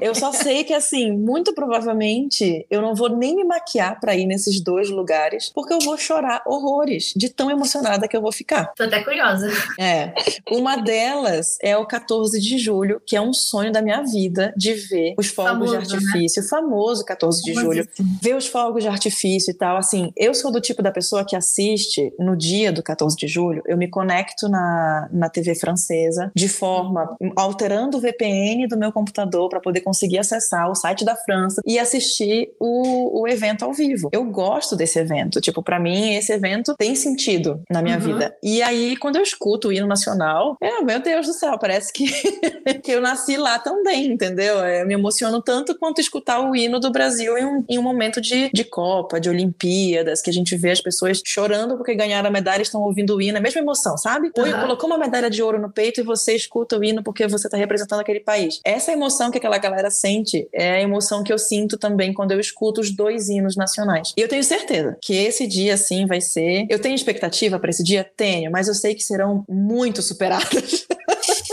eu 0.00 0.14
só 0.14 0.32
sei 0.32 0.64
que 0.64 0.72
assim, 0.72 1.12
muito 1.12 1.54
provavelmente 1.54 2.66
eu 2.70 2.80
não 2.80 2.94
vou 2.94 3.08
nem 3.08 3.36
me 3.36 3.44
maquiar 3.44 3.98
para 4.00 4.14
ir 4.14 4.26
nesses 4.26 4.60
dois 4.60 4.90
lugares, 4.90 5.50
porque 5.54 5.72
eu 5.72 5.78
vou 5.80 5.96
chorar 5.96 6.42
horrores 6.46 7.12
de 7.16 7.28
tão 7.28 7.50
emocionada 7.50 8.08
que 8.08 8.16
eu 8.16 8.22
vou 8.22 8.32
ficar. 8.32 8.72
Tô 8.74 8.84
até 8.84 9.02
curiosa. 9.02 9.50
É. 9.78 10.12
Uma 10.50 10.76
delas 10.76 11.58
é 11.62 11.76
o 11.76 11.86
14 11.86 12.40
de 12.40 12.58
julho, 12.58 13.00
que 13.06 13.16
é 13.16 13.20
um 13.20 13.32
sonho 13.32 13.72
da 13.72 13.82
minha 13.82 14.02
vida 14.02 14.52
de 14.56 14.74
ver 14.74 15.14
os 15.18 15.28
fogos 15.28 15.70
famoso, 15.70 15.72
de 15.72 15.88
né? 15.88 15.94
artifício, 15.94 16.42
né? 16.42 16.48
famoso 16.48 17.04
14 17.04 17.42
de 17.42 17.54
julho, 17.54 17.88
ver 18.22 18.36
os 18.36 18.46
fogos 18.46 18.82
de 18.82 18.88
artifício 18.88 19.50
e 19.50 19.54
tal. 19.54 19.76
Assim, 19.76 20.12
eu 20.16 20.34
sou 20.34 20.50
do 20.50 20.60
tipo 20.60 20.82
da 20.82 20.90
pessoa 20.90 21.24
que 21.24 21.36
assiste 21.36 22.12
no 22.18 22.36
dia 22.36 22.72
do 22.72 22.82
14 22.82 23.16
de 23.16 23.26
julho, 23.26 23.62
eu 23.66 23.76
me 23.76 23.88
conecto 23.88 24.48
na, 24.48 25.08
na 25.12 25.28
TV 25.28 25.54
francesa 25.54 26.30
de 26.34 26.48
forma 26.48 27.16
alterando 27.34 27.98
o 27.98 28.00
VPN 28.00 28.66
do 28.68 28.76
meu 28.76 28.92
computador 28.92 29.48
para 29.48 29.60
poder 29.60 29.80
conseguir 29.80 30.18
acessar 30.18 30.70
o 30.70 30.74
site 30.74 31.04
da 31.04 31.16
França 31.16 31.60
e 31.64 31.78
assistir 31.78 32.50
o, 32.60 33.22
o 33.22 33.28
evento 33.28 33.64
ao 33.64 33.72
vivo. 33.72 34.08
Eu 34.12 34.24
gosto 34.24 34.76
desse 34.76 34.98
evento. 34.98 35.40
Tipo, 35.40 35.62
para 35.62 35.78
mim, 35.78 36.14
esse 36.14 36.32
evento 36.32 36.74
tem 36.76 36.94
sentido 36.94 37.62
na 37.70 37.82
minha 37.82 37.96
uhum. 37.96 38.02
vida. 38.02 38.36
E 38.42 38.62
aí, 38.62 38.96
quando 38.96 39.16
eu 39.16 39.22
escuto 39.22 39.68
o 39.68 39.72
hino 39.72 39.86
nacional, 39.86 40.56
é, 40.60 40.82
meu 40.82 41.00
Deus 41.00 41.26
do 41.26 41.32
céu, 41.32 41.58
parece 41.58 41.92
que, 41.92 42.06
que 42.82 42.92
eu 42.92 43.00
nasci 43.00 43.36
lá 43.36 43.58
também, 43.58 44.06
entendeu? 44.06 44.56
Eu 44.58 44.86
me 44.86 44.94
emociono 44.94 45.42
tanto 45.42 45.78
quanto 45.78 46.00
escutar 46.00 46.40
o 46.40 46.54
hino 46.54 46.78
do 46.80 46.90
Brasil 46.90 47.36
em 47.36 47.44
um, 47.44 47.64
em 47.68 47.75
um 47.78 47.82
momento 47.82 48.20
de, 48.20 48.50
de 48.52 48.64
Copa, 48.64 49.20
de 49.20 49.28
Olimpíadas, 49.28 50.22
que 50.22 50.30
a 50.30 50.32
gente 50.32 50.56
vê 50.56 50.70
as 50.70 50.80
pessoas 50.80 51.20
chorando 51.24 51.76
porque 51.76 51.94
ganharam 51.94 52.28
a 52.28 52.32
medalha 52.32 52.60
e 52.60 52.62
estão 52.62 52.82
ouvindo 52.82 53.16
o 53.16 53.22
hino. 53.22 53.36
É 53.36 53.40
a 53.40 53.42
mesma 53.42 53.60
emoção, 53.60 53.96
sabe? 53.96 54.30
Ou 54.36 54.44
uhum. 54.44 54.60
colocou 54.60 54.88
uma 54.88 54.98
medalha 54.98 55.30
de 55.30 55.42
ouro 55.42 55.60
no 55.60 55.70
peito 55.70 56.00
e 56.00 56.04
você 56.04 56.34
escuta 56.34 56.78
o 56.78 56.84
hino 56.84 57.02
porque 57.02 57.26
você 57.26 57.46
está 57.46 57.56
representando 57.56 58.00
aquele 58.00 58.20
país. 58.20 58.60
Essa 58.64 58.92
emoção 58.92 59.30
que 59.30 59.38
aquela 59.38 59.58
galera 59.58 59.90
sente 59.90 60.48
é 60.52 60.72
a 60.72 60.80
emoção 60.80 61.22
que 61.22 61.32
eu 61.32 61.38
sinto 61.38 61.76
também 61.76 62.12
quando 62.12 62.32
eu 62.32 62.40
escuto 62.40 62.80
os 62.80 62.90
dois 62.90 63.28
hinos 63.28 63.56
nacionais. 63.56 64.12
E 64.16 64.20
eu 64.20 64.28
tenho 64.28 64.42
certeza 64.42 64.96
que 65.02 65.14
esse 65.14 65.46
dia, 65.46 65.74
assim, 65.74 66.06
vai 66.06 66.20
ser. 66.20 66.66
Eu 66.68 66.78
tenho 66.78 66.94
expectativa 66.94 67.58
para 67.58 67.70
esse 67.70 67.82
dia? 67.82 68.08
Tenho, 68.16 68.50
mas 68.50 68.68
eu 68.68 68.74
sei 68.74 68.94
que 68.94 69.02
serão 69.02 69.44
muito 69.48 70.02
superadas. 70.02 70.86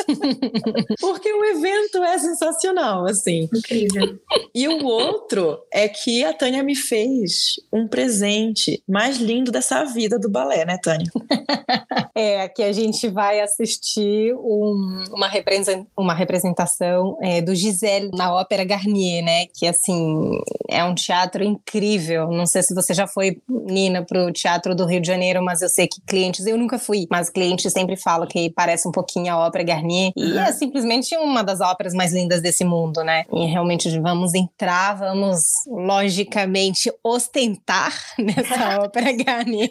Porque 0.99 1.31
o 1.31 1.45
evento 1.45 2.03
é 2.03 2.17
sensacional, 2.17 3.05
assim. 3.05 3.49
Incrível. 3.53 4.19
E 4.53 4.67
o 4.67 4.85
outro 4.85 5.59
é 5.71 5.87
que 5.87 6.23
a 6.23 6.33
Tânia 6.33 6.63
me 6.63 6.75
fez 6.75 7.55
um 7.71 7.87
presente 7.87 8.83
mais 8.87 9.17
lindo 9.17 9.51
dessa 9.51 9.83
vida 9.85 10.19
do 10.19 10.29
balé, 10.29 10.65
né, 10.65 10.77
Tânia? 10.81 11.11
é, 12.15 12.47
que 12.47 12.61
a 12.63 12.71
gente 12.71 13.07
vai 13.07 13.39
assistir 13.39 14.33
um, 14.35 15.03
uma, 15.11 15.27
represent, 15.27 15.85
uma 15.97 16.13
representação 16.13 17.17
é, 17.21 17.41
do 17.41 17.55
Gisele 17.55 18.11
na 18.13 18.33
Ópera 18.33 18.63
Garnier, 18.63 19.23
né? 19.23 19.45
Que, 19.47 19.67
assim, 19.67 20.39
é 20.69 20.83
um 20.83 20.93
teatro 20.95 21.43
incrível. 21.43 22.29
Não 22.29 22.45
sei 22.45 22.63
se 22.63 22.73
você 22.73 22.93
já 22.93 23.07
foi, 23.07 23.37
Nina, 23.49 24.03
pro 24.03 24.31
Teatro 24.31 24.75
do 24.75 24.85
Rio 24.85 25.01
de 25.01 25.07
Janeiro, 25.07 25.43
mas 25.43 25.61
eu 25.61 25.69
sei 25.69 25.87
que 25.87 26.01
clientes, 26.01 26.45
eu 26.45 26.57
nunca 26.57 26.77
fui, 26.77 27.07
mas 27.09 27.29
clientes 27.29 27.71
sempre 27.71 27.95
falam 27.97 28.27
que 28.27 28.49
parece 28.51 28.87
um 28.87 28.91
pouquinho 28.91 29.33
a 29.33 29.47
Ópera 29.47 29.63
Garnier. 29.63 29.92
E 30.15 30.38
é 30.38 30.51
simplesmente 30.51 31.15
uma 31.17 31.43
das 31.43 31.62
óperas 31.62 31.93
mais 31.93 32.13
lindas 32.13 32.41
desse 32.41 32.63
mundo, 32.63 33.03
né? 33.03 33.25
E 33.32 33.45
realmente 33.45 33.89
vamos 33.99 34.34
entrar, 34.34 34.93
vamos 34.93 35.63
logicamente 35.67 36.91
ostentar 37.03 37.93
nessa 38.17 38.79
ópera 38.82 39.12
Garnier. 39.12 39.69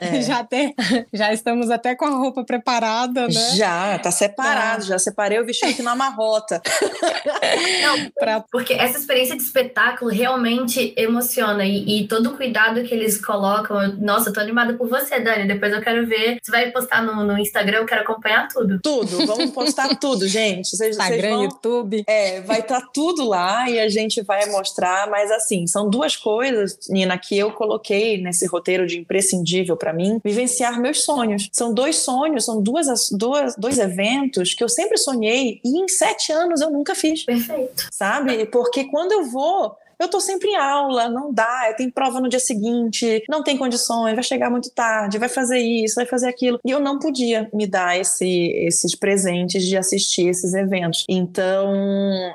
É. 0.00 0.22
Já, 0.22 0.38
até, 0.40 0.74
já 1.12 1.32
estamos 1.32 1.70
até 1.70 1.94
com 1.94 2.04
a 2.04 2.10
roupa 2.10 2.44
preparada, 2.44 3.22
né? 3.22 3.56
Já, 3.56 3.98
tá 3.98 4.10
separado, 4.10 4.82
tá. 4.82 4.88
já 4.88 4.98
separei 4.98 5.40
o 5.40 5.44
vestido 5.44 5.70
aqui 5.70 5.82
na 5.82 5.94
marrota. 5.94 6.60
Não, 7.82 8.10
pra... 8.18 8.44
porque 8.50 8.72
essa 8.72 8.98
experiência 8.98 9.36
de 9.36 9.42
espetáculo 9.42 10.10
realmente 10.10 10.94
emociona 10.96 11.64
e, 11.64 12.00
e, 12.00 12.08
todo 12.08 12.30
o 12.30 12.36
cuidado 12.36 12.82
que 12.84 12.94
eles 12.94 13.22
colocam. 13.22 13.96
Nossa, 13.98 14.30
eu 14.30 14.32
tô 14.32 14.40
animada 14.40 14.74
por 14.74 14.88
você, 14.88 15.20
Dani. 15.20 15.46
Depois 15.46 15.72
eu 15.72 15.80
quero 15.80 16.06
ver. 16.06 16.38
Você 16.42 16.50
vai 16.50 16.70
postar 16.70 17.02
no, 17.02 17.24
no 17.24 17.38
Instagram, 17.38 17.78
eu 17.78 17.86
quero 17.86 18.02
acompanhar 18.02 18.48
tudo. 18.48 18.80
Tudo, 18.82 19.26
vamos 19.36 19.52
postar 19.52 19.96
tudo, 19.96 20.26
gente. 20.26 20.76
Vocês, 20.76 20.96
Instagram, 20.96 21.30
vão... 21.30 21.44
YouTube. 21.44 22.04
É, 22.06 22.40
vai 22.42 22.60
estar 22.60 22.80
tá 22.80 22.88
tudo 22.92 23.26
lá 23.28 23.68
e 23.68 23.78
a 23.78 23.88
gente 23.88 24.22
vai 24.22 24.46
mostrar. 24.46 25.08
Mas 25.10 25.30
assim, 25.30 25.66
são 25.66 25.88
duas 25.88 26.16
coisas, 26.16 26.78
Nina, 26.88 27.18
que 27.18 27.36
eu 27.36 27.52
coloquei 27.52 28.20
nesse 28.20 28.46
roteiro 28.46 28.86
de 28.86 28.98
imprescindível 28.98 29.76
para 29.76 29.92
mim, 29.92 30.20
vivenciar 30.24 30.80
meus 30.80 31.02
sonhos. 31.02 31.48
São 31.52 31.72
dois 31.72 31.96
sonhos, 31.96 32.44
são 32.44 32.62
duas, 32.62 32.86
duas, 33.10 33.56
dois 33.56 33.78
eventos 33.78 34.54
que 34.54 34.62
eu 34.62 34.68
sempre 34.68 34.96
sonhei 34.96 35.60
e 35.64 35.78
em 35.78 35.88
sete 35.88 36.32
anos 36.32 36.60
eu 36.60 36.70
nunca 36.70 36.94
fiz. 36.94 37.24
Perfeito. 37.24 37.88
Sabe? 37.90 38.46
Porque 38.46 38.84
quando 38.84 39.12
eu 39.12 39.24
vou 39.24 39.76
eu 40.04 40.08
tô 40.08 40.20
sempre 40.20 40.48
em 40.48 40.56
aula, 40.56 41.08
não 41.08 41.32
dá, 41.32 41.72
tenho 41.76 41.92
prova 41.92 42.20
no 42.20 42.28
dia 42.28 42.38
seguinte, 42.38 43.22
não 43.28 43.42
tem 43.42 43.56
condições, 43.56 44.14
vai 44.14 44.22
chegar 44.22 44.50
muito 44.50 44.70
tarde, 44.70 45.18
vai 45.18 45.28
fazer 45.28 45.58
isso, 45.58 45.96
vai 45.96 46.06
fazer 46.06 46.28
aquilo. 46.28 46.58
E 46.64 46.70
eu 46.70 46.80
não 46.80 46.98
podia 46.98 47.48
me 47.52 47.66
dar 47.66 47.98
esse, 47.98 48.26
esses 48.26 48.94
presentes 48.94 49.64
de 49.64 49.76
assistir 49.76 50.28
esses 50.28 50.54
eventos. 50.54 51.04
Então, 51.08 51.72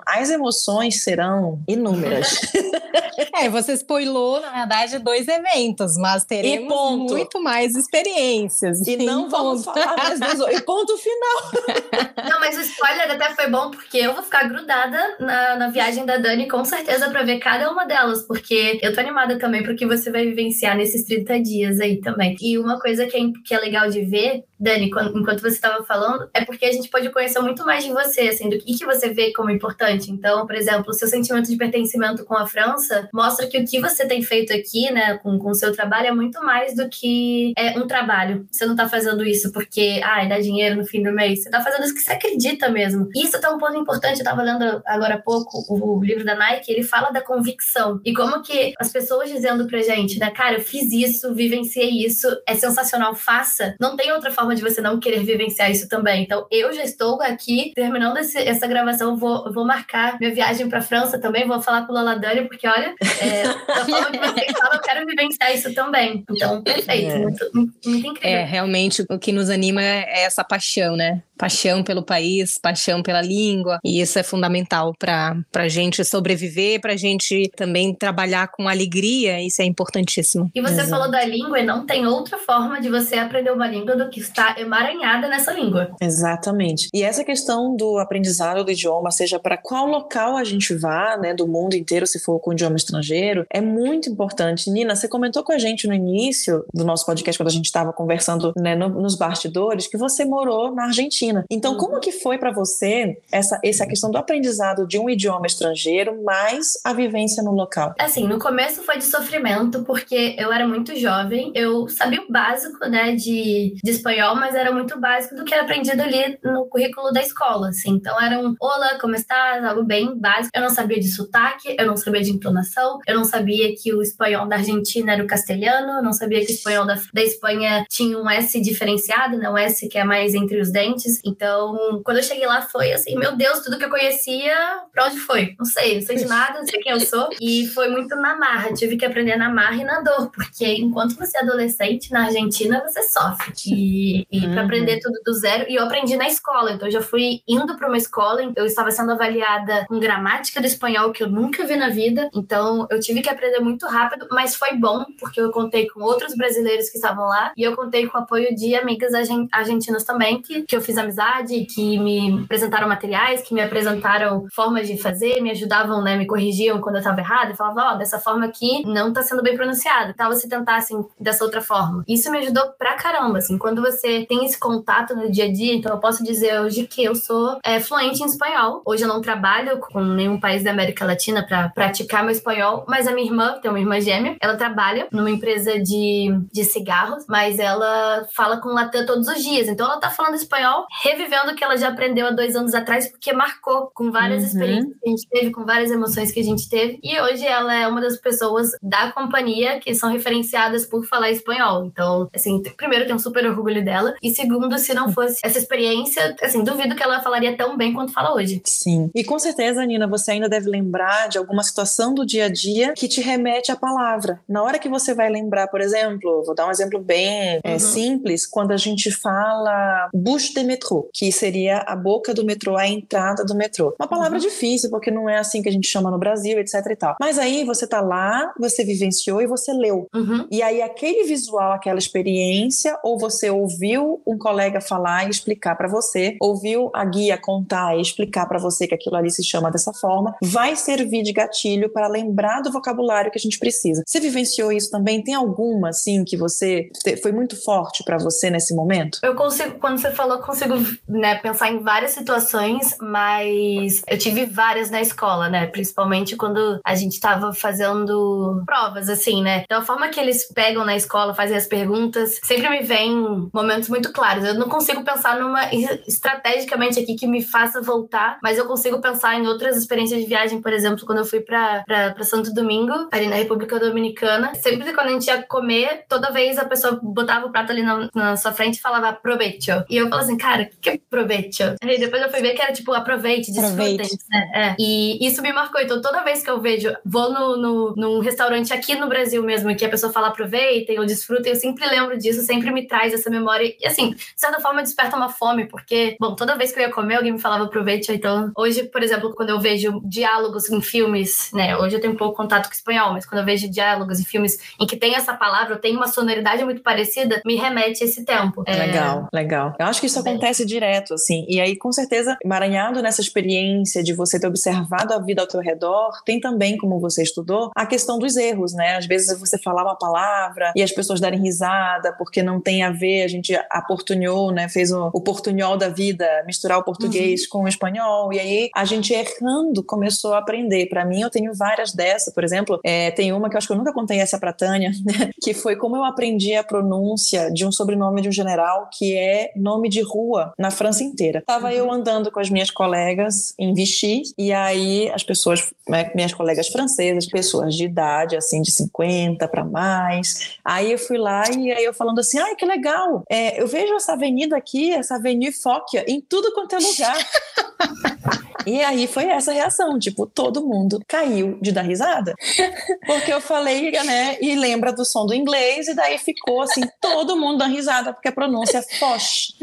as 0.05 0.29
emoções 0.29 1.03
serão 1.03 1.60
inúmeras. 1.67 2.39
é, 3.34 3.49
você 3.49 3.73
spoilou, 3.73 4.41
na 4.41 4.51
verdade, 4.51 4.99
dois 4.99 5.27
eventos, 5.27 5.97
mas 5.97 6.23
teremos 6.25 7.12
muito 7.12 7.41
mais 7.41 7.75
experiências. 7.75 8.86
E 8.88 8.97
não 8.97 9.29
vamos 9.29 9.65
falar 9.65 9.95
mais 9.97 10.19
dois. 10.19 10.58
E 10.58 10.62
ponto 10.62 10.97
final. 10.97 12.29
Não, 12.29 12.39
mas 12.39 12.58
o 12.58 12.62
spoiler 12.62 13.12
até 13.12 13.34
foi 13.34 13.49
bom, 13.49 13.71
porque 13.71 13.97
eu 13.97 14.13
vou 14.13 14.23
ficar 14.23 14.47
grudada 14.47 15.17
na, 15.19 15.55
na 15.55 15.69
viagem 15.69 16.05
da 16.05 16.17
Dani, 16.17 16.47
com 16.47 16.63
certeza, 16.65 17.10
pra 17.10 17.23
ver 17.23 17.39
cada 17.39 17.71
uma 17.71 17.86
delas, 17.86 18.23
porque 18.23 18.79
eu 18.82 18.93
tô 18.93 18.99
animada 18.99 19.38
também 19.39 19.63
pro 19.63 19.75
que 19.75 19.86
você 19.86 20.12
vai 20.12 20.25
vivenciar 20.25 20.75
nesses 20.75 21.05
30 21.05 21.39
dias 21.41 21.79
aí 21.79 21.99
também. 21.99 22.36
E 22.41 22.58
uma 22.58 22.79
coisa 22.79 23.05
que 23.05 23.17
é, 23.17 23.21
que 23.45 23.53
é 23.53 23.60
legal 23.60 23.89
de 23.89 24.01
ver, 24.01 24.43
Dani, 24.60 24.89
quando, 24.89 25.17
enquanto 25.17 25.41
você 25.41 25.55
estava 25.55 25.84
falando, 25.84 26.29
é 26.34 26.43
porque 26.43 26.65
a 26.65 26.71
gente 26.71 26.89
pode 26.89 27.10
conhecer 27.12 27.39
muito 27.39 27.65
mais 27.65 27.84
de 27.84 27.91
você, 27.91 28.21
assim, 28.21 28.49
do 28.49 28.58
que, 28.58 28.77
que 28.77 28.86
você 28.86 29.10
vê 29.10 29.34
como 29.34 29.49
importante. 29.49 30.12
Então, 30.12 30.45
por 30.45 30.55
exemplo, 30.55 30.89
o 30.89 30.93
seu 30.93 31.08
sentimento 31.08 31.49
de 31.49 31.55
pertencimento 31.55 32.25
com 32.25 32.36
a 32.36 32.45
França 32.45 33.09
mostra 33.13 33.48
que 33.48 33.58
o 33.58 33.65
que 33.65 33.80
você 33.80 34.06
tem 34.08 34.22
feito 34.22 34.54
aqui, 34.54 34.91
né, 34.91 35.17
com, 35.17 35.38
o 35.39 35.54
seu 35.54 35.74
trabalho 35.74 36.08
é 36.08 36.12
muito 36.12 36.43
mais 36.43 36.76
do 36.76 36.88
que 36.89 37.54
é, 37.58 37.78
um 37.78 37.88
trabalho. 37.88 38.48
Você 38.52 38.65
não 38.65 38.76
tá 38.76 38.88
fazendo 38.88 39.24
isso 39.26 39.52
porque, 39.52 40.02
ah, 40.04 40.24
dá 40.26 40.39
dinheiro 40.39 40.76
no 40.76 40.86
fim 40.86 41.02
do 41.02 41.12
mês. 41.12 41.43
Você 41.43 41.50
tá 41.50 41.62
fazendo 41.62 41.84
isso 41.84 41.95
que 41.95 42.02
você 42.02 42.12
acredita 42.12 42.69
mesmo. 42.69 43.10
Isso 43.15 43.39
tá 43.39 43.50
um 43.52 43.58
ponto 43.58 43.78
importante. 43.78 44.19
Eu 44.19 44.26
tava 44.26 44.43
lendo 44.43 44.82
agora 44.86 45.15
há 45.15 45.22
pouco 45.22 45.65
o 45.69 46.04
livro 46.04 46.24
da 46.24 46.36
Nike, 46.36 46.72
ele 46.72 46.84
fala 46.84 47.12
da 47.12 47.22
convicção. 47.22 48.00
E 48.06 48.13
como 48.13 48.41
que 48.41 48.74
as 48.80 48.91
pessoas 48.91 49.30
dizendo 49.30 49.67
pra 49.67 49.82
gente, 49.82 50.19
né, 50.19 50.30
cara, 50.32 50.56
eu 50.56 50.62
fiz 50.62 50.91
isso, 50.91 51.34
vivenciei 51.34 52.06
isso, 52.06 52.28
é 52.48 52.56
sensacional, 52.56 53.15
faça. 53.15 53.76
Não 53.80 53.95
tem 53.95 54.12
outra 54.12 54.32
forma 54.32 54.56
de 54.56 54.62
você 54.62 54.82
não 54.82 55.00
querer 55.00 55.24
vivenciar 55.24 55.72
isso 55.72 55.88
também. 55.88 56.24
Então, 56.24 56.48
eu 56.52 56.72
já 56.74 56.84
estou 56.84 57.22
aqui, 57.22 57.72
terminando 57.76 58.17
esse, 58.17 58.38
essa 58.38 58.67
gravação, 58.67 59.17
vou, 59.17 59.52
vou 59.52 59.65
marcar 59.65 60.19
minha 60.19 60.34
viagem 60.34 60.69
pra 60.69 60.82
França 60.82 61.19
também, 61.19 61.48
vou 61.48 61.62
falar 61.62 61.86
com 61.86 61.91
o 61.91 61.95
Lola 61.95 62.17
Dani, 62.17 62.48
porque 62.48 62.67
olha, 62.67 62.95
é, 63.01 63.43
forma 63.89 64.12
que 64.12 64.17
você 64.17 64.53
fala, 64.53 64.75
eu 64.75 64.81
quero 64.81 65.05
vivenciar 65.05 65.53
isso 65.53 65.73
também. 65.73 66.23
Então, 66.29 66.62
perfeito, 66.62 67.12
é. 67.12 67.19
muito, 67.19 67.49
muito 67.53 68.07
incrível. 68.07 68.19
É, 68.21 68.43
realmente, 68.43 69.03
o 69.09 69.19
que 69.19 69.31
nos 69.31 69.49
anima 69.49 69.81
é 69.81 70.23
essa 70.23 70.43
paixão, 70.43 70.95
né? 70.95 71.23
paixão 71.39 71.81
pelo 71.81 72.03
país, 72.03 72.59
paixão 72.62 73.01
pela 73.01 73.21
língua, 73.21 73.79
e 73.81 74.01
isso 74.01 74.19
é 74.19 74.23
fundamental 74.23 74.93
para 74.99 75.41
a 75.55 75.69
gente 75.69 76.03
sobreviver, 76.03 76.81
para 76.81 76.93
a 76.93 76.97
gente 76.97 77.49
também 77.55 77.95
trabalhar 77.95 78.49
com 78.49 78.67
alegria, 78.67 79.41
isso 79.41 79.62
é 79.62 79.65
importantíssimo. 79.65 80.51
E 80.53 80.62
você 80.62 80.73
Exato. 80.73 80.89
falou 80.89 81.09
da 81.09 81.23
língua 81.23 81.59
e 81.59 81.65
não 81.65 81.85
tem 81.85 82.05
outra 82.05 82.38
forma 82.38 82.81
de 82.81 82.89
você 82.89 83.15
aprender 83.15 83.51
uma 83.51 83.67
língua 83.67 83.95
do 83.95 84.09
que 84.09 84.19
estar 84.19 84.59
emaranhada 84.59 85.29
nessa 85.29 85.53
língua. 85.53 85.91
Exatamente. 86.01 86.89
E 86.93 87.03
essa 87.03 87.23
questão 87.23 87.73
do 87.73 87.97
aprendizado 87.97 88.65
do 88.65 88.71
idioma, 88.71 89.09
seja 89.09 89.39
para 89.39 89.55
qual 89.55 89.88
local 89.88 90.35
a 90.35 90.43
gente 90.43 90.75
vá, 90.75 91.15
né, 91.15 91.33
do 91.33 91.47
mundo 91.47 91.73
inteiro, 91.73 92.05
se 92.05 92.19
for 92.19 92.38
com 92.39 92.51
idioma 92.51 92.75
estrangeiro, 92.89 93.45
é 93.49 93.62
muito 93.62 94.10
importante. 94.10 94.69
Nina, 94.69 94.95
você 94.95 95.08
comentou 95.08 95.43
com 95.43 95.54
a 95.54 95.58
gente 95.58 95.88
no 95.88 95.93
início 95.93 96.65
do 96.73 96.84
nosso 96.84 97.06
podcast, 97.06 97.38
quando 97.38 97.47
a 97.47 97.52
gente 97.52 97.65
estava 97.65 97.93
conversando 97.93 98.54
né, 98.58 98.75
no, 98.75 98.89
nos 98.89 99.15
bastidores, 99.15 99.88
que 99.88 99.97
você 99.97 100.25
morou 100.25 100.73
na 100.73 100.86
Argentina. 100.86 101.45
Então, 101.49 101.75
como 101.78 101.95
uhum. 101.95 101.99
que 101.99 102.12
foi 102.12 102.38
para 102.38 102.52
você 102.52 103.17
essa, 103.32 103.60
essa 103.63 103.86
questão 103.86 104.12
do 104.12 104.17
aprendizado 104.17 104.88
de 104.88 104.97
um 104.99 105.10
idioma 105.10 105.45
estrangeiro, 105.45 106.23
mais 106.23 106.73
a 106.84 106.93
vivência 106.93 107.43
no 107.43 107.52
local? 107.52 107.93
Assim, 107.99 108.28
no 108.28 108.39
começo 108.39 108.82
foi 108.82 108.97
de 108.97 109.06
sofrimento, 109.06 109.84
porque 109.84 110.36
eu 110.38 110.52
era 110.52 110.67
muito 110.67 110.95
jovem, 110.95 111.52
eu 111.56 111.88
sabia 111.88 112.21
o 112.21 112.32
básico, 112.32 112.86
né, 112.88 113.15
de, 113.15 113.75
de 113.84 113.91
espanhol, 113.91 114.36
mas 114.36 114.56
era 114.56 114.71
muito 114.71 114.99
básico 114.99 115.36
do 115.36 115.45
que 115.45 115.54
era 115.54 115.63
aprendido 115.63 116.02
ali 116.02 116.38
no 116.43 116.65
currículo 116.65 117.12
da 117.12 117.21
escola, 117.21 117.69
assim. 117.69 117.92
Então, 117.92 118.19
era 118.21 118.40
um 118.40 118.56
olá, 118.60 118.98
como 119.00 119.15
estás? 119.15 119.63
Algo 119.63 119.83
bem 119.83 120.17
básico. 120.17 120.50
Eu 120.54 120.62
não 120.62 120.69
sabia 120.69 121.00
de 121.00 121.08
sotaque, 121.08 121.75
eu 121.77 121.85
não 121.85 121.98
sabia 121.98 122.21
de 122.21 122.31
entonação, 122.31 122.69
eu 123.08 123.15
não 123.15 123.24
sabia 123.24 123.74
que 123.76 123.94
o 123.94 124.02
espanhol 124.02 124.48
da 124.48 124.58
Argentina 124.58 125.13
era 125.13 125.24
o 125.24 125.28
castelhano, 125.28 125.94
eu 125.94 126.04
não 126.04 126.13
sabia 126.13 126.46
que 126.46 126.52
o 126.52 126.56
espanhol 126.56 126.86
da, 126.86 127.00
da 127.13 127.24
Espanha 127.24 127.86
tinha 127.90 128.17
um 128.17 128.30
S 128.30 128.60
diferenciado, 128.60 129.38
né, 129.38 129.50
um 129.50 129.58
S 129.58 129.88
que 129.88 129.98
é 129.98 130.04
mais 130.04 130.34
entre 130.34 130.60
os 130.60 130.72
dentes. 130.72 131.20
Então, 131.26 132.02
quando 132.04 132.17
eu 132.17 132.24
cheguei 132.24 132.46
lá, 132.46 132.62
foi 132.62 132.92
assim, 132.92 133.15
meu 133.17 133.36
Deus, 133.36 133.60
tudo 133.60 133.78
que 133.78 133.86
eu 133.86 133.90
conhecia, 133.90 134.56
pra 134.92 135.08
onde 135.08 135.17
foi? 135.20 135.56
Não 135.58 135.65
sei, 135.65 135.96
não 135.96 136.02
sei 136.02 136.15
de 136.17 136.26
nada, 136.26 136.60
não 136.60 136.67
sei 136.67 136.80
quem 136.80 136.92
eu 136.92 137.00
sou. 137.00 137.30
E 137.42 137.67
foi 137.67 137.90
muito 137.90 138.15
na 138.15 138.38
marra, 138.38 138.74
tive 138.74 138.98
que 138.98 139.06
aprender 139.06 139.36
na 139.36 139.50
marra 139.50 139.76
e 139.76 139.84
na 139.84 140.02
dor, 140.02 140.32
porque 140.32 140.65
enquanto 140.65 141.15
você 141.15 141.38
é 141.38 141.42
adolescente 141.42 142.12
na 142.12 142.26
Argentina, 142.26 142.84
você 142.86 143.04
sofre. 143.04 143.54
E, 143.67 144.26
e 144.32 144.46
uhum. 144.46 144.52
para 144.52 144.63
aprender 144.63 145.00
tudo 145.00 145.20
do 145.26 145.34
zero, 145.34 145.65
e 145.70 145.76
eu 145.76 145.84
aprendi 145.84 146.15
na 146.15 146.28
escola, 146.28 146.72
então 146.72 146.88
eu 146.88 146.92
já 146.92 147.02
fui 147.02 147.42
indo 147.48 147.76
para 147.78 147.88
uma 147.88 147.98
escola, 147.98 148.52
eu 148.56 148.65
estava 148.65 148.92
sendo 148.92 149.12
avaliada 149.12 149.86
com 149.88 150.00
gramática 150.00 150.62
do 150.62 150.67
espanhol 150.67 151.12
que 151.12 151.24
eu 151.24 151.30
nunca 151.30 151.65
vi 151.65 151.76
na 151.76 151.90
vida, 151.90 152.30
então 152.34 152.58
eu 152.89 152.99
tive 152.99 153.21
que 153.21 153.29
aprender 153.29 153.60
muito 153.60 153.85
rápido, 153.87 154.27
mas 154.31 154.55
foi 154.55 154.75
bom, 154.75 155.05
porque 155.19 155.39
eu 155.39 155.51
contei 155.51 155.87
com 155.87 156.01
outros 156.01 156.35
brasileiros 156.35 156.89
que 156.89 156.97
estavam 156.97 157.25
lá, 157.25 157.51
e 157.55 157.63
eu 157.63 157.75
contei 157.75 158.07
com 158.07 158.17
o 158.17 158.21
apoio 158.21 158.55
de 158.55 158.75
amigas 158.75 159.12
argentinas 159.51 160.03
também, 160.03 160.41
que, 160.41 160.63
que 160.63 160.75
eu 160.75 160.81
fiz 160.81 160.97
amizade, 160.97 161.65
que 161.65 161.99
me 161.99 162.43
apresentaram 162.43 162.87
materiais, 162.87 163.41
que 163.41 163.53
me 163.53 163.62
apresentaram 163.62 164.47
formas 164.53 164.87
de 164.87 164.97
fazer, 164.97 165.41
me 165.41 165.51
ajudavam, 165.51 166.01
né, 166.01 166.15
me 166.15 166.27
corrigiam 166.27 166.79
quando 166.81 166.95
eu 166.95 166.99
estava 166.99 167.19
errada, 167.19 167.51
e 167.51 167.55
falavam, 167.55 167.83
ó, 167.83 167.93
oh, 167.93 167.97
dessa 167.97 168.19
forma 168.19 168.45
aqui 168.45 168.83
não 168.85 169.13
tá 169.13 169.21
sendo 169.21 169.43
bem 169.43 169.55
pronunciado, 169.55 170.13
tal 170.13 170.31
você 170.31 170.47
tentar, 170.47 170.77
assim, 170.77 171.03
dessa 171.19 171.43
outra 171.43 171.62
forma. 171.62 172.03
Isso 172.07 172.31
me 172.31 172.39
ajudou 172.39 172.63
pra 172.77 172.95
caramba, 172.95 173.39
assim, 173.39 173.57
quando 173.57 173.81
você 173.81 174.25
tem 174.27 174.45
esse 174.45 174.60
contato 174.60 175.15
no 175.15 175.31
dia 175.31 175.45
a 175.45 175.51
dia, 175.51 175.73
então 175.73 175.93
eu 175.93 175.99
posso 175.99 176.23
dizer 176.23 176.60
hoje 176.60 176.87
que 176.87 177.03
eu 177.03 177.15
sou 177.15 177.60
é, 177.63 177.79
fluente 177.79 178.21
em 178.23 178.25
espanhol. 178.25 178.81
Hoje 178.85 179.03
eu 179.03 179.07
não 179.07 179.21
trabalho 179.21 179.79
com 179.79 179.99
nenhum 180.01 180.39
país 180.39 180.63
da 180.63 180.71
América 180.71 181.05
Latina 181.05 181.45
para 181.45 181.69
praticar 181.69 182.23
meu 182.23 182.31
espanhol, 182.31 182.48
mas 182.87 183.08
a 183.08 183.12
minha 183.12 183.27
irmã, 183.27 183.60
tem 183.62 183.69
uma 183.69 183.79
irmã 183.79 184.00
gêmea, 184.00 184.35
ela 184.41 184.56
trabalha 184.56 185.08
numa 185.12 185.29
empresa 185.29 185.79
de, 185.79 186.29
de 186.52 186.63
cigarros, 186.63 187.25
mas 187.27 187.60
ela 187.60 188.27
fala 188.35 188.58
com 188.58 188.69
latam 188.69 189.06
todos 189.06 189.27
os 189.27 189.43
dias. 189.43 189.67
Então 189.67 189.85
ela 189.85 190.00
tá 190.00 190.10
falando 190.10 190.35
espanhol, 190.35 190.85
revivendo 191.04 191.52
o 191.52 191.56
que 191.56 191.63
ela 191.63 191.77
já 191.77 191.89
aprendeu 191.89 192.27
há 192.27 192.31
dois 192.31 192.56
anos 192.56 192.73
atrás, 192.73 193.10
porque 193.10 193.33
marcou 193.33 193.91
com 193.93 194.12
várias 194.12 194.43
uhum. 194.43 194.47
experiências 194.47 194.93
que 195.00 195.08
a 195.08 195.12
gente 195.12 195.29
teve, 195.29 195.52
com 195.52 195.65
várias 195.65 195.91
emoções 195.91 196.31
que 196.31 196.39
a 196.39 196.43
gente 196.43 196.69
teve. 196.69 197.00
E 197.04 197.19
hoje 197.21 197.45
ela 197.45 197.73
é 197.73 197.87
uma 197.87 198.02
das 198.02 198.17
pessoas 198.17 198.71
da 198.81 199.12
companhia 199.12 199.79
que 199.79 199.93
são 199.93 200.12
referenciadas 200.12 200.85
por 200.85 201.06
falar 201.06 201.31
espanhol. 201.31 201.85
Então, 201.85 202.29
assim, 202.33 202.62
primeiro, 202.77 203.06
tem 203.06 203.15
um 203.15 203.19
super 203.19 203.45
orgulho 203.45 203.83
dela. 203.83 204.15
E 204.21 204.31
segundo, 204.31 204.77
se 204.77 204.93
não 204.93 205.12
fosse 205.12 205.39
essa 205.43 205.58
experiência, 205.58 206.35
assim, 206.41 206.63
duvido 206.63 206.95
que 206.95 207.04
ela 207.04 207.21
falaria 207.21 207.56
tão 207.56 207.77
bem 207.77 207.93
quanto 207.93 208.13
fala 208.13 208.33
hoje. 208.33 208.62
Sim. 208.65 209.10
E 209.13 209.23
com 209.23 209.37
certeza, 209.39 209.85
Nina, 209.85 210.08
você 210.08 210.31
ainda 210.31 210.50
deve 210.50 210.69
lembrar 210.69 211.27
de 211.27 211.37
alguma 211.37 211.63
situação 211.63 212.13
do 212.13 212.25
dia 212.25 212.38
a 212.42 212.50
dia 212.50 212.94
que 212.94 213.08
te 213.08 213.21
remete 213.21 213.71
à 213.71 213.75
palavra. 213.75 214.42
Na 214.48 214.63
hora 214.63 214.79
que 214.79 214.90
você 214.90 215.13
vai 215.13 215.29
lembrar, 215.29 215.67
por 215.67 215.81
exemplo, 215.81 216.44
vou 216.46 216.56
dar 216.56 216.67
um 216.67 216.71
exemplo 216.71 217.00
bem 217.00 217.60
é, 217.63 217.73
uhum. 217.73 217.79
simples, 217.79 218.46
quando 218.46 218.71
a 218.71 218.77
gente 218.77 219.12
fala 219.12 220.10
bouche 220.13 220.54
de 220.54 220.63
metrô, 220.63 221.10
que 221.13 221.31
seria 221.31 221.79
a 221.79 221.96
boca 221.96 222.33
do 222.33 222.46
metrô, 222.46 222.77
a 222.77 222.87
entrada 222.87 223.44
do 223.44 223.56
metrô. 223.56 223.96
Uma 224.00 224.08
palavra 224.08 224.37
uhum. 224.37 224.44
difícil, 224.44 224.90
porque 224.90 225.12
não 225.12 225.29
é 225.29 225.37
assim 225.37 225.62
que 225.62 225.69
a 225.69 225.71
gente 225.71 225.87
chama 225.87 226.12
no 226.12 226.17
Brasil, 226.17 226.60
etc 226.60 226.85
e 226.90 226.96
tal. 226.96 227.15
Mas 227.19 227.37
aí 227.37 227.63
você 227.63 227.87
tá 227.87 228.02
lá, 228.02 228.54
você 228.60 228.83
vivenciou 228.83 229.42
e 229.42 229.48
você 229.48 229.71
leu. 229.73 230.08
Uhum. 230.13 230.48
E 230.52 230.62
aí 230.62 230.81
aquele 230.81 231.23
visual, 231.23 231.73
aquela 231.73 232.00
experiência, 232.00 232.98
ou 233.04 233.17
você 233.17 233.50
ouviu 233.50 234.21
um 234.25 234.37
colega 234.37 234.81
falar 234.81 235.27
e 235.27 235.29
explicar 235.29 235.75
para 235.75 235.87
você, 235.87 236.37
ouviu 236.42 236.90
a 236.94 237.06
guia 237.06 237.37
contar 237.37 237.98
e 237.98 238.02
explicar 238.02 238.46
para 238.48 238.60
você 238.60 238.87
que 238.87 238.96
aquilo 238.96 239.15
ali 239.15 239.31
se 239.31 239.44
chama 239.44 239.71
dessa 239.71 239.94
forma, 239.94 240.35
vai 240.42 240.75
servir 240.75 241.23
de 241.23 241.33
gatilho 241.33 241.90
para 241.90 242.08
lembrar 242.08 242.29
do 242.63 242.71
vocabulário 242.71 243.32
que 243.32 243.38
a 243.38 243.42
gente 243.42 243.60
precisa. 243.60 244.04
Você 244.06 244.19
vivenciou 244.19 244.71
isso 244.71 244.90
também? 244.90 245.23
Tem 245.23 245.34
alguma 245.34 245.90
assim 245.90 246.23
que 246.23 246.38
você 246.38 246.90
foi 247.21 247.32
muito 247.32 247.62
forte 247.62 248.04
para 248.04 248.17
você 248.17 248.50
nesse 248.50 248.75
momento? 248.75 249.19
Eu 249.23 249.36
consigo, 249.36 249.80
quando 249.80 250.00
você 250.00 250.12
falou, 250.12 250.40
consigo 250.40 250.75
né, 251.08 251.36
pensar 251.36 251.71
em 251.71 251.80
várias 251.80 252.12
situações, 252.12 252.96
mas 253.02 254.02
eu 254.08 254.17
tive 254.17 254.46
várias 254.46 254.90
na 254.90 255.02
escola, 255.02 255.50
né? 255.50 255.67
Principalmente 255.67 256.36
quando 256.36 256.80
a 256.86 256.96
gente 256.96 257.13
estava 257.13 257.54
fazendo 257.54 258.63
provas, 258.65 259.10
assim, 259.10 259.42
né? 259.42 259.63
Então 259.63 259.80
a 259.80 259.84
forma 259.84 260.10
que 260.10 260.19
eles 260.19 260.48
pegam 260.54 260.86
na 260.86 260.96
escola, 260.96 261.34
fazem 261.34 261.58
as 261.58 261.67
perguntas, 261.67 262.40
sempre 262.44 262.69
me 262.69 262.82
vem 262.82 263.50
momentos 263.54 263.90
muito 263.90 264.12
claros. 264.12 264.44
Eu 264.44 264.56
não 264.56 264.69
consigo 264.69 265.04
pensar 265.04 265.40
numa 265.40 265.73
estrategicamente 265.73 267.00
aqui 267.00 267.15
que 267.15 267.27
me 267.27 267.44
faça 267.44 267.82
voltar, 267.82 268.40
mas 268.42 268.58
eu 268.58 268.65
consigo 268.65 269.02
pensar 269.02 269.36
em 269.36 269.48
outras 269.48 269.77
experiências 269.77 270.19
de 270.19 270.27
viagem, 270.27 270.62
por 270.62 270.73
exemplo, 270.73 271.06
quando 271.06 271.19
eu 271.19 271.25
fui 271.25 271.40
para 271.40 271.84
Santo 272.24 272.54
Domingo, 272.54 273.08
ali 273.12 273.28
na 273.28 273.36
República 273.36 273.80
Dominicana. 273.80 274.54
Sempre 274.56 274.94
quando 274.94 275.08
a 275.08 275.12
gente 275.12 275.28
ia 275.28 275.42
comer, 275.44 276.06
toda 276.08 276.32
vez 276.32 276.58
a 276.58 276.65
pessoa 276.65 277.00
botava 277.02 277.46
o 277.46 277.52
prato 277.52 277.72
ali 277.72 277.82
na, 277.82 278.10
na 278.13 278.38
sua 278.38 278.52
frente 278.52 278.78
e 278.78 278.82
falava 278.82 279.13
provecho. 279.13 279.84
E 279.90 279.98
eu 279.98 280.10
falava 280.10 280.24
assim, 280.24 280.38
cara, 280.38 280.70
o 280.74 280.80
que 280.80 280.90
é 280.90 281.00
provecho? 281.10 281.76
E 281.82 282.00
depois 282.00 282.22
eu 282.22 282.30
fui 282.30 282.42
ver 282.42 282.54
que 282.54 282.62
era 282.62 282.72
tipo 282.74 282.94
aproveite, 282.94 283.52
desfrutem. 283.52 284.08
Né? 284.30 284.52
É. 284.54 284.76
E 284.80 285.26
isso 285.26 285.42
me 285.42 285.52
marcou. 285.52 285.82
Então 285.82 286.02
toda 286.02 286.24
vez 286.24 286.44
que 286.44 286.50
eu 286.50 286.60
vejo, 286.60 286.94
vou 287.06 287.32
no, 287.32 287.58
no, 287.58 287.96
num 287.96 288.20
restaurante 288.20 288.74
aqui 288.74 288.96
no 288.96 289.08
Brasil 289.08 289.44
mesmo, 289.44 289.76
que 289.76 289.86
a 289.86 289.90
pessoa 289.90 290.12
fala 290.12 290.28
aproveitem 290.28 291.00
ou 291.00 291.06
desfrutem, 291.06 291.54
eu 291.54 291.60
sempre 291.60 291.86
lembro 291.88 292.17
disso, 292.17 292.42
sempre 292.42 292.72
me 292.72 292.88
traz 292.88 293.13
essa 293.13 293.30
memória. 293.30 293.76
E 293.80 293.88
assim, 293.88 294.12
de 294.12 294.34
certa 294.36 294.60
forma 294.60 294.82
desperta 294.82 295.15
uma 295.15 295.30
fome, 295.30 295.67
porque, 295.67 296.15
bom, 296.20 296.36
toda 296.36 296.56
vez 296.56 296.72
que 296.72 296.80
eu 296.80 296.84
ia 296.84 296.92
comer, 296.92 297.15
alguém 297.15 297.34
me 297.34 297.40
falava 297.40 297.65
aproveite. 297.65 298.12
Então, 298.12 298.52
hoje, 298.56 298.84
por 298.84 299.04
exemplo, 299.04 299.34
quando 299.36 299.50
eu 299.50 299.60
vejo 299.60 300.02
diálogos 300.04 300.70
em 300.70 300.82
filmes, 300.82 301.50
né? 301.54 301.78
Hoje 301.78 301.96
eu 301.96 302.02
tenho 302.02 302.08
pouco 302.15 302.35
contato 302.35 302.67
com 302.67 302.73
espanhol, 302.73 303.13
mas 303.13 303.25
quando 303.25 303.39
eu 303.39 303.45
vejo 303.45 303.69
diálogos 303.69 304.19
em 304.19 304.23
filmes 304.23 304.57
em 304.79 304.85
que 304.85 304.95
tem 304.95 305.15
essa 305.15 305.33
palavra, 305.33 305.77
tem 305.77 305.95
uma 305.95 306.07
sonoridade 306.07 306.63
muito 306.63 306.81
parecida, 306.81 307.41
me 307.45 307.55
remete 307.55 308.03
a 308.03 308.07
esse 308.07 308.23
tempo. 308.23 308.63
É... 308.65 308.75
Legal, 308.75 309.27
legal. 309.33 309.75
Eu 309.79 309.85
acho 309.85 309.99
que 309.99 310.07
isso 310.07 310.19
acontece 310.19 310.65
direto, 310.65 311.13
assim. 311.13 311.45
E 311.47 311.60
aí, 311.60 311.75
com 311.75 311.91
certeza, 311.91 312.37
emaranhado 312.43 313.01
nessa 313.01 313.21
experiência 313.21 314.03
de 314.03 314.13
você 314.13 314.39
ter 314.39 314.47
observado 314.47 315.13
a 315.13 315.19
vida 315.19 315.41
ao 315.41 315.47
teu 315.47 315.60
redor, 315.60 316.21
tem 316.25 316.39
também, 316.39 316.77
como 316.77 316.99
você 316.99 317.23
estudou, 317.23 317.71
a 317.75 317.85
questão 317.85 318.17
dos 318.17 318.35
erros, 318.37 318.73
né? 318.73 318.97
Às 318.97 319.05
vezes 319.05 319.39
você 319.39 319.57
falar 319.57 319.83
uma 319.83 319.95
palavra 319.95 320.71
e 320.75 320.81
as 320.81 320.91
pessoas 320.91 321.19
darem 321.19 321.39
risada 321.39 322.13
porque 322.17 322.41
não 322.43 322.60
tem 322.60 322.83
a 322.83 322.91
ver, 322.91 323.23
a 323.23 323.27
gente 323.27 323.55
aportunhou, 323.69 324.51
né? 324.51 324.69
Fez 324.69 324.91
o, 324.91 325.10
o 325.13 325.21
portunhol 325.21 325.77
da 325.77 325.89
vida, 325.89 326.27
misturar 326.45 326.79
o 326.79 326.83
português 326.83 327.43
uhum. 327.43 327.47
com 327.49 327.63
o 327.63 327.67
espanhol. 327.67 328.33
E 328.33 328.39
aí 328.39 328.69
a 328.75 328.85
gente 328.85 329.13
errando 329.13 329.83
começou 329.83 330.33
a 330.33 330.39
aprender. 330.39 330.87
Para 330.87 331.05
mim, 331.05 331.21
eu 331.21 331.29
tenho 331.29 331.53
várias 331.53 331.93
dessas, 332.00 332.33
por 332.33 332.45
exemplo, 332.45 332.79
é, 332.81 333.12
tem 333.12 333.33
uma 333.33 333.50
que 333.50 333.56
eu 333.56 333.58
acho 333.58 333.67
que 333.67 333.73
eu 333.73 333.77
nunca 333.77 333.91
contei 333.91 334.19
essa 334.19 334.39
pra 334.39 334.54
Tânia, 334.54 334.91
que 335.43 335.54
foi 335.54 335.75
como 335.75 335.97
eu 335.97 336.06
aprendi 336.06 336.56
a 336.56 336.63
pronúncia 336.63 337.52
de 337.52 337.65
um 337.65 337.71
sobrenome 337.71 338.21
de 338.21 338.29
um 338.29 338.31
general 338.31 338.89
que 338.89 339.17
é 339.17 339.52
nome 339.54 339.89
de 339.89 340.02
rua 340.02 340.54
na 340.58 340.71
França 340.71 341.04
inteira. 341.04 341.43
Tava 341.45 341.67
uhum. 341.67 341.73
eu 341.73 341.91
andando 341.91 342.31
com 342.31 342.39
as 342.39 342.50
minhas 342.50 342.71
colegas 342.71 343.54
em 343.60 343.73
Vichy, 343.73 344.21
e 344.37 344.54
aí 344.54 345.10
as 345.10 345.23
pessoas, 345.23 345.73
né, 345.87 346.10
minhas 346.15 346.33
colegas 346.33 346.69
francesas, 346.69 347.25
pessoas 347.25 347.75
de 347.75 347.83
idade, 347.83 348.37
assim, 348.37 348.62
de 348.62 348.71
50 348.71 349.45
para 349.50 349.65
mais. 349.65 350.58
Aí 350.63 350.93
eu 350.93 350.97
fui 350.97 351.17
lá 351.17 351.43
e 351.52 351.69
aí 351.71 351.83
eu 351.83 351.93
falando 351.93 352.19
assim: 352.19 352.39
ai, 352.39 352.56
que 352.56 352.65
legal, 352.65 353.23
é, 353.29 353.62
eu 353.62 353.67
vejo 353.67 353.93
essa 353.95 354.13
avenida 354.13 354.56
aqui, 354.56 354.93
essa 354.93 355.15
Avenue 355.15 355.52
Fóquia, 355.52 356.06
em 356.08 356.21
tudo 356.21 356.54
quanto 356.54 356.75
é 356.75 356.79
lugar. 356.79 357.17
E 358.70 358.84
aí 358.84 359.08
foi 359.08 359.26
essa 359.26 359.52
reação, 359.52 359.98
tipo, 359.98 360.26
todo 360.26 360.65
mundo 360.65 361.02
caiu 361.08 361.58
de 361.62 361.72
dar 361.72 361.82
risada. 361.82 362.36
Porque 363.06 363.34
eu 363.34 363.42
falei, 363.42 363.92
né, 363.92 364.38
e 364.42 364.56
lembra 364.56 364.94
do 364.94 365.04
som 365.04 365.26
do 365.26 365.34
inglês, 365.34 365.88
e 365.88 365.96
daí 365.96 366.17
ficou 366.17 366.62
assim, 366.62 366.82
todo 367.02 367.36
mundo 367.36 367.60
dando 367.60 367.74
risada, 367.74 368.13
porque 368.13 368.28
a 368.28 368.32
pronúncia 368.32 368.80
é 368.80 368.82
Foch. 368.98 369.54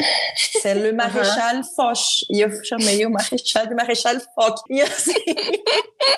C'est 0.61 0.75
le 0.75 0.93
Maréchal 0.93 1.57
uhum. 1.57 1.65
Foch. 1.65 2.27
E 2.31 2.41
eu 2.41 2.65
chamei 2.65 3.05
o 3.07 3.11
Maréchal 3.11 3.67
de 3.67 3.75
Maréchal 3.75 4.17
Foch. 4.35 4.61
E 4.69 4.83
assim. 4.83 5.15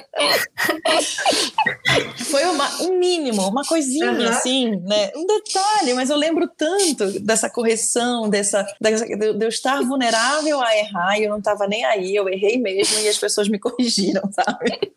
foi 2.31 2.45
uma, 2.45 2.83
um 2.83 2.99
mínimo, 2.99 3.47
uma 3.49 3.65
coisinha, 3.65 4.13
uhum. 4.13 4.29
assim, 4.29 4.77
né? 4.81 5.11
Um 5.15 5.27
detalhe, 5.27 5.95
mas 5.95 6.11
eu 6.11 6.17
lembro 6.17 6.49
tanto 6.49 7.21
dessa 7.21 7.49
correção, 7.49 8.29
dessa, 8.29 8.67
dessa 8.81 9.05
de 9.05 9.45
eu 9.45 9.49
estar 9.49 9.83
vulnerável 9.83 10.61
a 10.61 10.77
errar, 10.77 11.19
e 11.19 11.25
eu 11.25 11.31
não 11.31 11.39
estava 11.39 11.67
nem 11.67 11.85
aí, 11.85 12.15
eu 12.15 12.29
errei 12.29 12.59
mesmo, 12.59 12.78
e 12.79 13.09
as 13.09 13.19
pessoas 13.19 13.49
me 13.49 13.59
corrigiram, 13.59 14.23
sabe? 14.33 14.93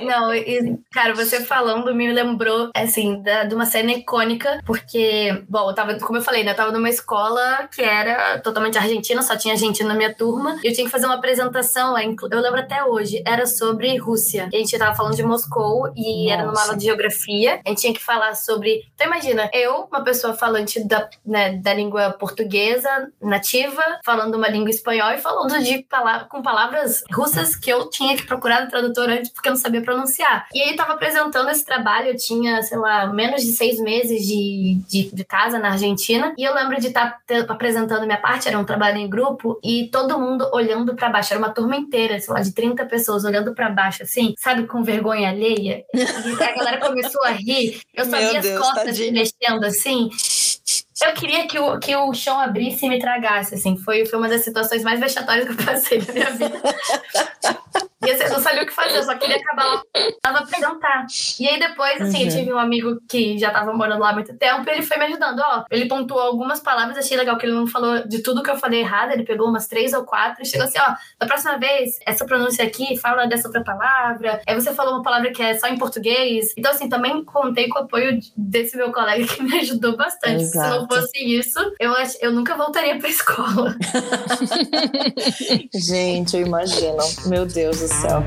Não, 0.00 0.32
e, 0.34 0.78
cara, 0.92 1.14
você 1.14 1.42
falando 1.42 1.94
me 1.94 2.12
lembrou, 2.12 2.70
assim, 2.74 3.22
da, 3.22 3.44
de 3.44 3.54
uma 3.54 3.66
cena 3.66 3.92
icônica, 3.92 4.60
porque, 4.64 5.42
bom, 5.48 5.70
eu 5.70 5.74
tava, 5.74 5.98
como 5.98 6.18
eu 6.18 6.22
falei, 6.22 6.44
né, 6.44 6.52
eu 6.52 6.56
tava 6.56 6.70
numa 6.70 6.88
escola 6.88 7.68
que 7.74 7.82
era 7.82 8.38
totalmente 8.40 8.78
argentina, 8.78 9.22
só 9.22 9.36
tinha 9.36 9.54
argentina 9.54 9.88
na 9.88 9.94
minha 9.94 10.14
turma, 10.14 10.58
e 10.62 10.68
eu 10.68 10.72
tinha 10.72 10.84
que 10.84 10.92
fazer 10.92 11.06
uma 11.06 11.16
apresentação, 11.16 11.96
eu 11.98 12.40
lembro 12.40 12.60
até 12.60 12.84
hoje, 12.84 13.22
era 13.26 13.46
sobre 13.46 13.96
Rússia. 13.96 14.48
A 14.52 14.56
gente 14.56 14.78
tava 14.78 14.94
falando 14.94 15.16
de 15.16 15.22
Moscou 15.22 15.92
e 15.96 16.24
Nossa. 16.24 16.34
era 16.34 16.46
numa 16.46 16.60
aula 16.60 16.76
de 16.76 16.84
geografia, 16.84 17.60
a 17.64 17.68
gente 17.68 17.80
tinha 17.80 17.94
que 17.94 18.02
falar 18.02 18.34
sobre. 18.36 18.84
Então, 18.94 19.06
imagina, 19.06 19.50
eu, 19.52 19.88
uma 19.90 20.04
pessoa 20.04 20.34
falante 20.34 20.82
da, 20.86 21.08
né, 21.24 21.56
da 21.56 21.74
língua 21.74 22.10
portuguesa 22.10 23.10
nativa, 23.20 23.82
falando 24.04 24.34
uma 24.34 24.48
língua 24.48 24.70
espanhola 24.70 25.14
e 25.14 25.20
falando 25.20 25.62
de 25.62 25.78
palavra, 25.84 26.26
com 26.26 26.42
palavras 26.42 26.95
russas 27.12 27.54
que 27.56 27.70
eu 27.70 27.88
tinha 27.90 28.16
que 28.16 28.26
procurar 28.26 28.64
no 28.64 28.70
tradutor 28.70 29.08
antes 29.08 29.30
porque 29.30 29.48
eu 29.48 29.52
não 29.52 29.60
sabia 29.60 29.82
pronunciar. 29.82 30.46
E 30.54 30.62
aí 30.62 30.70
eu 30.70 30.76
tava 30.76 30.94
apresentando 30.94 31.50
esse 31.50 31.64
trabalho, 31.64 32.08
eu 32.08 32.16
tinha, 32.16 32.62
sei 32.62 32.78
lá, 32.78 33.06
menos 33.06 33.42
de 33.42 33.52
seis 33.52 33.78
meses 33.80 34.26
de, 34.26 34.80
de, 34.88 35.14
de 35.14 35.24
casa 35.24 35.58
na 35.58 35.72
Argentina, 35.72 36.34
e 36.36 36.44
eu 36.44 36.54
lembro 36.54 36.80
de 36.80 36.88
estar 36.88 37.18
tá 37.26 37.40
apresentando 37.48 38.06
minha 38.06 38.20
parte, 38.20 38.48
era 38.48 38.58
um 38.58 38.64
trabalho 38.64 38.98
em 38.98 39.08
grupo, 39.08 39.58
e 39.62 39.88
todo 39.90 40.18
mundo 40.18 40.48
olhando 40.52 40.94
para 40.94 41.08
baixo, 41.08 41.32
era 41.32 41.38
uma 41.38 41.50
turma 41.50 41.76
inteira, 41.76 42.18
sei 42.18 42.32
lá, 42.32 42.40
de 42.40 42.52
30 42.52 42.84
pessoas 42.86 43.24
olhando 43.24 43.54
para 43.54 43.68
baixo, 43.68 44.02
assim, 44.02 44.34
sabe, 44.38 44.66
com 44.66 44.82
vergonha 44.82 45.30
alheia. 45.30 45.84
E 45.94 46.42
a 46.42 46.54
galera 46.54 46.78
começou 46.78 47.22
a 47.24 47.30
rir, 47.30 47.80
eu 47.94 48.04
só 48.04 48.16
vi 48.16 48.36
as 48.36 48.58
costas 48.58 48.96
se 48.96 49.10
mexendo 49.10 49.64
assim. 49.64 50.10
Eu 51.04 51.12
queria 51.12 51.46
que 51.46 51.58
o, 51.58 51.78
que 51.78 51.94
o 51.94 52.14
chão 52.14 52.40
abrisse 52.40 52.86
e 52.86 52.88
me 52.88 52.98
tragasse, 52.98 53.54
assim. 53.54 53.76
Foi, 53.76 54.06
foi 54.06 54.18
uma 54.18 54.28
das 54.28 54.42
situações 54.42 54.82
mais 54.82 54.98
vexatórias 54.98 55.46
que 55.46 55.52
eu 55.52 55.64
passei 55.64 55.98
na 55.98 56.12
minha 56.12 56.30
vida. 56.30 56.62
E 58.06 58.10
assim, 58.10 58.24
eu 58.24 58.30
não 58.30 58.40
sabia 58.40 58.62
o 58.62 58.66
que 58.66 58.72
fazer, 58.72 58.98
eu 58.98 59.02
só 59.02 59.16
queria 59.16 59.36
acabar 59.36 59.66
lá 59.66 59.82
apresentar. 60.24 61.06
E 61.40 61.48
aí 61.48 61.58
depois, 61.58 62.00
assim, 62.00 62.18
uhum. 62.18 62.24
eu 62.24 62.30
tive 62.30 62.52
um 62.52 62.58
amigo 62.58 62.98
que 63.08 63.38
já 63.38 63.50
tava 63.50 63.72
morando 63.72 64.00
lá 64.00 64.10
há 64.10 64.12
muito 64.12 64.36
tempo 64.36 64.68
e 64.68 64.72
ele 64.72 64.82
foi 64.82 64.96
me 64.98 65.06
ajudando. 65.06 65.40
Ó, 65.40 65.64
ele 65.70 65.86
pontuou 65.86 66.20
algumas 66.20 66.60
palavras, 66.60 66.96
achei 66.98 67.16
legal 67.16 67.36
que 67.36 67.46
ele 67.46 67.54
não 67.54 67.66
falou 67.66 68.06
de 68.06 68.22
tudo 68.22 68.42
que 68.42 68.50
eu 68.50 68.56
falei 68.56 68.80
errado, 68.80 69.12
ele 69.12 69.24
pegou 69.24 69.48
umas 69.48 69.66
três 69.66 69.92
ou 69.92 70.04
quatro 70.04 70.42
e 70.42 70.46
chegou 70.46 70.66
assim, 70.66 70.78
ó, 70.78 70.94
da 71.18 71.26
próxima 71.26 71.58
vez, 71.58 71.98
essa 72.06 72.24
pronúncia 72.24 72.64
aqui, 72.64 72.96
fala 72.96 73.26
dessa 73.26 73.48
outra 73.48 73.64
palavra. 73.64 74.40
Aí 74.46 74.54
você 74.54 74.72
falou 74.72 74.94
uma 74.94 75.02
palavra 75.02 75.32
que 75.32 75.42
é 75.42 75.58
só 75.58 75.66
em 75.66 75.78
português. 75.78 76.54
Então, 76.56 76.70
assim, 76.70 76.88
também 76.88 77.24
contei 77.24 77.68
com 77.68 77.78
o 77.78 77.82
apoio 77.82 78.18
desse 78.36 78.76
meu 78.76 78.92
colega 78.92 79.26
que 79.26 79.42
me 79.42 79.58
ajudou 79.60 79.96
bastante. 79.96 80.42
Exato. 80.42 80.80
Se 80.80 80.85
não 80.88 81.02
fosse 81.02 81.18
isso, 81.18 81.58
eu, 81.80 81.92
eu 82.20 82.32
nunca 82.32 82.56
voltaria 82.56 82.98
pra 82.98 83.08
escola. 83.10 83.76
Gente, 85.74 86.36
eu 86.36 86.46
imagino. 86.46 86.98
Meu 87.26 87.44
Deus 87.44 87.80
do 87.80 87.88
céu. 87.88 88.22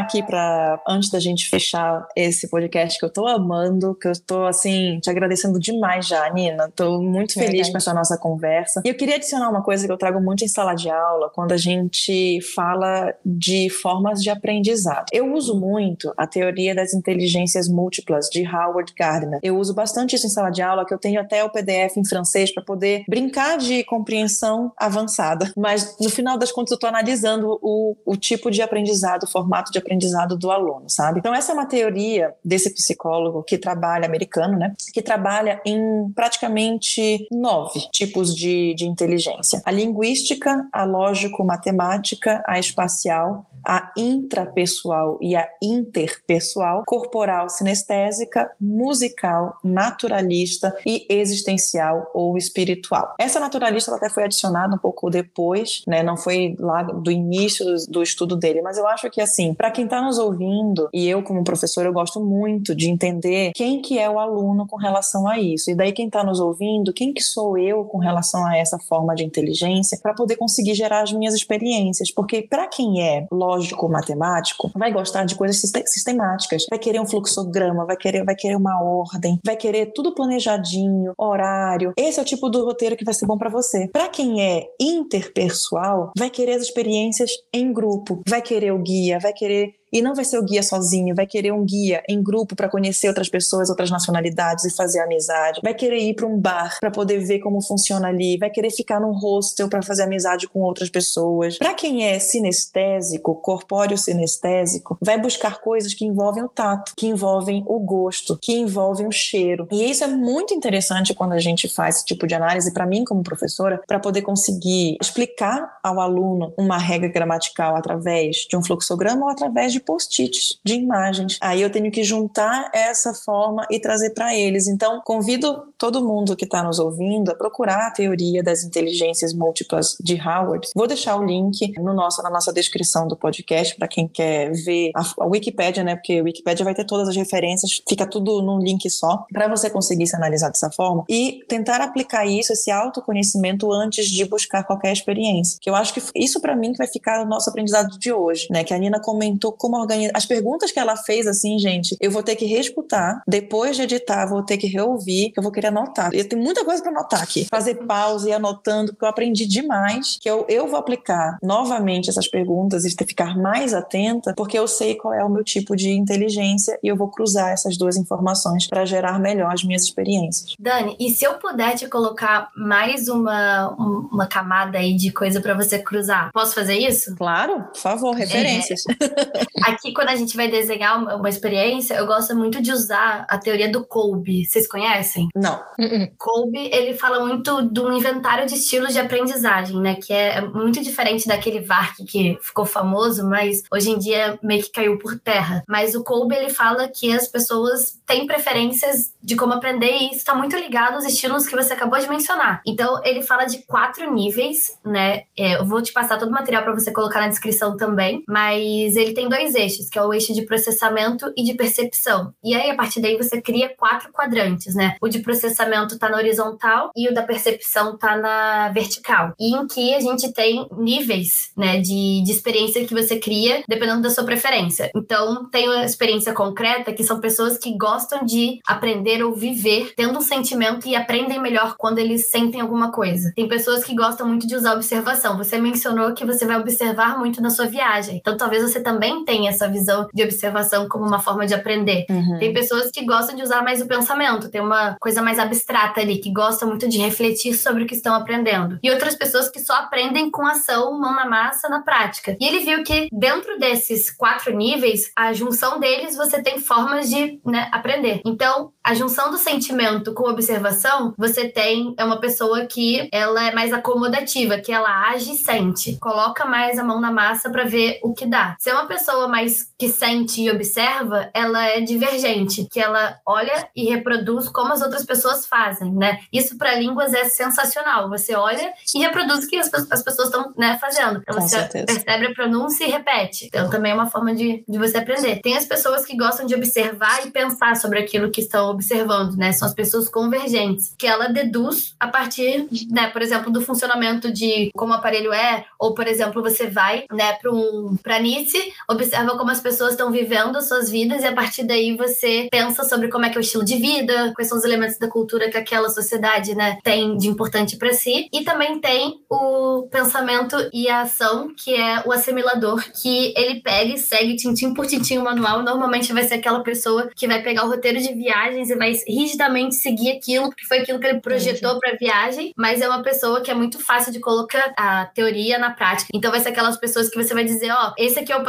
Aqui 0.00 0.22
para 0.22 0.82
antes 0.86 1.10
da 1.10 1.20
gente 1.20 1.48
fechar 1.48 2.06
esse 2.16 2.48
podcast 2.48 2.98
que 2.98 3.04
eu 3.04 3.10
tô 3.10 3.26
amando, 3.26 3.94
que 3.94 4.08
eu 4.08 4.12
tô 4.26 4.44
assim 4.44 4.98
te 5.00 5.10
agradecendo 5.10 5.58
demais 5.58 6.06
já, 6.06 6.28
Nina. 6.30 6.70
Tô 6.74 7.00
muito 7.00 7.34
feliz 7.34 7.68
com 7.68 7.76
essa 7.76 7.94
nossa 7.94 8.16
conversa. 8.18 8.82
E 8.84 8.88
eu 8.88 8.94
queria 8.94 9.16
adicionar 9.16 9.48
uma 9.48 9.62
coisa 9.62 9.86
que 9.86 9.92
eu 9.92 9.96
trago 9.96 10.20
muito 10.20 10.44
em 10.44 10.48
sala 10.48 10.74
de 10.74 10.90
aula, 10.90 11.30
quando 11.30 11.52
a 11.52 11.56
gente 11.56 12.40
fala 12.54 13.14
de 13.24 13.70
formas 13.70 14.22
de 14.22 14.30
aprendizado. 14.30 15.06
Eu 15.12 15.32
uso 15.34 15.58
muito 15.58 16.12
a 16.16 16.26
teoria 16.26 16.74
das 16.74 16.94
inteligências 16.94 17.68
múltiplas 17.68 18.28
de 18.28 18.46
Howard 18.46 18.92
Gardner. 18.96 19.40
Eu 19.42 19.58
uso 19.58 19.74
bastante 19.74 20.16
isso 20.16 20.26
em 20.26 20.30
sala 20.30 20.50
de 20.50 20.62
aula, 20.62 20.86
que 20.86 20.94
eu 20.94 20.98
tenho 20.98 21.20
até 21.20 21.44
o 21.44 21.50
PDF 21.50 21.96
em 21.96 22.04
francês 22.04 22.52
para 22.52 22.62
poder 22.62 23.04
brincar 23.08 23.58
de 23.58 23.84
compreensão 23.84 24.72
avançada. 24.76 25.52
Mas 25.56 25.96
no 26.00 26.10
final 26.10 26.38
das 26.38 26.50
contas 26.50 26.72
eu 26.72 26.78
tô 26.78 26.86
analisando 26.86 27.58
o, 27.62 27.96
o 28.04 28.16
tipo 28.16 28.50
de 28.50 28.62
aprendizado 28.62 29.26
formato 29.26 29.70
de 29.70 29.78
aprendizado 29.78 29.89
do 30.38 30.50
aluno, 30.50 30.88
sabe? 30.88 31.18
Então, 31.18 31.34
essa 31.34 31.52
é 31.52 31.54
uma 31.54 31.66
teoria 31.66 32.34
desse 32.44 32.72
psicólogo 32.72 33.42
que 33.42 33.58
trabalha, 33.58 34.06
americano, 34.06 34.58
né? 34.58 34.74
Que 34.92 35.02
trabalha 35.02 35.60
em 35.64 36.10
praticamente 36.14 37.26
nove 37.30 37.80
tipos 37.92 38.34
de, 38.34 38.74
de 38.74 38.86
inteligência: 38.86 39.62
a 39.64 39.70
linguística, 39.70 40.68
a 40.72 40.84
lógico-matemática, 40.84 42.42
a 42.46 42.58
espacial, 42.58 43.46
a 43.66 43.92
intrapessoal 43.96 45.18
e 45.20 45.36
a 45.36 45.46
interpessoal, 45.62 46.82
corporal 46.86 47.48
sinestésica, 47.48 48.50
musical, 48.60 49.58
naturalista 49.62 50.74
e 50.86 51.06
existencial 51.08 52.10
ou 52.14 52.36
espiritual. 52.36 53.14
Essa 53.18 53.40
naturalista 53.40 53.94
até 53.94 54.08
foi 54.08 54.24
adicionada 54.24 54.74
um 54.74 54.78
pouco 54.78 55.10
depois, 55.10 55.82
né? 55.86 56.02
Não 56.02 56.16
foi 56.16 56.56
lá 56.58 56.82
do 56.82 57.10
início 57.10 57.64
do, 57.64 57.76
do 57.88 58.02
estudo 58.02 58.36
dele, 58.36 58.62
mas 58.62 58.78
eu 58.78 58.86
acho 58.86 59.10
que 59.10 59.20
assim, 59.20 59.54
para 59.54 59.70
quem 59.70 59.79
está 59.84 60.00
nos 60.02 60.18
ouvindo 60.18 60.88
e 60.92 61.08
eu 61.08 61.22
como 61.22 61.44
professor 61.44 61.84
eu 61.84 61.92
gosto 61.92 62.20
muito 62.20 62.74
de 62.74 62.90
entender 62.90 63.52
quem 63.54 63.80
que 63.80 63.98
é 63.98 64.08
o 64.08 64.18
aluno 64.18 64.66
com 64.66 64.76
relação 64.76 65.26
a 65.26 65.38
isso. 65.38 65.70
E 65.70 65.74
daí 65.74 65.92
quem 65.92 66.06
está 66.06 66.24
nos 66.24 66.40
ouvindo, 66.40 66.92
quem 66.92 67.12
que 67.12 67.22
sou 67.22 67.58
eu 67.58 67.84
com 67.84 67.98
relação 67.98 68.44
a 68.46 68.56
essa 68.56 68.78
forma 68.78 69.14
de 69.14 69.24
inteligência 69.24 69.98
para 70.02 70.14
poder 70.14 70.36
conseguir 70.36 70.74
gerar 70.74 71.02
as 71.02 71.12
minhas 71.12 71.34
experiências, 71.34 72.10
porque 72.10 72.42
para 72.42 72.66
quem 72.68 73.02
é 73.02 73.26
lógico, 73.30 73.88
matemático, 73.88 74.70
vai 74.74 74.92
gostar 74.92 75.24
de 75.24 75.34
coisas 75.34 75.60
sistemáticas, 75.86 76.66
vai 76.68 76.78
querer 76.78 77.00
um 77.00 77.06
fluxograma, 77.06 77.86
vai 77.86 77.96
querer, 77.96 78.24
vai 78.24 78.34
querer 78.34 78.56
uma 78.56 78.82
ordem, 78.82 79.38
vai 79.44 79.56
querer 79.56 79.92
tudo 79.92 80.14
planejadinho, 80.14 81.12
horário. 81.18 81.92
Esse 81.96 82.18
é 82.18 82.22
o 82.22 82.26
tipo 82.26 82.48
do 82.48 82.64
roteiro 82.64 82.96
que 82.96 83.04
vai 83.04 83.14
ser 83.14 83.26
bom 83.26 83.36
para 83.36 83.50
você. 83.50 83.88
Para 83.88 84.08
quem 84.08 84.42
é 84.42 84.66
interpessoal, 84.80 86.12
vai 86.16 86.30
querer 86.30 86.52
as 86.52 86.62
experiências 86.62 87.30
em 87.52 87.72
grupo, 87.72 88.20
vai 88.28 88.42
querer 88.42 88.72
o 88.72 88.78
guia, 88.78 89.18
vai 89.18 89.32
querer 89.32 89.69
e 89.92 90.02
não 90.02 90.14
vai 90.14 90.24
ser 90.24 90.38
o 90.38 90.44
guia 90.44 90.62
sozinho, 90.62 91.14
vai 91.14 91.26
querer 91.26 91.52
um 91.52 91.64
guia 91.64 92.02
em 92.08 92.22
grupo 92.22 92.54
para 92.54 92.68
conhecer 92.68 93.08
outras 93.08 93.28
pessoas, 93.28 93.70
outras 93.70 93.90
nacionalidades 93.90 94.64
e 94.64 94.74
fazer 94.74 95.00
amizade. 95.00 95.60
Vai 95.62 95.74
querer 95.74 95.98
ir 95.98 96.14
para 96.14 96.26
um 96.26 96.38
bar 96.38 96.78
para 96.80 96.90
poder 96.90 97.18
ver 97.18 97.40
como 97.40 97.60
funciona 97.62 98.08
ali, 98.08 98.38
vai 98.38 98.50
querer 98.50 98.70
ficar 98.70 99.00
num 99.00 99.12
hostel 99.12 99.68
para 99.68 99.82
fazer 99.82 100.02
amizade 100.02 100.48
com 100.48 100.60
outras 100.60 100.88
pessoas. 100.88 101.58
Para 101.58 101.74
quem 101.74 102.04
é 102.04 102.18
sinestésico, 102.18 103.34
corpóreo 103.36 103.96
sinestésico, 103.96 104.96
vai 105.00 105.20
buscar 105.20 105.60
coisas 105.60 105.94
que 105.94 106.04
envolvem 106.04 106.44
o 106.44 106.48
tato, 106.48 106.92
que 106.96 107.06
envolvem 107.06 107.64
o 107.66 107.78
gosto, 107.78 108.38
que 108.40 108.52
envolvem 108.52 109.06
o 109.06 109.12
cheiro. 109.12 109.66
E 109.70 109.90
isso 109.90 110.04
é 110.04 110.06
muito 110.06 110.54
interessante 110.54 111.14
quando 111.14 111.32
a 111.32 111.38
gente 111.38 111.68
faz 111.68 111.96
esse 111.96 112.04
tipo 112.04 112.26
de 112.26 112.34
análise 112.34 112.72
para 112.72 112.86
mim 112.86 113.04
como 113.04 113.22
professora, 113.22 113.80
para 113.86 113.98
poder 113.98 114.22
conseguir 114.22 114.96
explicar 115.00 115.78
ao 115.82 116.00
aluno 116.00 116.52
uma 116.56 116.78
regra 116.78 117.08
gramatical 117.08 117.76
através 117.76 118.46
de 118.48 118.56
um 118.56 118.62
fluxograma 118.62 119.24
ou 119.24 119.30
através 119.30 119.72
de 119.72 119.79
de 119.80 119.84
post-its, 119.84 120.58
de 120.64 120.74
imagens. 120.74 121.38
Aí 121.40 121.62
eu 121.62 121.70
tenho 121.70 121.90
que 121.90 122.04
juntar 122.04 122.70
essa 122.72 123.14
forma 123.14 123.66
e 123.70 123.80
trazer 123.80 124.10
para 124.10 124.36
eles. 124.36 124.68
Então, 124.68 125.00
convido 125.04 125.72
todo 125.78 126.04
mundo 126.06 126.36
que 126.36 126.44
está 126.44 126.62
nos 126.62 126.78
ouvindo 126.78 127.30
a 127.30 127.34
procurar 127.34 127.86
a 127.86 127.90
teoria 127.90 128.42
das 128.42 128.62
inteligências 128.62 129.32
múltiplas 129.32 129.96
de 130.00 130.20
Howard. 130.20 130.68
Vou 130.74 130.86
deixar 130.86 131.16
o 131.16 131.24
link 131.24 131.72
no 131.78 131.94
nosso, 131.94 132.22
na 132.22 132.30
nossa 132.30 132.52
descrição 132.52 133.08
do 133.08 133.16
podcast 133.16 133.74
para 133.76 133.88
quem 133.88 134.06
quer 134.06 134.52
ver 134.52 134.90
a, 134.94 135.02
a 135.20 135.26
Wikipédia, 135.26 135.82
né? 135.82 135.96
Porque 135.96 136.18
a 136.18 136.22
Wikipédia 136.22 136.64
vai 136.64 136.74
ter 136.74 136.84
todas 136.84 137.08
as 137.08 137.16
referências, 137.16 137.82
fica 137.88 138.06
tudo 138.06 138.42
num 138.42 138.58
link 138.58 138.88
só, 138.90 139.24
para 139.32 139.48
você 139.48 139.70
conseguir 139.70 140.06
se 140.06 140.16
analisar 140.16 140.48
dessa 140.48 140.70
forma 140.70 141.04
e 141.08 141.44
tentar 141.48 141.80
aplicar 141.80 142.26
isso, 142.26 142.52
esse 142.52 142.70
autoconhecimento, 142.70 143.72
antes 143.72 144.06
de 144.06 144.24
buscar 144.24 144.64
qualquer 144.64 144.92
experiência. 144.92 145.58
Que 145.60 145.70
eu 145.70 145.74
acho 145.74 145.94
que 145.94 146.02
isso 146.14 146.40
para 146.40 146.54
mim 146.54 146.72
que 146.72 146.78
vai 146.78 146.86
ficar 146.86 147.22
o 147.22 147.26
nosso 147.26 147.48
aprendizado 147.48 147.98
de 147.98 148.12
hoje, 148.12 148.48
né? 148.50 148.64
Que 148.64 148.74
a 148.74 148.78
Nina 148.78 149.00
comentou 149.00 149.52
com 149.52 149.69
como 149.70 149.80
organizar. 149.80 150.12
As 150.14 150.26
perguntas 150.26 150.72
que 150.72 150.78
ela 150.78 150.96
fez, 150.96 151.26
assim, 151.26 151.58
gente, 151.58 151.96
eu 152.00 152.10
vou 152.10 152.22
ter 152.22 152.34
que 152.34 152.44
reescutar. 152.44 153.22
Depois 153.26 153.76
de 153.76 153.82
editar, 153.82 154.26
vou 154.26 154.42
ter 154.42 154.58
que 154.58 154.66
reouvir, 154.66 155.30
que 155.30 155.38
eu 155.38 155.42
vou 155.42 155.52
querer 155.52 155.68
anotar. 155.68 156.10
Eu 156.12 156.28
tenho 156.28 156.42
muita 156.42 156.64
coisa 156.64 156.82
para 156.82 156.90
anotar 156.90 157.22
aqui. 157.22 157.46
Fazer 157.48 157.76
pausa 157.86 158.28
e 158.28 158.32
anotando, 158.32 158.92
porque 158.92 159.04
eu 159.04 159.08
aprendi 159.08 159.46
demais. 159.46 160.18
Que 160.20 160.28
eu, 160.28 160.44
eu 160.48 160.66
vou 160.66 160.78
aplicar 160.78 161.38
novamente 161.42 162.10
essas 162.10 162.26
perguntas 162.26 162.84
e 162.84 162.90
ficar 162.90 163.36
mais 163.36 163.72
atenta, 163.72 164.34
porque 164.36 164.58
eu 164.58 164.66
sei 164.66 164.96
qual 164.96 165.14
é 165.14 165.24
o 165.24 165.28
meu 165.28 165.44
tipo 165.44 165.76
de 165.76 165.90
inteligência 165.90 166.78
e 166.82 166.88
eu 166.88 166.96
vou 166.96 167.08
cruzar 167.08 167.50
essas 167.50 167.76
duas 167.76 167.96
informações 167.96 168.66
para 168.66 168.84
gerar 168.84 169.18
melhor 169.18 169.52
as 169.52 169.62
minhas 169.62 169.84
experiências. 169.84 170.54
Dani, 170.58 170.96
e 170.98 171.10
se 171.10 171.24
eu 171.24 171.34
puder 171.34 171.76
te 171.76 171.86
colocar 171.86 172.50
mais 172.56 173.08
uma, 173.08 173.68
uma 174.12 174.26
camada 174.26 174.78
aí 174.78 174.96
de 174.96 175.12
coisa 175.12 175.40
para 175.40 175.54
você 175.54 175.78
cruzar, 175.78 176.30
posso 176.32 176.54
fazer 176.54 176.74
isso? 176.74 177.14
Claro, 177.16 177.64
por 177.72 177.80
favor, 177.80 178.14
referências. 178.14 178.84
É, 178.88 179.59
aqui, 179.64 179.92
quando 179.92 180.08
a 180.08 180.16
gente 180.16 180.36
vai 180.36 180.48
desenhar 180.48 181.16
uma, 181.16 181.28
experiência, 181.28 181.94
eu 181.94 182.06
gosto 182.06 182.34
muito 182.34 182.60
de 182.60 182.72
usar 182.72 183.26
a 183.28 183.38
teoria 183.38 183.70
do 183.70 183.84
Kolbe. 183.84 184.44
Vocês 184.44 184.66
conhecem? 184.66 185.28
Não. 185.34 185.62
Uh-uh. 185.78 186.10
Kolbe, 186.18 186.70
ele 186.72 186.94
fala 186.94 187.24
muito 187.24 187.62
de 187.62 187.80
um 187.80 187.92
inventário 187.92 188.46
de 188.46 188.54
estilos 188.54 188.92
de 188.92 188.98
aprendizagem, 188.98 189.80
né? 189.80 189.94
Que 189.94 190.12
é 190.12 190.40
muito 190.40 190.82
diferente 190.82 191.26
daquele 191.26 191.60
VARC 191.60 192.04
que 192.06 192.38
ficou 192.42 192.64
famoso, 192.64 193.26
mas 193.28 193.62
hoje 193.72 193.90
em 193.90 193.98
dia 193.98 194.38
meio 194.42 194.62
que 194.62 194.72
caiu 194.72 194.98
por 194.98 195.18
terra. 195.18 195.62
Mas 195.68 195.94
o 195.94 196.02
Kolbe, 196.02 196.34
ele 196.34 196.50
fala 196.50 196.88
que 196.88 197.12
as 197.12 197.28
pessoas 197.28 197.98
têm 198.06 198.26
preferências 198.26 199.12
de 199.22 199.36
como 199.36 199.52
aprender 199.52 199.90
e 199.90 200.06
isso 200.06 200.16
está 200.16 200.34
muito 200.34 200.56
ligado 200.56 200.94
aos 200.94 201.04
estilos 201.04 201.46
que 201.46 201.56
você 201.56 201.72
acabou 201.72 201.98
de 201.98 202.08
mencionar. 202.08 202.60
Então, 202.66 203.00
ele 203.04 203.22
fala 203.22 203.44
de 203.44 203.58
quatro 203.58 204.12
níveis, 204.12 204.78
né? 204.84 205.22
É, 205.36 205.56
eu 205.56 205.64
vou 205.64 205.82
te 205.82 205.92
passar 205.92 206.18
todo 206.18 206.28
o 206.28 206.32
material 206.32 206.62
para 206.62 206.74
você 206.74 206.90
colocar 206.92 207.20
na 207.20 207.28
descrição 207.28 207.76
também, 207.76 208.22
mas 208.28 208.96
ele 208.96 209.12
tem 209.12 209.28
dois 209.28 209.49
eixos, 209.54 209.88
que 209.88 209.98
é 209.98 210.02
o 210.02 210.12
eixo 210.12 210.32
de 210.32 210.42
processamento 210.42 211.32
e 211.36 211.42
de 211.42 211.54
percepção. 211.54 212.32
E 212.42 212.54
aí, 212.54 212.70
a 212.70 212.74
partir 212.74 213.00
daí, 213.00 213.16
você 213.16 213.40
cria 213.40 213.74
quatro 213.76 214.12
quadrantes, 214.12 214.74
né? 214.74 214.96
O 215.00 215.08
de 215.08 215.20
processamento 215.20 215.94
está 215.94 216.08
na 216.08 216.16
horizontal 216.16 216.90
e 216.96 217.08
o 217.08 217.14
da 217.14 217.22
percepção 217.22 217.94
está 217.94 218.16
na 218.16 218.68
vertical. 218.70 219.32
E 219.38 219.54
em 219.54 219.66
que 219.66 219.94
a 219.94 220.00
gente 220.00 220.32
tem 220.32 220.66
níveis, 220.76 221.52
né, 221.56 221.78
de, 221.80 222.22
de 222.24 222.30
experiência 222.30 222.84
que 222.86 222.94
você 222.94 223.18
cria, 223.18 223.62
dependendo 223.68 224.02
da 224.02 224.10
sua 224.10 224.24
preferência. 224.24 224.90
Então, 224.94 225.48
tem 225.50 225.68
a 225.68 225.84
experiência 225.84 226.32
concreta, 226.32 226.92
que 226.92 227.04
são 227.04 227.20
pessoas 227.20 227.58
que 227.58 227.76
gostam 227.76 228.24
de 228.24 228.58
aprender 228.66 229.22
ou 229.22 229.34
viver 229.34 229.92
tendo 229.96 230.18
um 230.18 230.22
sentimento 230.22 230.88
e 230.88 230.94
aprendem 230.94 231.40
melhor 231.40 231.76
quando 231.78 231.98
eles 231.98 232.30
sentem 232.30 232.60
alguma 232.60 232.90
coisa. 232.92 233.32
Tem 233.34 233.48
pessoas 233.48 233.84
que 233.84 233.94
gostam 233.94 234.26
muito 234.26 234.46
de 234.46 234.54
usar 234.54 234.74
observação. 234.74 235.36
Você 235.36 235.58
mencionou 235.58 236.14
que 236.14 236.24
você 236.24 236.46
vai 236.46 236.58
observar 236.58 237.18
muito 237.18 237.40
na 237.40 237.50
sua 237.50 237.66
viagem. 237.66 238.16
Então, 238.16 238.36
talvez 238.36 238.62
você 238.62 238.80
também 238.80 239.24
tenha 239.24 239.39
essa 239.48 239.68
visão 239.68 240.08
de 240.12 240.22
observação 240.22 240.88
como 240.88 241.06
uma 241.06 241.18
forma 241.18 241.46
de 241.46 241.54
aprender. 241.54 242.06
Uhum. 242.08 242.38
Tem 242.38 242.52
pessoas 242.52 242.90
que 242.90 243.04
gostam 243.04 243.36
de 243.36 243.42
usar 243.42 243.62
mais 243.62 243.80
o 243.80 243.86
pensamento, 243.86 244.50
tem 244.50 244.60
uma 244.60 244.96
coisa 245.00 245.22
mais 245.22 245.38
abstrata 245.38 246.00
ali, 246.00 246.18
que 246.18 246.32
gosta 246.32 246.66
muito 246.66 246.88
de 246.88 246.98
refletir 246.98 247.54
sobre 247.54 247.84
o 247.84 247.86
que 247.86 247.94
estão 247.94 248.14
aprendendo. 248.14 248.78
E 248.82 248.90
outras 248.90 249.14
pessoas 249.14 249.48
que 249.48 249.60
só 249.60 249.74
aprendem 249.74 250.30
com 250.30 250.46
ação, 250.46 250.98
mão 250.98 251.14
na 251.14 251.26
massa, 251.26 251.68
na 251.68 251.82
prática. 251.82 252.36
E 252.40 252.46
ele 252.46 252.60
viu 252.60 252.82
que 252.82 253.08
dentro 253.12 253.58
desses 253.58 254.10
quatro 254.10 254.54
níveis, 254.54 255.10
a 255.16 255.32
junção 255.32 255.78
deles, 255.78 256.16
você 256.16 256.42
tem 256.42 256.58
formas 256.58 257.08
de 257.08 257.40
né, 257.44 257.68
aprender. 257.72 258.20
Então, 258.24 258.72
a 258.82 258.94
junção 258.94 259.30
do 259.30 259.38
sentimento 259.38 260.14
com 260.14 260.28
observação, 260.28 261.14
você 261.16 261.48
tem 261.48 261.94
é 261.98 262.04
uma 262.04 262.20
pessoa 262.20 262.66
que 262.66 263.08
ela 263.12 263.48
é 263.48 263.54
mais 263.54 263.72
acomodativa, 263.72 264.58
que 264.58 264.72
ela 264.72 265.10
age 265.10 265.32
e 265.32 265.36
sente, 265.36 265.98
coloca 266.00 266.44
mais 266.44 266.78
a 266.78 266.84
mão 266.84 267.00
na 267.00 267.12
massa 267.12 267.50
para 267.50 267.64
ver 267.64 268.00
o 268.02 268.14
que 268.14 268.26
dá. 268.26 268.56
Se 268.58 268.70
é 268.70 268.74
uma 268.74 268.86
pessoa 268.86 269.28
mais 269.30 269.70
que 269.78 269.88
sente 269.88 270.42
e 270.42 270.50
observa, 270.50 271.30
ela 271.32 271.64
é 271.66 271.80
divergente, 271.80 272.66
que 272.70 272.80
ela 272.80 273.18
olha 273.26 273.68
e 273.74 273.88
reproduz 273.88 274.48
como 274.48 274.72
as 274.72 274.82
outras 274.82 275.04
pessoas 275.04 275.46
fazem, 275.46 275.92
né? 275.92 276.18
Isso 276.32 276.58
para 276.58 276.74
línguas 276.74 277.14
é 277.14 277.24
sensacional. 277.24 278.08
Você 278.08 278.34
olha 278.34 278.72
e 278.94 278.98
reproduz 278.98 279.44
o 279.44 279.48
que 279.48 279.56
as, 279.56 279.72
as 279.72 280.02
pessoas 280.02 280.28
estão 280.28 280.52
né, 280.56 280.76
fazendo. 280.80 281.20
Então, 281.22 281.40
você 281.40 281.56
certeza. 281.56 281.86
percebe 281.86 282.26
a 282.26 282.34
pronúncia 282.34 282.84
e 282.84 282.90
repete. 282.90 283.46
Então 283.46 283.70
também 283.70 283.92
é 283.92 283.94
uma 283.94 284.10
forma 284.10 284.34
de, 284.34 284.64
de 284.68 284.78
você 284.78 284.98
aprender. 284.98 285.40
Tem 285.40 285.56
as 285.56 285.64
pessoas 285.64 286.04
que 286.04 286.16
gostam 286.16 286.46
de 286.46 286.54
observar 286.54 287.26
e 287.26 287.30
pensar 287.30 287.76
sobre 287.76 288.00
aquilo 288.00 288.30
que 288.30 288.40
estão 288.40 288.70
observando, 288.70 289.36
né? 289.36 289.52
São 289.52 289.68
as 289.68 289.74
pessoas 289.74 290.08
convergentes, 290.08 290.94
que 290.98 291.06
ela 291.06 291.28
deduz 291.28 291.94
a 291.98 292.08
partir, 292.08 292.68
né, 292.90 293.08
por 293.08 293.22
exemplo, 293.22 293.52
do 293.52 293.60
funcionamento 293.60 294.32
de 294.32 294.70
como 294.74 294.92
o 294.92 294.96
aparelho 294.96 295.32
é, 295.32 295.64
ou 295.78 295.94
por 295.94 296.06
exemplo, 296.06 296.42
você 296.42 296.66
vai, 296.66 297.04
né, 297.12 297.34
para 297.34 297.52
um 297.52 297.96
para 298.02 298.18
Nice, 298.18 298.72
observa 298.88 299.09
como 299.38 299.50
as 299.50 299.60
pessoas 299.60 299.92
estão 299.92 300.10
vivendo 300.10 300.56
as 300.56 300.68
suas 300.68 300.90
vidas 300.90 301.22
e 301.22 301.26
a 301.26 301.32
partir 301.32 301.64
daí 301.64 301.96
você 301.96 302.48
pensa 302.50 302.84
sobre 302.84 303.08
como 303.08 303.24
é 303.24 303.30
que 303.30 303.36
é 303.36 303.40
o 303.40 303.42
estilo 303.42 303.64
de 303.64 303.76
vida, 303.76 304.32
quais 304.34 304.48
são 304.48 304.58
os 304.58 304.64
elementos 304.64 304.98
da 304.98 305.08
cultura 305.08 305.50
que 305.50 305.56
aquela 305.56 305.88
sociedade, 305.88 306.54
né, 306.54 306.78
tem 306.82 307.16
de 307.16 307.28
importante 307.28 307.76
para 307.76 307.92
si. 307.92 308.28
E 308.32 308.44
também 308.44 308.80
tem 308.80 309.20
o 309.30 309.88
pensamento 309.90 310.56
e 310.72 310.88
a 310.88 311.02
ação, 311.02 311.52
que 311.56 311.74
é 311.74 312.02
o 312.06 312.12
assimilador, 312.12 312.82
que 313.00 313.32
ele 313.36 313.60
pega 313.60 313.94
e 313.94 313.98
segue 313.98 314.36
tintim 314.36 314.74
por 314.74 314.86
tintim 314.86 315.18
o 315.18 315.24
manual. 315.24 315.62
Normalmente 315.62 316.12
vai 316.12 316.24
ser 316.24 316.34
aquela 316.34 316.62
pessoa 316.62 317.10
que 317.14 317.26
vai 317.26 317.42
pegar 317.42 317.64
o 317.64 317.68
roteiro 317.68 317.98
de 318.00 318.12
viagens 318.14 318.70
e 318.70 318.76
vai 318.76 318.92
rigidamente 319.06 319.76
seguir 319.76 320.12
aquilo, 320.12 320.48
porque 320.48 320.66
foi 320.66 320.78
aquilo 320.78 320.98
que 320.98 321.06
ele 321.06 321.20
projetou 321.20 321.78
para 321.78 321.92
a 321.92 321.96
viagem, 321.96 322.52
mas 322.56 322.80
é 322.80 322.88
uma 322.88 323.02
pessoa 323.02 323.40
que 323.40 323.50
é 323.50 323.54
muito 323.54 323.78
fácil 323.78 324.12
de 324.12 324.20
colocar 324.20 324.72
a 324.76 325.06
teoria 325.06 325.58
na 325.58 325.70
prática. 325.70 326.10
Então 326.14 326.30
vai 326.30 326.40
ser 326.40 326.50
aquelas 326.50 326.76
pessoas 326.76 327.08
que 327.08 327.22
você 327.22 327.34
vai 327.34 327.44
dizer, 327.44 327.70
ó, 327.70 327.88
oh, 327.88 327.94
esse 327.98 328.18
aqui 328.18 328.32
é 328.32 328.36
o 328.36 328.44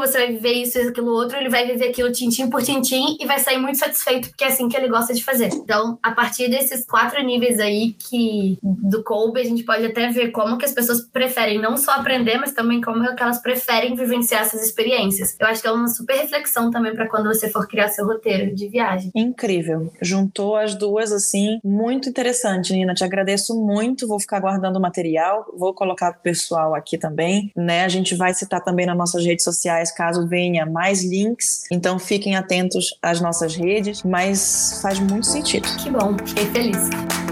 você 0.00 0.18
vai 0.18 0.32
viver 0.32 0.52
isso 0.52 0.78
e 0.78 0.88
aquilo 0.88 1.10
outro, 1.10 1.36
ele 1.36 1.48
vai 1.48 1.66
viver 1.66 1.88
aquilo 1.88 2.12
tintim 2.12 2.48
por 2.48 2.62
tintim 2.62 3.16
e 3.20 3.26
vai 3.26 3.38
sair 3.38 3.58
muito 3.58 3.78
satisfeito, 3.78 4.28
porque 4.28 4.44
é 4.44 4.48
assim 4.48 4.68
que 4.68 4.76
ele 4.76 4.88
gosta 4.88 5.12
de 5.14 5.24
fazer. 5.24 5.48
Então, 5.52 5.98
a 6.02 6.12
partir 6.12 6.48
desses 6.48 6.84
quatro 6.86 7.22
níveis 7.22 7.58
aí 7.58 7.92
que 7.92 8.58
do 8.62 9.02
Kolbe, 9.02 9.40
a 9.40 9.44
gente 9.44 9.64
pode 9.64 9.84
até 9.84 10.08
ver 10.08 10.30
como 10.30 10.58
que 10.58 10.64
as 10.64 10.72
pessoas 10.72 11.00
preferem 11.00 11.60
não 11.60 11.76
só 11.76 11.92
aprender, 11.92 12.38
mas 12.38 12.52
também 12.52 12.80
como 12.80 13.14
que 13.14 13.22
elas 13.22 13.40
preferem 13.40 13.94
vivenciar 13.94 14.42
essas 14.42 14.62
experiências. 14.62 15.36
Eu 15.38 15.46
acho 15.46 15.62
que 15.62 15.68
é 15.68 15.72
uma 15.72 15.88
super 15.88 16.16
reflexão 16.16 16.70
também 16.70 16.94
para 16.94 17.08
quando 17.08 17.26
você 17.26 17.48
for 17.48 17.66
criar 17.66 17.88
seu 17.88 18.06
roteiro 18.06 18.54
de 18.54 18.68
viagem. 18.68 19.10
Incrível. 19.14 19.92
Juntou 20.00 20.56
as 20.56 20.74
duas 20.74 21.12
assim, 21.12 21.58
muito 21.64 22.08
interessante, 22.08 22.72
Nina. 22.72 22.94
Te 22.94 23.04
agradeço 23.04 23.54
muito. 23.54 24.06
Vou 24.06 24.20
ficar 24.20 24.40
guardando 24.40 24.76
o 24.76 24.80
material, 24.80 25.46
vou 25.56 25.74
colocar 25.74 26.12
pro 26.12 26.22
pessoal 26.22 26.74
aqui 26.74 26.98
também, 26.98 27.50
né? 27.56 27.84
A 27.84 27.88
gente 27.88 28.14
vai 28.14 28.34
citar 28.34 28.62
também 28.62 28.86
nas 28.86 28.96
nossas 28.96 29.24
redes 29.24 29.44
sociais 29.44 29.75
caso 29.92 30.26
venha 30.26 30.66
mais 30.66 31.02
links. 31.02 31.64
Então 31.70 31.98
fiquem 31.98 32.36
atentos 32.36 32.96
às 33.02 33.20
nossas 33.20 33.54
redes, 33.54 34.02
mas 34.02 34.80
faz 34.82 34.98
muito 34.98 35.26
sentido. 35.26 35.66
Que 35.78 35.90
bom, 35.90 36.16
fiquei 36.24 36.46
feliz. 36.46 37.25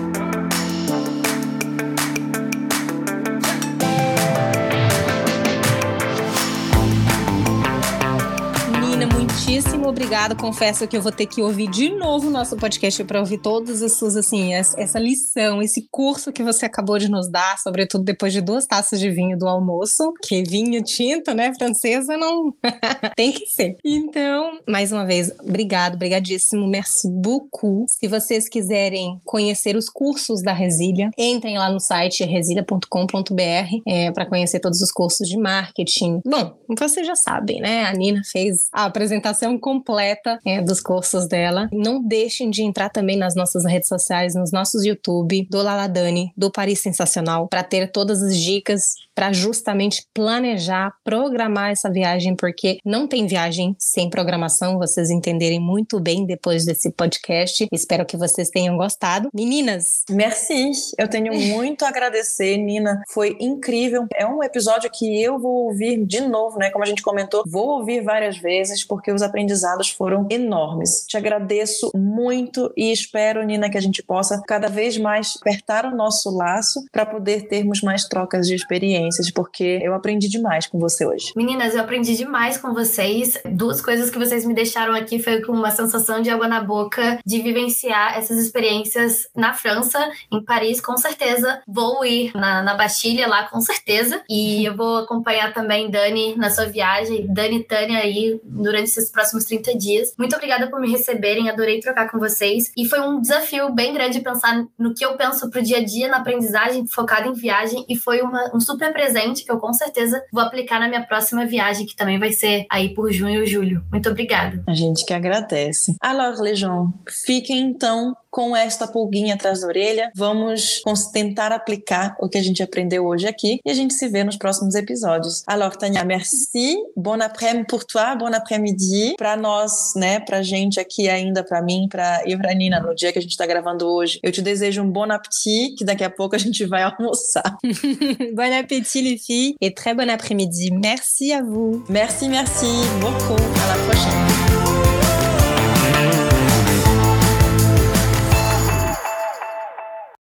Obrigado. 9.94 10.36
Confesso 10.36 10.88
que 10.88 10.96
eu 10.96 11.00
vou 11.00 11.12
ter 11.12 11.26
que 11.26 11.40
ouvir 11.40 11.70
de 11.70 11.88
novo 11.88 12.26
o 12.26 12.30
nosso 12.30 12.56
podcast 12.56 13.04
para 13.04 13.20
ouvir 13.20 13.38
todas 13.38 13.80
as 13.80 13.92
suas, 13.92 14.16
assim, 14.16 14.52
essa 14.52 14.98
lição, 14.98 15.62
esse 15.62 15.86
curso 15.88 16.32
que 16.32 16.42
você 16.42 16.66
acabou 16.66 16.98
de 16.98 17.08
nos 17.08 17.30
dar, 17.30 17.56
sobretudo 17.58 18.02
depois 18.02 18.32
de 18.32 18.40
duas 18.40 18.66
taças 18.66 18.98
de 18.98 19.08
vinho 19.10 19.38
do 19.38 19.46
almoço, 19.46 20.12
que 20.22 20.42
vinho 20.42 20.82
tinto, 20.82 21.32
né, 21.32 21.52
francesa, 21.54 22.16
não 22.16 22.52
tem 23.16 23.30
que 23.30 23.46
ser. 23.46 23.76
Então, 23.84 24.58
mais 24.68 24.90
uma 24.90 25.06
vez, 25.06 25.30
obrigado, 25.40 25.96
brigadíssimo, 25.96 26.66
merci 26.66 27.08
beaucoup. 27.08 27.86
Se 27.88 28.08
vocês 28.08 28.48
quiserem 28.48 29.20
conhecer 29.24 29.76
os 29.76 29.88
cursos 29.88 30.42
da 30.42 30.52
Resília, 30.52 31.10
entrem 31.16 31.56
lá 31.56 31.70
no 31.70 31.78
site 31.78 32.24
resilia.com.br 32.24 33.80
é, 33.86 34.10
para 34.10 34.26
conhecer 34.26 34.58
todos 34.58 34.80
os 34.80 34.90
cursos 34.90 35.28
de 35.28 35.38
marketing. 35.38 36.20
Bom, 36.26 36.52
vocês 36.76 37.06
já 37.06 37.14
sabem, 37.14 37.60
né? 37.60 37.84
A 37.84 37.92
Nina 37.92 38.22
fez 38.32 38.68
a 38.72 38.86
apresentação 38.86 39.04
apresentação 39.04 39.58
completa 39.84 40.40
é, 40.46 40.62
dos 40.62 40.80
cursos 40.80 41.28
dela. 41.28 41.68
Não 41.70 42.02
deixem 42.02 42.50
de 42.50 42.62
entrar 42.62 42.88
também 42.88 43.16
nas 43.16 43.34
nossas 43.34 43.64
redes 43.64 43.88
sociais, 43.88 44.34
nos 44.34 44.50
nossos 44.50 44.84
YouTube, 44.84 45.46
do 45.50 45.58
Laladani, 45.62 46.32
do 46.36 46.50
Paris 46.50 46.80
Sensacional, 46.80 47.48
para 47.48 47.62
ter 47.62 47.92
todas 47.92 48.22
as 48.22 48.36
dicas 48.36 48.94
para 49.14 49.32
justamente 49.32 50.06
planejar, 50.12 50.92
programar 51.04 51.70
essa 51.70 51.90
viagem, 51.90 52.34
porque 52.34 52.78
não 52.84 53.06
tem 53.06 53.26
viagem 53.26 53.76
sem 53.78 54.10
programação, 54.10 54.78
vocês 54.78 55.10
entenderem 55.10 55.60
muito 55.60 56.00
bem 56.00 56.26
depois 56.26 56.64
desse 56.64 56.90
podcast. 56.90 57.68
Espero 57.70 58.04
que 58.04 58.16
vocês 58.16 58.48
tenham 58.48 58.76
gostado. 58.76 59.28
Meninas! 59.32 60.02
Merci! 60.10 60.72
Eu 60.98 61.08
tenho 61.08 61.32
muito 61.54 61.84
a 61.84 61.88
agradecer, 61.88 62.56
Nina. 62.56 63.02
Foi 63.10 63.36
incrível. 63.38 64.06
É 64.16 64.26
um 64.26 64.42
episódio 64.42 64.90
que 64.90 65.22
eu 65.22 65.38
vou 65.38 65.66
ouvir 65.66 66.04
de 66.04 66.20
novo, 66.22 66.58
né? 66.58 66.70
Como 66.70 66.82
a 66.82 66.88
gente 66.88 67.02
comentou, 67.02 67.44
vou 67.46 67.78
ouvir 67.78 68.02
várias 68.02 68.38
vezes, 68.38 68.82
porque 68.82 69.12
os 69.12 69.22
aprendizados 69.22 69.63
aprendizados 69.64 69.90
foram 69.90 70.26
enormes. 70.30 71.04
Te 71.08 71.16
agradeço 71.16 71.90
muito 71.94 72.72
e 72.76 72.92
espero, 72.92 73.42
Nina, 73.42 73.70
que 73.70 73.78
a 73.78 73.80
gente 73.80 74.02
possa 74.02 74.42
cada 74.46 74.68
vez 74.68 74.98
mais 74.98 75.36
apertar 75.40 75.86
o 75.86 75.96
nosso 75.96 76.30
laço 76.30 76.84
para 76.92 77.06
poder 77.06 77.48
termos 77.48 77.80
mais 77.80 78.04
trocas 78.04 78.46
de 78.46 78.54
experiências, 78.54 79.30
porque 79.30 79.80
eu 79.82 79.94
aprendi 79.94 80.28
demais 80.28 80.66
com 80.66 80.78
você 80.78 81.06
hoje. 81.06 81.32
Meninas, 81.36 81.74
eu 81.74 81.80
aprendi 81.80 82.16
demais 82.16 82.58
com 82.58 82.74
vocês. 82.74 83.38
Duas 83.44 83.80
coisas 83.80 84.10
que 84.10 84.18
vocês 84.18 84.44
me 84.44 84.54
deixaram 84.54 84.94
aqui 84.94 85.18
foi 85.18 85.40
com 85.40 85.52
uma 85.52 85.70
sensação 85.70 86.20
de 86.20 86.30
água 86.30 86.46
na 86.46 86.62
boca 86.62 87.18
de 87.24 87.40
vivenciar 87.40 88.18
essas 88.18 88.38
experiências 88.38 89.28
na 89.34 89.54
França, 89.54 89.98
em 90.30 90.42
Paris, 90.42 90.80
com 90.80 90.96
certeza. 90.96 91.62
Vou 91.66 92.04
ir 92.04 92.32
na, 92.34 92.62
na 92.62 92.74
Bastilha 92.74 93.26
lá, 93.26 93.44
com 93.44 93.60
certeza. 93.60 94.22
E 94.28 94.64
eu 94.64 94.76
vou 94.76 94.98
acompanhar 94.98 95.52
também 95.54 95.90
Dani 95.90 96.36
na 96.36 96.50
sua 96.50 96.66
viagem. 96.66 97.26
Dani 97.32 97.58
e 97.58 97.64
Tânia 97.64 97.98
aí 97.98 98.40
durante 98.44 98.90
esses 98.90 99.10
próximos 99.10 99.44
30 99.44 99.53
dias. 99.76 100.14
Muito 100.18 100.34
obrigada 100.34 100.68
por 100.68 100.80
me 100.80 100.90
receberem, 100.90 101.48
adorei 101.48 101.80
trocar 101.80 102.10
com 102.10 102.18
vocês. 102.18 102.72
E 102.76 102.86
foi 102.88 103.00
um 103.00 103.20
desafio 103.20 103.72
bem 103.72 103.92
grande 103.92 104.20
pensar 104.20 104.64
no 104.78 104.94
que 104.94 105.04
eu 105.04 105.16
penso 105.16 105.50
pro 105.50 105.62
dia 105.62 105.78
a 105.78 105.84
dia 105.84 106.08
na 106.08 106.18
aprendizagem, 106.18 106.86
focada 106.86 107.28
em 107.28 107.32
viagem. 107.32 107.84
E 107.88 107.96
foi 107.96 108.20
uma, 108.22 108.54
um 108.54 108.60
super 108.60 108.92
presente 108.92 109.44
que 109.44 109.52
eu 109.52 109.58
com 109.58 109.72
certeza 109.72 110.22
vou 110.32 110.42
aplicar 110.42 110.80
na 110.80 110.88
minha 110.88 111.04
próxima 111.06 111.46
viagem, 111.46 111.86
que 111.86 111.96
também 111.96 112.18
vai 112.18 112.32
ser 112.32 112.66
aí 112.70 112.94
por 112.94 113.12
junho 113.12 113.42
e 113.42 113.46
julho. 113.46 113.84
Muito 113.90 114.08
obrigada. 114.08 114.62
A 114.66 114.74
gente 114.74 115.04
que 115.04 115.12
agradece. 115.12 115.96
Alors, 116.00 116.38
gens, 116.54 116.90
fiquem 117.24 117.60
então 117.60 118.16
com 118.34 118.56
esta 118.56 118.88
pulguinha 118.88 119.34
atrás 119.34 119.60
da 119.60 119.68
orelha. 119.68 120.10
Vamos 120.16 120.82
tentar 121.12 121.52
aplicar 121.52 122.16
o 122.18 122.28
que 122.28 122.36
a 122.36 122.42
gente 122.42 122.64
aprendeu 122.64 123.06
hoje 123.06 123.28
aqui 123.28 123.60
e 123.64 123.70
a 123.70 123.74
gente 123.74 123.94
se 123.94 124.08
vê 124.08 124.24
nos 124.24 124.36
próximos 124.36 124.74
episódios. 124.74 125.44
Alors, 125.46 125.76
Tânia, 125.76 126.02
merci. 126.04 126.76
Bon 126.96 127.22
après-midi 127.22 127.66
pour 127.68 127.84
toi, 127.84 128.16
bon 128.18 128.34
après-midi. 128.34 129.14
Para 129.16 129.36
nós, 129.36 129.92
né, 129.94 130.18
pra 130.18 130.42
gente 130.42 130.80
aqui 130.80 131.08
ainda, 131.08 131.44
para 131.44 131.62
mim, 131.62 131.86
para 131.88 132.24
e 132.26 132.36
pra 132.36 132.52
Nina, 132.52 132.80
no 132.80 132.92
dia 132.92 133.12
que 133.12 133.20
a 133.20 133.22
gente 133.22 133.36
tá 133.36 133.46
gravando 133.46 133.86
hoje, 133.86 134.18
eu 134.20 134.32
te 134.32 134.42
desejo 134.42 134.82
um 134.82 134.90
bon 134.90 135.12
appétit, 135.12 135.76
que 135.76 135.84
daqui 135.84 136.02
a 136.02 136.10
pouco 136.10 136.34
a 136.34 136.38
gente 136.38 136.64
vai 136.64 136.82
almoçar. 136.82 137.56
bon 138.34 138.58
appétit, 138.58 139.00
les 139.00 139.16
filles, 139.16 139.54
et 139.60 139.70
très 139.70 139.94
bon 139.94 140.10
après-midi. 140.10 140.72
Merci 140.72 141.32
à 141.32 141.40
vous. 141.40 141.84
Merci, 141.88 142.28
merci 142.28 142.66
beaucoup. 143.00 143.40
À 143.62 143.76
la 143.76 143.84
prochaine. 143.84 144.53